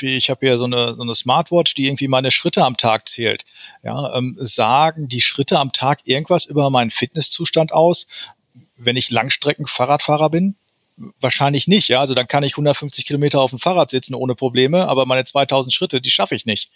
Ich 0.00 0.30
habe 0.30 0.46
hier 0.46 0.58
so 0.58 0.64
eine, 0.64 0.94
so 0.94 1.02
eine 1.02 1.14
Smartwatch, 1.14 1.74
die 1.74 1.86
irgendwie 1.86 2.08
meine 2.08 2.30
Schritte 2.30 2.64
am 2.64 2.76
Tag 2.76 3.08
zählt. 3.08 3.44
Ja, 3.82 4.14
ähm, 4.14 4.36
sagen 4.40 5.08
die 5.08 5.20
Schritte 5.20 5.58
am 5.58 5.72
Tag 5.72 6.00
irgendwas 6.04 6.46
über 6.46 6.70
meinen 6.70 6.90
Fitnesszustand 6.90 7.72
aus, 7.72 8.06
wenn 8.76 8.96
ich 8.96 9.10
Langstrecken-Fahrradfahrer 9.10 10.30
bin? 10.30 10.56
Wahrscheinlich 11.20 11.68
nicht, 11.68 11.88
ja. 11.88 12.00
Also 12.00 12.14
dann 12.14 12.26
kann 12.26 12.42
ich 12.42 12.54
150 12.54 13.06
Kilometer 13.06 13.40
auf 13.40 13.50
dem 13.50 13.58
Fahrrad 13.58 13.90
sitzen 13.90 14.14
ohne 14.14 14.34
Probleme, 14.34 14.88
aber 14.88 15.06
meine 15.06 15.24
2000 15.24 15.72
Schritte, 15.72 16.00
die 16.00 16.10
schaffe 16.10 16.34
ich 16.34 16.44
nicht. 16.44 16.70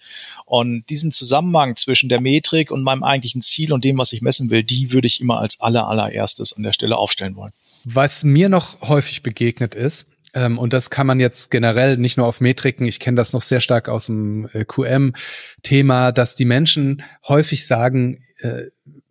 Und 0.45 0.85
diesen 0.91 1.11
Zusammenhang 1.11 1.77
zwischen 1.77 2.09
der 2.09 2.21
Metrik 2.21 2.71
und 2.71 2.83
meinem 2.83 3.03
eigentlichen 3.03 3.41
Ziel 3.41 3.73
und 3.73 3.85
dem, 3.85 3.99
was 3.99 4.13
ich 4.13 4.23
messen 4.23 4.51
will, 4.51 4.63
die 4.63 4.93
würde 4.93 5.09
ich 5.09 5.21
immer 5.21 5.41
als 5.41 5.61
aller, 5.61 5.89
allererstes 5.89 6.53
an 6.53 6.63
der 6.63 6.73
Stelle 6.73 6.97
aufstellen 6.99 7.37
wollen. 7.37 7.53
Was 7.85 8.23
mir 8.23 8.49
noch 8.49 8.81
häufig 8.83 9.23
begegnet 9.23 9.75
ist, 9.75 10.07
ähm, 10.35 10.59
und 10.59 10.73
das 10.73 10.91
kann 10.91 11.07
man 11.07 11.21
jetzt 11.21 11.51
generell 11.51 11.97
nicht 11.97 12.17
nur 12.17 12.27
auf 12.27 12.41
Metriken, 12.41 12.87
ich 12.87 13.01
kenne 13.01 13.17
das 13.17 13.33
noch 13.33 13.43
sehr 13.43 13.61
stark 13.61 13.89
aus 13.89 14.07
dem 14.07 14.49
äh, 14.53 14.65
QM-Thema, 14.65 16.13
dass 16.13 16.35
die 16.35 16.45
Menschen 16.45 17.03
häufig 17.27 17.67
sagen, 17.67 18.19
äh, 18.39 18.63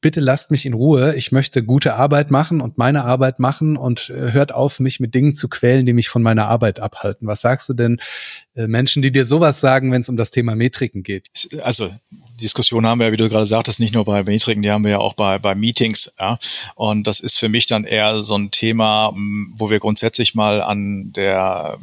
bitte 0.01 0.19
lasst 0.19 0.51
mich 0.51 0.65
in 0.65 0.73
Ruhe, 0.73 1.15
ich 1.15 1.31
möchte 1.31 1.63
gute 1.63 1.95
Arbeit 1.95 2.31
machen 2.31 2.59
und 2.59 2.77
meine 2.77 3.05
Arbeit 3.05 3.39
machen 3.39 3.77
und 3.77 4.09
äh, 4.09 4.31
hört 4.33 4.53
auf, 4.53 4.79
mich 4.79 4.99
mit 4.99 5.15
Dingen 5.15 5.35
zu 5.35 5.47
quälen, 5.47 5.85
die 5.85 5.93
mich 5.93 6.09
von 6.09 6.23
meiner 6.23 6.47
Arbeit 6.47 6.79
abhalten. 6.79 7.27
Was 7.27 7.41
sagst 7.41 7.69
du 7.69 7.73
denn 7.73 8.01
äh, 8.55 8.67
Menschen, 8.67 9.01
die 9.01 9.11
dir 9.11 9.25
sowas 9.25 9.61
sagen, 9.61 9.91
wenn 9.91 10.01
es 10.01 10.09
um 10.09 10.17
das 10.17 10.31
Thema 10.31 10.55
Metriken 10.55 11.03
geht? 11.03 11.29
Also 11.63 11.91
Diskussion 12.41 12.85
haben 12.85 12.99
wir 12.99 13.07
ja, 13.07 13.11
wie 13.13 13.17
du 13.17 13.29
gerade 13.29 13.45
sagtest, 13.45 13.79
nicht 13.79 13.93
nur 13.93 14.05
bei 14.05 14.23
Metriken, 14.23 14.63
die 14.63 14.71
haben 14.71 14.83
wir 14.83 14.91
ja 14.91 14.99
auch 14.99 15.13
bei, 15.13 15.37
bei 15.37 15.55
Meetings. 15.55 16.11
Ja? 16.19 16.39
Und 16.75 17.05
das 17.05 17.19
ist 17.19 17.37
für 17.37 17.49
mich 17.49 17.67
dann 17.67 17.85
eher 17.85 18.21
so 18.21 18.35
ein 18.35 18.51
Thema, 18.51 19.13
wo 19.53 19.69
wir 19.69 19.79
grundsätzlich 19.79 20.35
mal 20.35 20.61
an 20.61 21.13
der 21.13 21.77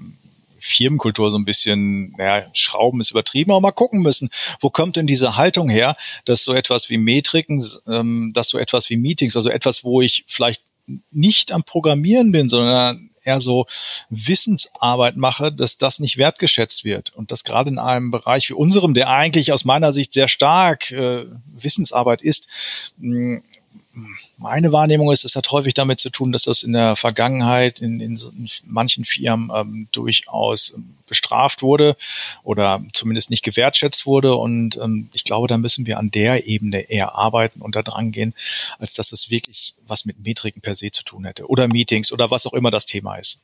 Firmenkultur 0.69 1.31
so 1.31 1.39
ein 1.39 1.45
bisschen, 1.45 2.13
naja, 2.17 2.47
Schrauben 2.53 3.01
ist 3.01 3.11
übertrieben, 3.11 3.51
aber 3.51 3.61
mal 3.61 3.73
gucken 3.73 4.01
müssen, 4.01 4.31
wo 4.61 4.71
kommt 4.71 4.97
denn 4.97 5.07
diese 5.07 5.37
Haltung 5.37 5.69
her, 5.69 5.97
dass 6.25 6.45
so 6.45 6.55
etwas 6.55 6.91
wie 6.91 6.99
Metriken, 6.99 7.63
ähm, 7.87 8.31
dass 8.35 8.49
so 8.49 8.59
etwas 8.59 8.91
wie 8.91 8.97
Meetings, 8.97 9.37
also 9.37 9.51
etwas, 9.51 9.85
wo 9.85 10.01
ich 10.01 10.25
vielleicht 10.27 10.63
nicht 11.11 11.53
am 11.53 11.65
Programmieren 11.65 12.33
bin, 12.33 12.49
sondern 12.49 13.11
eher 13.23 13.41
so 13.41 13.67
Wissensarbeit 14.09 15.17
mache, 15.17 15.53
dass 15.53 15.77
das 15.77 16.01
nicht 16.01 16.17
wertgeschätzt 16.17 16.85
wird. 16.85 17.15
Und 17.15 17.31
das 17.31 17.45
gerade 17.45 17.71
in 17.71 17.79
einem 17.79 18.11
Bereich 18.11 18.49
wie 18.49 18.55
unserem, 18.55 18.95
der 18.95 19.11
eigentlich 19.11 19.53
aus 19.53 19.65
meiner 19.65 19.93
Sicht 19.93 20.13
sehr 20.13 20.29
stark 20.29 20.91
äh, 20.91 21.27
Wissensarbeit 21.53 22.23
ist, 22.23 22.49
mh, 22.99 23.41
meine 24.37 24.73
Wahrnehmung 24.73 25.13
ist, 25.13 25.25
es 25.25 25.37
hat 25.37 25.51
häufig 25.51 25.75
damit 25.75 26.01
zu 26.01 26.11
tun, 26.11 26.33
dass 26.33 26.45
das 26.45 26.63
in 26.63 26.73
der 26.73 26.97
Vergangenheit 26.97 27.81
in, 27.81 28.01
in, 28.01 28.17
in 28.17 28.49
manchen 28.67 29.05
Firmen 29.05 29.51
ähm, 29.55 29.89
durchaus 29.93 30.73
ähm, 30.75 30.95
bestraft 31.07 31.63
wurde 31.63 31.97
oder 32.45 32.83
zumindest 32.93 33.31
nicht 33.31 33.43
gewertschätzt 33.43 34.07
wurde. 34.07 34.35
Und 34.35 34.77
ähm, 34.77 35.09
ich 35.13 35.25
glaube, 35.25 35.49
da 35.49 35.57
müssen 35.57 35.87
wir 35.87 35.99
an 35.99 36.11
der 36.11 36.47
Ebene 36.47 36.91
eher 36.91 37.15
arbeiten 37.15 37.61
und 37.61 37.77
da 37.77 37.83
dran 37.83 38.13
gehen, 38.13 38.35
als 38.79 38.95
dass 38.95 39.13
es 39.13 39.31
wirklich 39.31 39.75
was 39.87 40.05
mit 40.05 40.25
Metriken 40.25 40.63
per 40.63 40.75
se 40.75 40.91
zu 40.91 41.05
tun 41.05 41.25
hätte 41.25 41.49
oder 41.49 41.69
Meetings 41.69 42.13
oder 42.13 42.31
was 42.31 42.47
auch 42.47 42.55
immer 42.55 42.71
das 42.71 42.87
Thema 42.87 43.17
ist. 43.17 43.41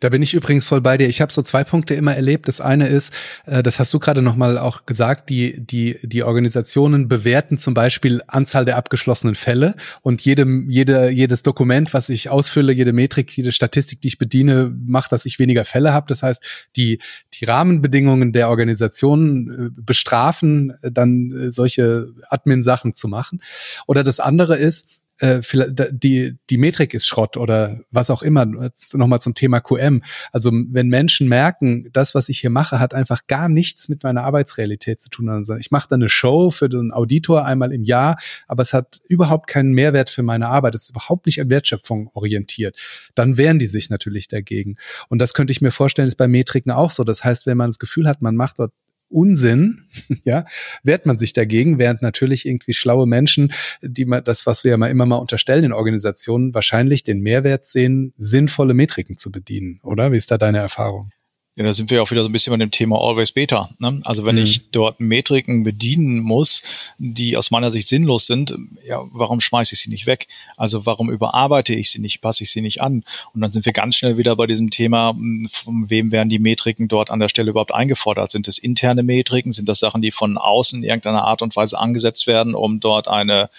Da 0.00 0.08
bin 0.08 0.22
ich 0.22 0.34
übrigens 0.34 0.64
voll 0.64 0.80
bei 0.80 0.96
dir. 0.96 1.08
Ich 1.08 1.20
habe 1.20 1.32
so 1.32 1.42
zwei 1.42 1.64
Punkte 1.64 1.94
immer 1.94 2.14
erlebt. 2.14 2.48
Das 2.48 2.60
eine 2.60 2.88
ist, 2.88 3.14
äh, 3.46 3.62
das 3.62 3.78
hast 3.78 3.92
du 3.94 3.98
gerade 3.98 4.22
noch 4.22 4.36
mal 4.36 4.58
auch 4.58 4.86
gesagt, 4.86 5.30
die 5.30 5.60
die 5.60 5.98
die 6.02 6.22
Organisationen 6.22 7.08
bewerten 7.08 7.58
zum 7.58 7.74
Beispiel 7.74 8.22
Anzahl 8.26 8.64
der 8.64 8.76
abgeschlossenen 8.76 9.34
Fälle 9.34 9.74
und 10.02 10.22
jedem 10.22 10.68
jede 10.70 11.10
jedes 11.10 11.42
Dokument, 11.42 11.92
was 11.94 12.08
ich 12.08 12.28
ausfülle, 12.28 12.72
jede 12.72 12.92
Metrik, 12.92 13.36
jede 13.36 13.52
Statistik, 13.52 14.00
die 14.00 14.08
ich 14.08 14.18
bediene, 14.18 14.74
macht, 14.86 15.12
dass 15.12 15.26
ich 15.26 15.38
weniger 15.38 15.64
Fälle 15.64 15.92
habe. 15.92 16.06
Das 16.08 16.22
heißt, 16.22 16.42
die 16.76 16.98
die 17.34 17.44
Rahmenbedingungen 17.44 18.32
der 18.32 18.48
Organisationen 18.48 19.66
äh, 19.66 19.70
bestrafen, 19.74 20.74
dann 20.82 21.32
äh, 21.32 21.50
solche 21.50 22.08
Admin-Sachen 22.28 22.94
zu 22.94 23.08
machen. 23.08 23.42
Oder 23.86 24.04
das 24.04 24.20
andere 24.20 24.56
ist 24.56 24.99
äh, 25.20 25.40
die, 25.90 26.36
die 26.48 26.58
Metrik 26.58 26.94
ist 26.94 27.06
Schrott 27.06 27.36
oder 27.36 27.80
was 27.90 28.10
auch 28.10 28.22
immer. 28.22 28.46
Nochmal 28.46 29.20
zum 29.20 29.34
Thema 29.34 29.60
QM. 29.60 30.02
Also 30.32 30.50
wenn 30.52 30.88
Menschen 30.88 31.28
merken, 31.28 31.88
das, 31.92 32.14
was 32.14 32.28
ich 32.28 32.40
hier 32.40 32.50
mache, 32.50 32.80
hat 32.80 32.94
einfach 32.94 33.26
gar 33.26 33.48
nichts 33.48 33.88
mit 33.88 34.02
meiner 34.02 34.24
Arbeitsrealität 34.24 35.00
zu 35.00 35.10
tun. 35.10 35.28
Also 35.28 35.56
ich 35.56 35.70
mache 35.70 35.88
da 35.90 35.96
eine 35.96 36.08
Show 36.08 36.50
für 36.50 36.68
den 36.68 36.92
Auditor 36.92 37.44
einmal 37.44 37.72
im 37.72 37.84
Jahr, 37.84 38.18
aber 38.48 38.62
es 38.62 38.72
hat 38.72 39.00
überhaupt 39.08 39.46
keinen 39.46 39.72
Mehrwert 39.72 40.10
für 40.10 40.22
meine 40.22 40.48
Arbeit. 40.48 40.74
Es 40.74 40.84
ist 40.84 40.90
überhaupt 40.90 41.26
nicht 41.26 41.40
an 41.40 41.50
Wertschöpfung 41.50 42.10
orientiert. 42.14 42.76
Dann 43.14 43.36
wehren 43.36 43.58
die 43.58 43.66
sich 43.66 43.90
natürlich 43.90 44.28
dagegen. 44.28 44.76
Und 45.08 45.18
das 45.18 45.34
könnte 45.34 45.50
ich 45.50 45.60
mir 45.60 45.70
vorstellen, 45.70 46.08
ist 46.08 46.16
bei 46.16 46.28
Metriken 46.28 46.72
auch 46.72 46.90
so. 46.90 47.04
Das 47.04 47.24
heißt, 47.24 47.46
wenn 47.46 47.58
man 47.58 47.68
das 47.68 47.78
Gefühl 47.78 48.08
hat, 48.08 48.22
man 48.22 48.36
macht 48.36 48.58
dort 48.58 48.72
Unsinn, 49.10 49.84
ja, 50.24 50.46
wehrt 50.82 51.04
man 51.04 51.18
sich 51.18 51.32
dagegen, 51.32 51.78
während 51.78 52.00
natürlich 52.00 52.46
irgendwie 52.46 52.72
schlaue 52.72 53.06
Menschen, 53.06 53.52
die 53.82 54.04
man, 54.04 54.24
das, 54.24 54.46
was 54.46 54.64
wir 54.64 54.70
ja 54.70 54.76
mal 54.76 54.90
immer 54.90 55.06
mal 55.06 55.16
unterstellen 55.16 55.64
in 55.64 55.72
Organisationen, 55.72 56.54
wahrscheinlich 56.54 57.02
den 57.02 57.20
Mehrwert 57.20 57.66
sehen, 57.66 58.14
sinnvolle 58.16 58.74
Metriken 58.74 59.18
zu 59.18 59.30
bedienen, 59.30 59.80
oder? 59.82 60.12
Wie 60.12 60.16
ist 60.16 60.30
da 60.30 60.38
deine 60.38 60.58
Erfahrung? 60.58 61.10
Ja, 61.56 61.64
da 61.64 61.74
sind 61.74 61.90
wir 61.90 62.00
auch 62.00 62.10
wieder 62.12 62.22
so 62.22 62.28
ein 62.28 62.32
bisschen 62.32 62.52
bei 62.52 62.58
dem 62.58 62.70
Thema 62.70 62.96
Always 63.00 63.32
Beta. 63.32 63.70
Ne? 63.80 64.00
Also 64.04 64.24
wenn 64.24 64.36
mhm. 64.36 64.44
ich 64.44 64.70
dort 64.70 65.00
Metriken 65.00 65.64
bedienen 65.64 66.20
muss, 66.20 66.62
die 66.98 67.36
aus 67.36 67.50
meiner 67.50 67.72
Sicht 67.72 67.88
sinnlos 67.88 68.26
sind, 68.26 68.54
ja, 68.86 69.02
warum 69.12 69.40
schmeiße 69.40 69.74
ich 69.74 69.80
sie 69.80 69.90
nicht 69.90 70.06
weg? 70.06 70.28
Also 70.56 70.86
warum 70.86 71.10
überarbeite 71.10 71.74
ich 71.74 71.90
sie 71.90 71.98
nicht, 71.98 72.20
passe 72.20 72.44
ich 72.44 72.52
sie 72.52 72.60
nicht 72.60 72.80
an? 72.80 73.04
Und 73.34 73.40
dann 73.40 73.50
sind 73.50 73.66
wir 73.66 73.72
ganz 73.72 73.96
schnell 73.96 74.16
wieder 74.16 74.36
bei 74.36 74.46
diesem 74.46 74.70
Thema, 74.70 75.10
hm, 75.10 75.48
von 75.50 75.90
wem 75.90 76.12
werden 76.12 76.28
die 76.28 76.38
Metriken 76.38 76.86
dort 76.86 77.10
an 77.10 77.18
der 77.18 77.28
Stelle 77.28 77.50
überhaupt 77.50 77.74
eingefordert? 77.74 78.30
Sind 78.30 78.46
es 78.46 78.56
interne 78.56 79.02
Metriken? 79.02 79.52
Sind 79.52 79.68
das 79.68 79.80
Sachen, 79.80 80.02
die 80.02 80.12
von 80.12 80.38
außen 80.38 80.84
in 80.84 80.88
irgendeiner 80.88 81.24
Art 81.24 81.42
und 81.42 81.56
Weise 81.56 81.80
angesetzt 81.80 82.28
werden, 82.28 82.54
um 82.54 82.78
dort 82.78 83.08
eine 83.08 83.50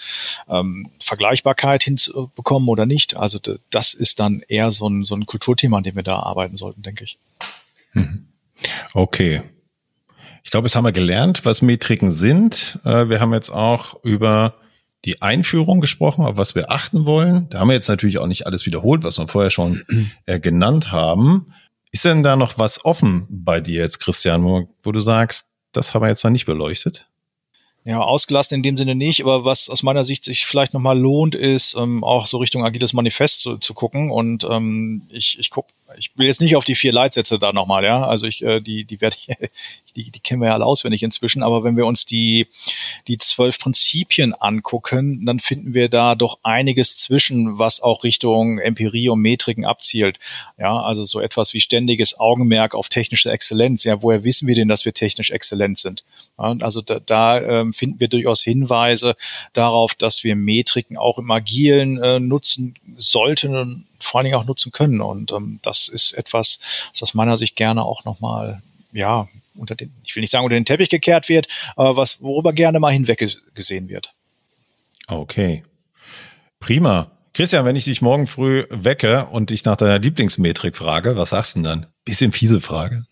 ähm, 0.50 0.90
Vergleichbarkeit 1.04 1.84
hinzubekommen 1.84 2.70
oder 2.70 2.86
nicht? 2.86 3.18
Also 3.18 3.38
das 3.70 3.94
ist 3.94 4.22
dann 4.22 4.44
eher 4.48 4.72
so 4.72 4.88
ein, 4.88 5.04
so 5.04 5.14
ein 5.14 5.26
Kulturthema, 5.26 5.78
an 5.78 5.84
dem 5.84 5.98
wir 5.98 6.04
da 6.04 6.20
arbeiten 6.20 6.56
sollten, 6.56 6.84
denke 6.84 7.04
ich. 7.04 7.18
Mhm. 7.94 8.28
Okay. 8.94 9.42
Ich 10.44 10.52
glaube, 10.52 10.68
jetzt 10.68 10.76
haben 10.76 10.86
wir 10.86 10.92
gelernt, 10.92 11.46
was 11.46 11.62
Metriken 11.62 12.12
sind. 12.12 12.80
Äh, 12.84 13.10
wir 13.10 13.20
haben 13.20 13.34
jetzt 13.34 13.52
auch 13.52 14.04
über 14.04 14.56
die 15.06 15.22
Einführung 15.22 15.82
gesprochen, 15.82 16.26
auf 16.26 16.38
was 16.38 16.56
wir 16.56 16.72
achten 16.72 17.06
wollen. 17.06 17.48
Da 17.50 17.60
haben 17.60 17.70
wir 17.70 17.74
jetzt 17.74 17.90
natürlich 17.90 18.20
auch 18.20 18.28
nicht 18.28 18.46
alles 18.46 18.66
wiederholt, 18.66 19.04
was 19.04 19.18
wir 19.18 19.28
vorher 19.28 19.52
schon 19.52 19.84
äh, 20.26 20.40
genannt 20.40 20.92
haben. 20.92 21.54
Ist 21.92 22.06
denn 22.06 22.24
da 22.24 22.36
noch 22.36 22.58
was 22.58 22.86
offen 22.86 23.28
bei 23.30 23.60
dir 23.60 23.82
jetzt, 23.82 24.00
Christian, 24.00 24.44
wo, 24.44 24.70
wo 24.82 24.92
du 24.92 25.02
sagst, 25.02 25.50
das 25.72 25.94
haben 25.94 26.04
wir 26.04 26.10
jetzt 26.10 26.24
noch 26.24 26.32
nicht 26.32 26.46
beleuchtet? 26.46 27.08
Ja, 27.84 28.00
ausgelassen 28.00 28.56
in 28.56 28.64
dem 28.64 28.78
Sinne 28.78 28.94
nicht, 28.94 29.22
aber 29.22 29.44
was 29.44 29.68
aus 29.68 29.82
meiner 29.82 30.06
Sicht 30.06 30.24
sich 30.24 30.46
vielleicht 30.46 30.74
nochmal 30.74 31.00
lohnt, 31.00 31.34
ist 31.34 31.76
ähm, 31.76 32.04
auch 32.04 32.28
so 32.28 32.38
Richtung 32.38 32.64
agiles 32.64 32.94
Manifest 32.94 33.42
zu, 33.42 33.58
zu 33.58 33.74
gucken. 33.74 34.12
Und 34.12 34.44
ähm, 34.44 35.02
ich, 35.10 35.40
ich 35.40 35.50
gucke 35.50 35.74
ich 35.98 36.12
will 36.18 36.28
jetzt 36.28 36.42
nicht 36.42 36.56
auf 36.56 36.66
die 36.66 36.76
vier 36.76 36.94
Leitsätze 36.94 37.40
da 37.40 37.54
nochmal, 37.54 37.84
ja. 37.84 38.06
Also 38.06 38.28
ich, 38.28 38.44
äh, 38.44 38.62
die, 38.62 38.86
die 38.86 39.02
werde 39.02 39.16
ich, 39.20 39.36
die, 39.96 40.12
die 40.12 40.20
kennen 40.20 40.42
wir 40.42 40.50
ja 40.50 40.54
alle 40.54 40.66
auswendig 40.66 41.04
inzwischen, 41.04 41.44
aber 41.44 41.64
wenn 41.64 41.78
wir 41.78 41.86
uns 41.86 42.06
die, 42.06 42.48
die 43.08 43.18
zwölf 43.18 43.60
Prinzipien 43.60 44.34
angucken, 44.34 45.26
dann 45.26 45.40
finden 45.40 45.74
wir 45.74 45.90
da 45.90 46.16
doch 46.16 46.40
einiges 46.44 46.98
zwischen, 46.98 47.60
was 47.60 47.82
auch 47.82 48.04
Richtung 48.04 48.60
Empirie 48.60 49.10
und 49.10 49.20
Metriken 49.20 49.66
abzielt. 49.66 50.20
Ja, 50.58 50.80
also 50.82 51.04
so 51.04 51.20
etwas 51.20 51.54
wie 51.54 51.60
ständiges 51.62 52.20
Augenmerk 52.20 52.76
auf 52.76 52.90
technische 52.90 53.32
Exzellenz. 53.32 53.84
Ja, 53.84 54.02
woher 54.02 54.24
wissen 54.24 54.48
wir 54.48 54.56
denn, 54.56 54.68
dass 54.68 54.86
wir 54.86 54.94
technisch 54.94 55.32
exzellent 55.32 55.78
sind? 55.78 56.04
Ja, 56.38 56.56
also 56.62 56.82
da, 56.82 57.00
da 57.00 57.42
ähm, 57.42 57.74
finden 57.74 58.00
wir 58.00 58.08
durchaus 58.08 58.42
Hinweise 58.42 59.16
darauf, 59.54 59.96
dass 59.96 60.24
wir 60.24 60.36
Metriken 60.36 60.98
auch 60.98 61.18
im 61.18 61.30
Agilen 61.32 62.02
äh, 62.02 62.20
nutzen 62.20 62.76
sollten 62.98 63.88
vor 64.02 64.20
allen 64.20 64.26
Dingen 64.26 64.38
auch 64.38 64.46
nutzen 64.46 64.72
können. 64.72 65.02
Und 65.02 65.32
ähm, 65.32 65.60
das 65.62 65.88
ist 65.88 66.14
etwas, 66.14 66.60
was 66.92 67.04
aus 67.04 67.14
meiner 67.14 67.38
Sicht 67.38 67.56
gerne 67.56 67.84
auch 67.84 68.06
nochmal, 68.06 68.62
ja, 68.92 69.28
unter 69.56 69.76
den, 69.76 69.94
ich 70.04 70.16
will 70.16 70.22
nicht 70.22 70.32
sagen 70.32 70.46
unter 70.46 70.56
den 70.56 70.66
Teppich 70.66 70.90
gekehrt 70.90 71.30
wird, 71.30 71.48
aber 71.76 71.98
was, 71.98 72.22
worüber 72.22 72.54
gerne 72.54 72.80
mal 72.80 72.92
hinweggesehen 72.92 73.90
wird. 73.90 74.14
Okay. 75.08 75.64
Prima. 76.60 77.12
Christian, 77.34 77.66
wenn 77.66 77.76
ich 77.76 77.86
dich 77.86 78.02
morgen 78.02 78.28
früh 78.28 78.66
wecke 78.70 79.28
und 79.28 79.50
dich 79.50 79.64
nach 79.64 79.78
deiner 79.78 80.00
Lieblingsmetrik 80.00 80.76
frage, 80.76 81.16
was 81.16 81.30
sagst 81.30 81.56
du 81.56 81.60
denn 81.60 81.64
dann? 81.64 81.86
Bisschen 82.04 82.32
fiese 82.32 82.60
Frage. 82.62 83.06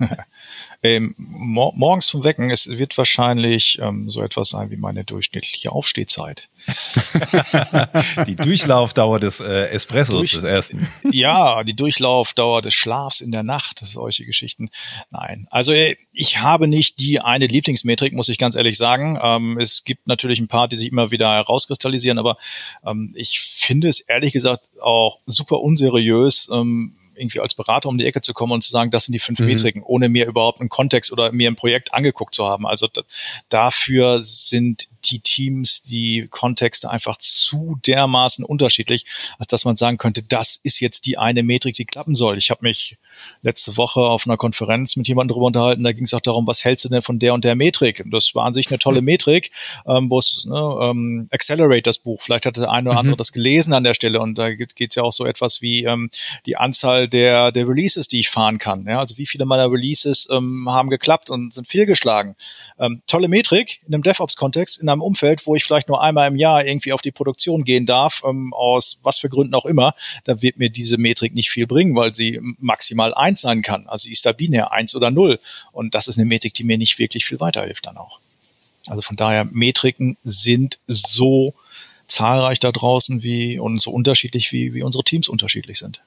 Ähm, 0.82 1.14
mor 1.16 1.72
morgens 1.74 2.06
zum 2.06 2.24
Wecken, 2.24 2.50
es 2.50 2.68
wird 2.68 2.96
wahrscheinlich 2.98 3.78
ähm, 3.80 4.08
so 4.10 4.22
etwas 4.22 4.50
sein 4.50 4.70
wie 4.70 4.76
meine 4.76 5.04
durchschnittliche 5.04 5.72
Aufstehzeit. 5.72 6.48
die 8.26 8.36
Durchlaufdauer 8.36 9.20
des 9.20 9.40
äh, 9.40 9.68
Espressos 9.68 10.14
Durch, 10.14 10.30
des 10.32 10.44
ersten. 10.44 10.88
Ja, 11.10 11.62
die 11.64 11.74
Durchlaufdauer 11.74 12.62
des 12.62 12.74
Schlafs 12.74 13.20
in 13.20 13.30
der 13.30 13.42
Nacht, 13.42 13.78
solche 13.78 14.24
Geschichten. 14.24 14.70
Nein, 15.10 15.46
also 15.50 15.72
äh, 15.72 15.96
ich 16.12 16.40
habe 16.40 16.68
nicht 16.68 16.98
die 16.98 17.20
eine 17.20 17.46
Lieblingsmetrik, 17.46 18.12
muss 18.12 18.28
ich 18.28 18.38
ganz 18.38 18.56
ehrlich 18.56 18.76
sagen. 18.76 19.18
Ähm, 19.22 19.58
es 19.60 19.84
gibt 19.84 20.06
natürlich 20.06 20.40
ein 20.40 20.48
paar, 20.48 20.68
die 20.68 20.76
sich 20.76 20.90
immer 20.90 21.10
wieder 21.10 21.32
herauskristallisieren, 21.32 22.18
aber 22.18 22.36
ähm, 22.84 23.12
ich 23.14 23.40
finde 23.40 23.88
es 23.88 24.00
ehrlich 24.00 24.32
gesagt 24.32 24.70
auch 24.82 25.20
super 25.26 25.60
unseriös. 25.60 26.48
Ähm, 26.52 26.95
irgendwie 27.16 27.40
als 27.40 27.55
Berater 27.55 27.88
um 27.88 27.98
die 27.98 28.07
Ecke 28.07 28.20
zu 28.20 28.35
kommen 28.35 28.52
und 28.52 28.62
zu 28.62 28.70
sagen, 28.70 28.90
das 28.90 29.07
sind 29.07 29.12
die 29.12 29.18
fünf 29.18 29.40
mhm. 29.40 29.46
Metriken, 29.46 29.83
ohne 29.83 30.09
mir 30.09 30.26
überhaupt 30.26 30.61
einen 30.61 30.68
Kontext 30.68 31.12
oder 31.12 31.33
mir 31.33 31.50
ein 31.50 31.57
Projekt 31.57 31.94
angeguckt 31.94 32.35
zu 32.35 32.44
haben. 32.44 32.66
Also 32.66 32.88
dafür 33.48 34.22
sind 34.22 34.88
die 35.05 35.20
Teams, 35.20 35.83
die 35.83 36.26
Kontexte 36.31 36.90
einfach 36.90 37.18
zu 37.18 37.79
dermaßen 37.87 38.44
unterschiedlich, 38.44 39.07
als 39.38 39.48
dass 39.48 39.64
man 39.64 39.76
sagen 39.76 39.98
könnte, 39.98 40.22
das 40.22 40.59
ist 40.62 40.81
jetzt 40.81 41.07
die 41.07 41.18
eine 41.18 41.42
Metrik, 41.42 41.76
die 41.76 41.85
klappen 41.85 42.14
soll. 42.14 42.38
Ich 42.38 42.50
habe 42.50 42.61
mich 42.62 42.98
letzte 43.42 43.76
Woche 43.76 44.00
auf 44.00 44.26
einer 44.26 44.37
Konferenz 44.37 44.96
mit 44.96 45.09
jemandem 45.09 45.35
darüber 45.35 45.46
unterhalten, 45.46 45.85
da 45.85 45.92
ging 45.92 46.05
es 46.05 46.14
auch 46.14 46.20
darum, 46.20 46.46
was 46.46 46.64
hältst 46.64 46.85
du 46.85 46.88
denn 46.88 47.02
von 47.02 47.18
der 47.18 47.35
und 47.35 47.44
der 47.44 47.55
Metrik? 47.55 48.00
Und 48.05 48.11
das 48.11 48.35
war 48.35 48.44
an 48.44 48.55
sich 48.55 48.68
eine 48.70 48.79
tolle 48.79 49.02
Metrik, 49.02 49.50
ähm, 49.87 50.11
wo 50.11 50.18
es 50.18 50.44
ne, 50.48 50.79
ähm, 50.83 51.29
Accelerate 51.31 51.83
das 51.83 51.98
Buch, 51.98 52.20
vielleicht 52.22 52.46
hat 52.46 52.57
der 52.57 52.70
eine 52.70 52.90
oder 52.90 52.98
andere 52.98 53.14
mhm. 53.14 53.18
das 53.18 53.33
gelesen 53.33 53.72
an 53.72 53.85
der 53.85 53.94
Stelle 53.94 54.20
und 54.20 54.37
da 54.37 54.50
geht 54.52 54.90
es 54.90 54.94
ja 54.94 55.02
auch 55.02 55.12
so 55.12 55.24
etwas 55.24 55.62
wie 55.62 55.85
ähm, 55.85 56.11
die 56.46 56.57
Anzahl 56.57 57.09
der, 57.09 57.52
der 57.52 57.68
Releases, 57.68 58.09
die 58.09 58.20
ich 58.20 58.29
fahren 58.29 58.59
kann. 58.59 58.87
Ja? 58.87 58.98
Also 58.98 59.18
wie 59.18 59.26
viele 59.26 59.44
meiner 59.44 59.70
Releases 59.70 60.29
ähm, 60.31 60.68
haben 60.70 60.90
geklappt 60.90 61.31
und 61.31 61.55
sind 61.55 61.68
fehlgeschlagen. 61.68 62.37
Ähm, 62.79 63.02
tolle 63.07 63.29
Metrik 63.29 63.81
in 63.87 63.94
einem 63.94 64.02
DevOps-Kontext, 64.02 64.81
in 64.81 64.88
einem 64.88 65.02
Umfeld, 65.02 65.46
wo 65.46 65.55
ich 65.55 65.64
vielleicht 65.64 65.88
nur 65.88 66.02
einmal 66.02 66.29
im 66.29 66.37
Jahr 66.37 66.64
irgendwie 66.64 66.92
auf 66.92 67.02
die 67.02 67.12
Produktion 67.12 67.64
gehen 67.64 67.87
darf, 67.87 68.22
ähm, 68.26 68.52
aus 68.55 68.98
was 69.02 69.18
für 69.18 69.29
Gründen 69.29 69.55
auch 69.55 69.66
immer, 69.66 69.94
da 70.24 70.42
wird 70.42 70.59
mir 70.59 70.70
diese 70.70 70.98
Metrik 70.98 71.35
nicht 71.35 71.50
viel 71.50 71.66
bringen, 71.66 71.94
weil 71.94 72.14
sie 72.14 72.40
maximal 72.59 73.05
eins 73.14 73.40
sein 73.40 73.62
kann. 73.62 73.86
Also 73.86 74.08
ist 74.08 74.26
da 74.26 74.32
binär 74.32 74.72
eins 74.72 74.94
oder 74.94 75.10
null. 75.10 75.38
Und 75.72 75.94
das 75.94 76.08
ist 76.08 76.18
eine 76.18 76.26
Metrik, 76.26 76.54
die 76.54 76.64
mir 76.64 76.78
nicht 76.78 76.98
wirklich 76.98 77.24
viel 77.24 77.40
weiterhilft 77.40 77.86
dann 77.86 77.96
auch. 77.96 78.20
Also 78.86 79.02
von 79.02 79.16
daher, 79.16 79.44
Metriken 79.44 80.16
sind 80.24 80.78
so 80.86 81.54
zahlreich 82.08 82.60
da 82.60 82.72
draußen 82.72 83.22
wie 83.22 83.58
und 83.58 83.80
so 83.80 83.90
unterschiedlich, 83.90 84.52
wie, 84.52 84.74
wie 84.74 84.82
unsere 84.82 85.04
Teams 85.04 85.28
unterschiedlich 85.28 85.78
sind. 85.78 86.02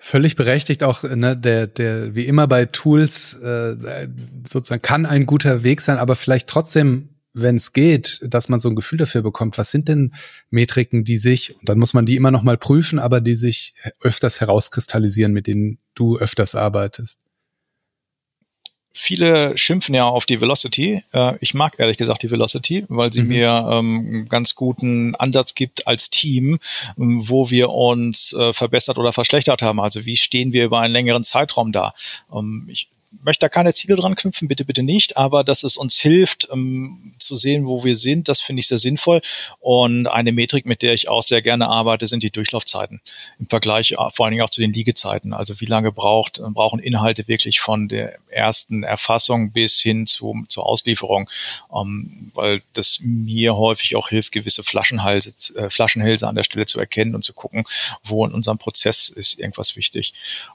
Völlig 0.00 0.36
berechtigt 0.36 0.84
auch, 0.84 1.02
ne, 1.02 1.36
der, 1.36 1.66
der, 1.66 2.14
wie 2.14 2.26
immer 2.26 2.46
bei 2.46 2.66
Tools, 2.66 3.34
äh, 3.34 4.08
sozusagen 4.46 4.82
kann 4.82 5.06
ein 5.06 5.26
guter 5.26 5.64
Weg 5.64 5.80
sein, 5.80 5.98
aber 5.98 6.14
vielleicht 6.14 6.48
trotzdem, 6.48 7.08
wenn 7.34 7.56
es 7.56 7.72
geht, 7.72 8.20
dass 8.22 8.48
man 8.48 8.60
so 8.60 8.68
ein 8.68 8.76
Gefühl 8.76 8.98
dafür 8.98 9.22
bekommt, 9.22 9.58
was 9.58 9.70
sind 9.70 9.88
denn 9.88 10.14
Metriken, 10.50 11.04
die 11.04 11.18
sich, 11.18 11.56
und 11.58 11.68
dann 11.68 11.78
muss 11.78 11.94
man 11.94 12.06
die 12.06 12.14
immer 12.14 12.30
noch 12.30 12.42
mal 12.42 12.56
prüfen, 12.56 13.00
aber 13.00 13.20
die 13.20 13.34
sich 13.34 13.74
öfters 14.00 14.40
herauskristallisieren, 14.40 15.32
mit 15.32 15.48
denen 15.48 15.78
du 15.98 16.18
öfters 16.18 16.54
arbeitest. 16.54 17.20
Viele 18.92 19.56
schimpfen 19.56 19.94
ja 19.94 20.06
auf 20.06 20.26
die 20.26 20.40
Velocity. 20.40 21.02
Äh, 21.12 21.34
ich 21.40 21.54
mag 21.54 21.78
ehrlich 21.78 21.98
gesagt 21.98 22.22
die 22.22 22.30
Velocity, 22.30 22.84
weil 22.88 23.12
sie 23.12 23.22
mhm. 23.22 23.28
mir 23.28 23.68
ähm, 23.70 23.98
einen 23.98 24.28
ganz 24.28 24.56
guten 24.56 25.14
Ansatz 25.14 25.54
gibt 25.54 25.86
als 25.86 26.10
Team, 26.10 26.58
ähm, 26.98 27.20
wo 27.28 27.50
wir 27.50 27.70
uns 27.70 28.32
äh, 28.32 28.52
verbessert 28.52 28.98
oder 28.98 29.12
verschlechtert 29.12 29.62
haben. 29.62 29.78
Also 29.78 30.04
wie 30.04 30.16
stehen 30.16 30.52
wir 30.52 30.64
über 30.64 30.80
einen 30.80 30.92
längeren 30.92 31.22
Zeitraum 31.22 31.70
da? 31.70 31.94
Ähm, 32.34 32.66
ich 32.68 32.88
möchte 33.22 33.46
da 33.46 33.48
keine 33.48 33.74
Ziele 33.74 33.96
dran 33.96 34.14
knüpfen, 34.14 34.48
bitte, 34.48 34.64
bitte 34.64 34.82
nicht, 34.82 35.16
aber 35.16 35.44
dass 35.44 35.62
es 35.62 35.76
uns 35.76 35.98
hilft, 35.98 36.48
ähm, 36.52 37.14
zu 37.18 37.36
sehen, 37.36 37.66
wo 37.66 37.84
wir 37.84 37.96
sind, 37.96 38.28
das 38.28 38.40
finde 38.40 38.60
ich 38.60 38.68
sehr 38.68 38.78
sinnvoll. 38.78 39.20
Und 39.60 40.06
eine 40.06 40.32
Metrik, 40.32 40.66
mit 40.66 40.82
der 40.82 40.92
ich 40.92 41.08
auch 41.08 41.22
sehr 41.22 41.42
gerne 41.42 41.68
arbeite, 41.68 42.06
sind 42.06 42.22
die 42.22 42.30
Durchlaufzeiten. 42.30 43.00
Im 43.38 43.46
Vergleich 43.46 43.92
äh, 43.92 43.96
vor 44.12 44.26
allen 44.26 44.32
Dingen 44.32 44.44
auch 44.44 44.50
zu 44.50 44.60
den 44.60 44.72
Liegezeiten. 44.72 45.32
Also 45.32 45.60
wie 45.60 45.66
lange 45.66 45.90
braucht, 45.92 46.38
äh, 46.38 46.42
brauchen 46.48 46.80
Inhalte 46.80 47.28
wirklich 47.28 47.60
von 47.60 47.88
der 47.88 48.18
ersten 48.30 48.82
Erfassung 48.82 49.52
bis 49.52 49.80
hin 49.80 50.06
zu, 50.06 50.44
zur 50.48 50.66
Auslieferung, 50.66 51.30
ähm, 51.74 52.30
weil 52.34 52.62
das 52.74 53.00
mir 53.02 53.56
häufig 53.56 53.96
auch 53.96 54.08
hilft, 54.08 54.32
gewisse 54.32 54.62
Flaschenhalse, 54.62 55.32
äh, 55.56 55.70
Flaschenhälse 55.70 56.28
an 56.28 56.34
der 56.34 56.44
Stelle 56.44 56.66
zu 56.66 56.78
erkennen 56.78 57.14
und 57.14 57.22
zu 57.22 57.32
gucken, 57.32 57.64
wo 58.04 58.24
in 58.26 58.32
unserem 58.32 58.58
Prozess 58.58 59.08
ist 59.08 59.38
irgendwas 59.38 59.76
wichtig. 59.76 60.12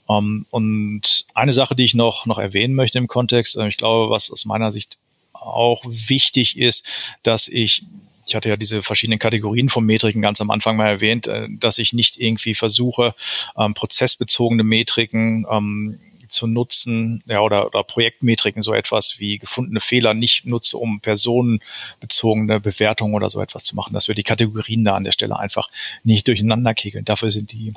Ähm, 0.08 0.46
und 0.52 1.26
eine 1.34 1.54
Sache, 1.54 1.76
die 1.76 1.86
ich 1.86 1.96
noch, 1.96 2.26
noch 2.26 2.43
erwähnen 2.44 2.76
möchte 2.76 2.98
im 2.98 3.08
Kontext. 3.08 3.58
Äh, 3.58 3.68
ich 3.68 3.78
glaube, 3.78 4.12
was 4.12 4.30
aus 4.30 4.46
meiner 4.46 4.72
Sicht 4.72 4.98
auch 5.34 5.84
wichtig 5.86 6.58
ist, 6.58 6.86
dass 7.24 7.48
ich 7.48 7.84
ich 8.26 8.36
hatte 8.36 8.48
ja 8.48 8.56
diese 8.56 8.82
verschiedenen 8.82 9.20
Kategorien 9.20 9.68
von 9.68 9.86
Metriken 9.86 10.22
ganz 10.22 10.40
am 10.40 10.50
Anfang 10.50 10.78
mal 10.78 10.88
erwähnt, 10.88 11.28
äh, 11.28 11.48
dass 11.50 11.78
ich 11.78 11.92
nicht 11.94 12.18
irgendwie 12.18 12.56
versuche, 12.56 13.16
ähm, 13.58 13.74
prozessbezogene 13.74 14.64
Metriken 14.64 15.46
ähm, 15.50 16.00
zu 16.30 16.48
nutzen, 16.48 17.22
ja, 17.28 17.42
oder, 17.42 17.68
oder 17.68 17.84
Projektmetriken, 17.84 18.64
so 18.64 18.74
etwas 18.74 19.20
wie 19.20 19.38
gefundene 19.38 19.82
Fehler 19.82 20.14
nicht 20.14 20.46
nutze, 20.46 20.78
um 20.78 21.00
personenbezogene 21.00 22.60
Bewertungen 22.60 23.14
oder 23.14 23.30
so 23.30 23.42
etwas 23.42 23.64
zu 23.64 23.76
machen, 23.76 23.94
dass 23.94 24.08
wir 24.08 24.16
die 24.16 24.24
Kategorien 24.24 24.84
da 24.84 24.96
an 24.96 25.04
der 25.04 25.12
Stelle 25.12 25.38
einfach 25.38 25.70
nicht 26.04 26.28
durcheinander 26.28 26.74
kegeln. 26.74 27.06
Dafür 27.06 27.30
sind 27.30 27.52
die, 27.52 27.74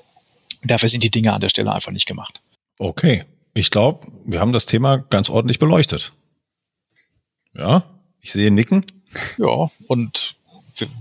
dafür 0.63 0.89
sind 0.89 1.03
die 1.03 1.11
Dinge 1.11 1.33
an 1.33 1.41
der 1.41 1.51
Stelle 1.51 1.73
einfach 1.73 1.93
nicht 1.93 2.07
gemacht. 2.07 2.41
Okay. 2.79 3.25
Ich 3.57 3.71
glaube, 3.71 4.07
wir 4.27 4.39
haben 4.39 4.53
das 4.53 4.67
Thema 4.67 4.99
ganz 4.99 5.31
ordentlich 5.31 5.59
beleuchtet. 5.59 6.13
Ja, 7.55 7.85
ich 8.21 8.33
sehe 8.33 8.51
Nicken. 8.51 8.85
Ja, 9.39 9.71
und 9.89 10.35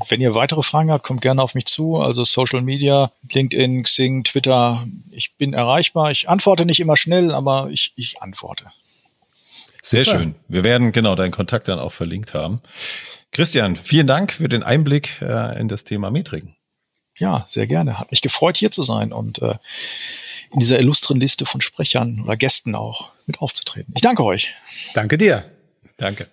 wenn 0.07 0.21
ihr 0.21 0.35
weitere 0.35 0.63
Fragen 0.63 0.89
habt, 0.89 1.03
kommt 1.03 1.19
gerne 1.19 1.43
auf 1.43 1.53
mich 1.53 1.65
zu. 1.65 1.97
Also 1.97 2.23
Social 2.23 2.61
Media, 2.61 3.11
LinkedIn, 3.29 3.83
Xing, 3.83 4.23
Twitter. 4.23 4.87
Ich 5.11 5.35
bin 5.35 5.51
erreichbar. 5.51 6.11
Ich 6.11 6.29
antworte 6.29 6.65
nicht 6.65 6.79
immer 6.79 6.95
schnell, 6.95 7.31
aber 7.31 7.69
ich, 7.71 7.91
ich 7.97 8.21
antworte. 8.21 8.71
Sehr 9.81 10.05
schön. 10.05 10.35
Wir 10.47 10.63
werden 10.63 10.93
genau 10.93 11.15
deinen 11.15 11.31
Kontakt 11.33 11.67
dann 11.67 11.79
auch 11.79 11.91
verlinkt 11.91 12.33
haben. 12.33 12.61
Christian, 13.33 13.75
vielen 13.75 14.07
Dank 14.07 14.31
für 14.31 14.47
den 14.47 14.63
Einblick 14.63 15.21
äh, 15.21 15.59
in 15.59 15.67
das 15.67 15.83
Thema 15.83 16.09
Metriken. 16.09 16.55
Ja, 17.17 17.43
sehr 17.49 17.67
gerne. 17.67 17.99
Hat 17.99 18.11
mich 18.11 18.21
gefreut, 18.21 18.55
hier 18.55 18.71
zu 18.71 18.83
sein 18.83 19.11
und 19.11 19.41
äh, 19.41 19.55
in 20.55 20.61
dieser 20.61 20.79
illustren 20.79 21.19
Liste 21.19 21.45
von 21.45 21.59
Sprechern 21.59 22.21
oder 22.21 22.37
Gästen 22.37 22.75
auch 22.75 23.09
mit 23.27 23.41
aufzutreten. 23.41 23.93
Ich 23.95 24.01
danke 24.01 24.23
euch. 24.23 24.53
Danke 24.93 25.17
dir. 25.17 25.51
Danke. 25.97 26.29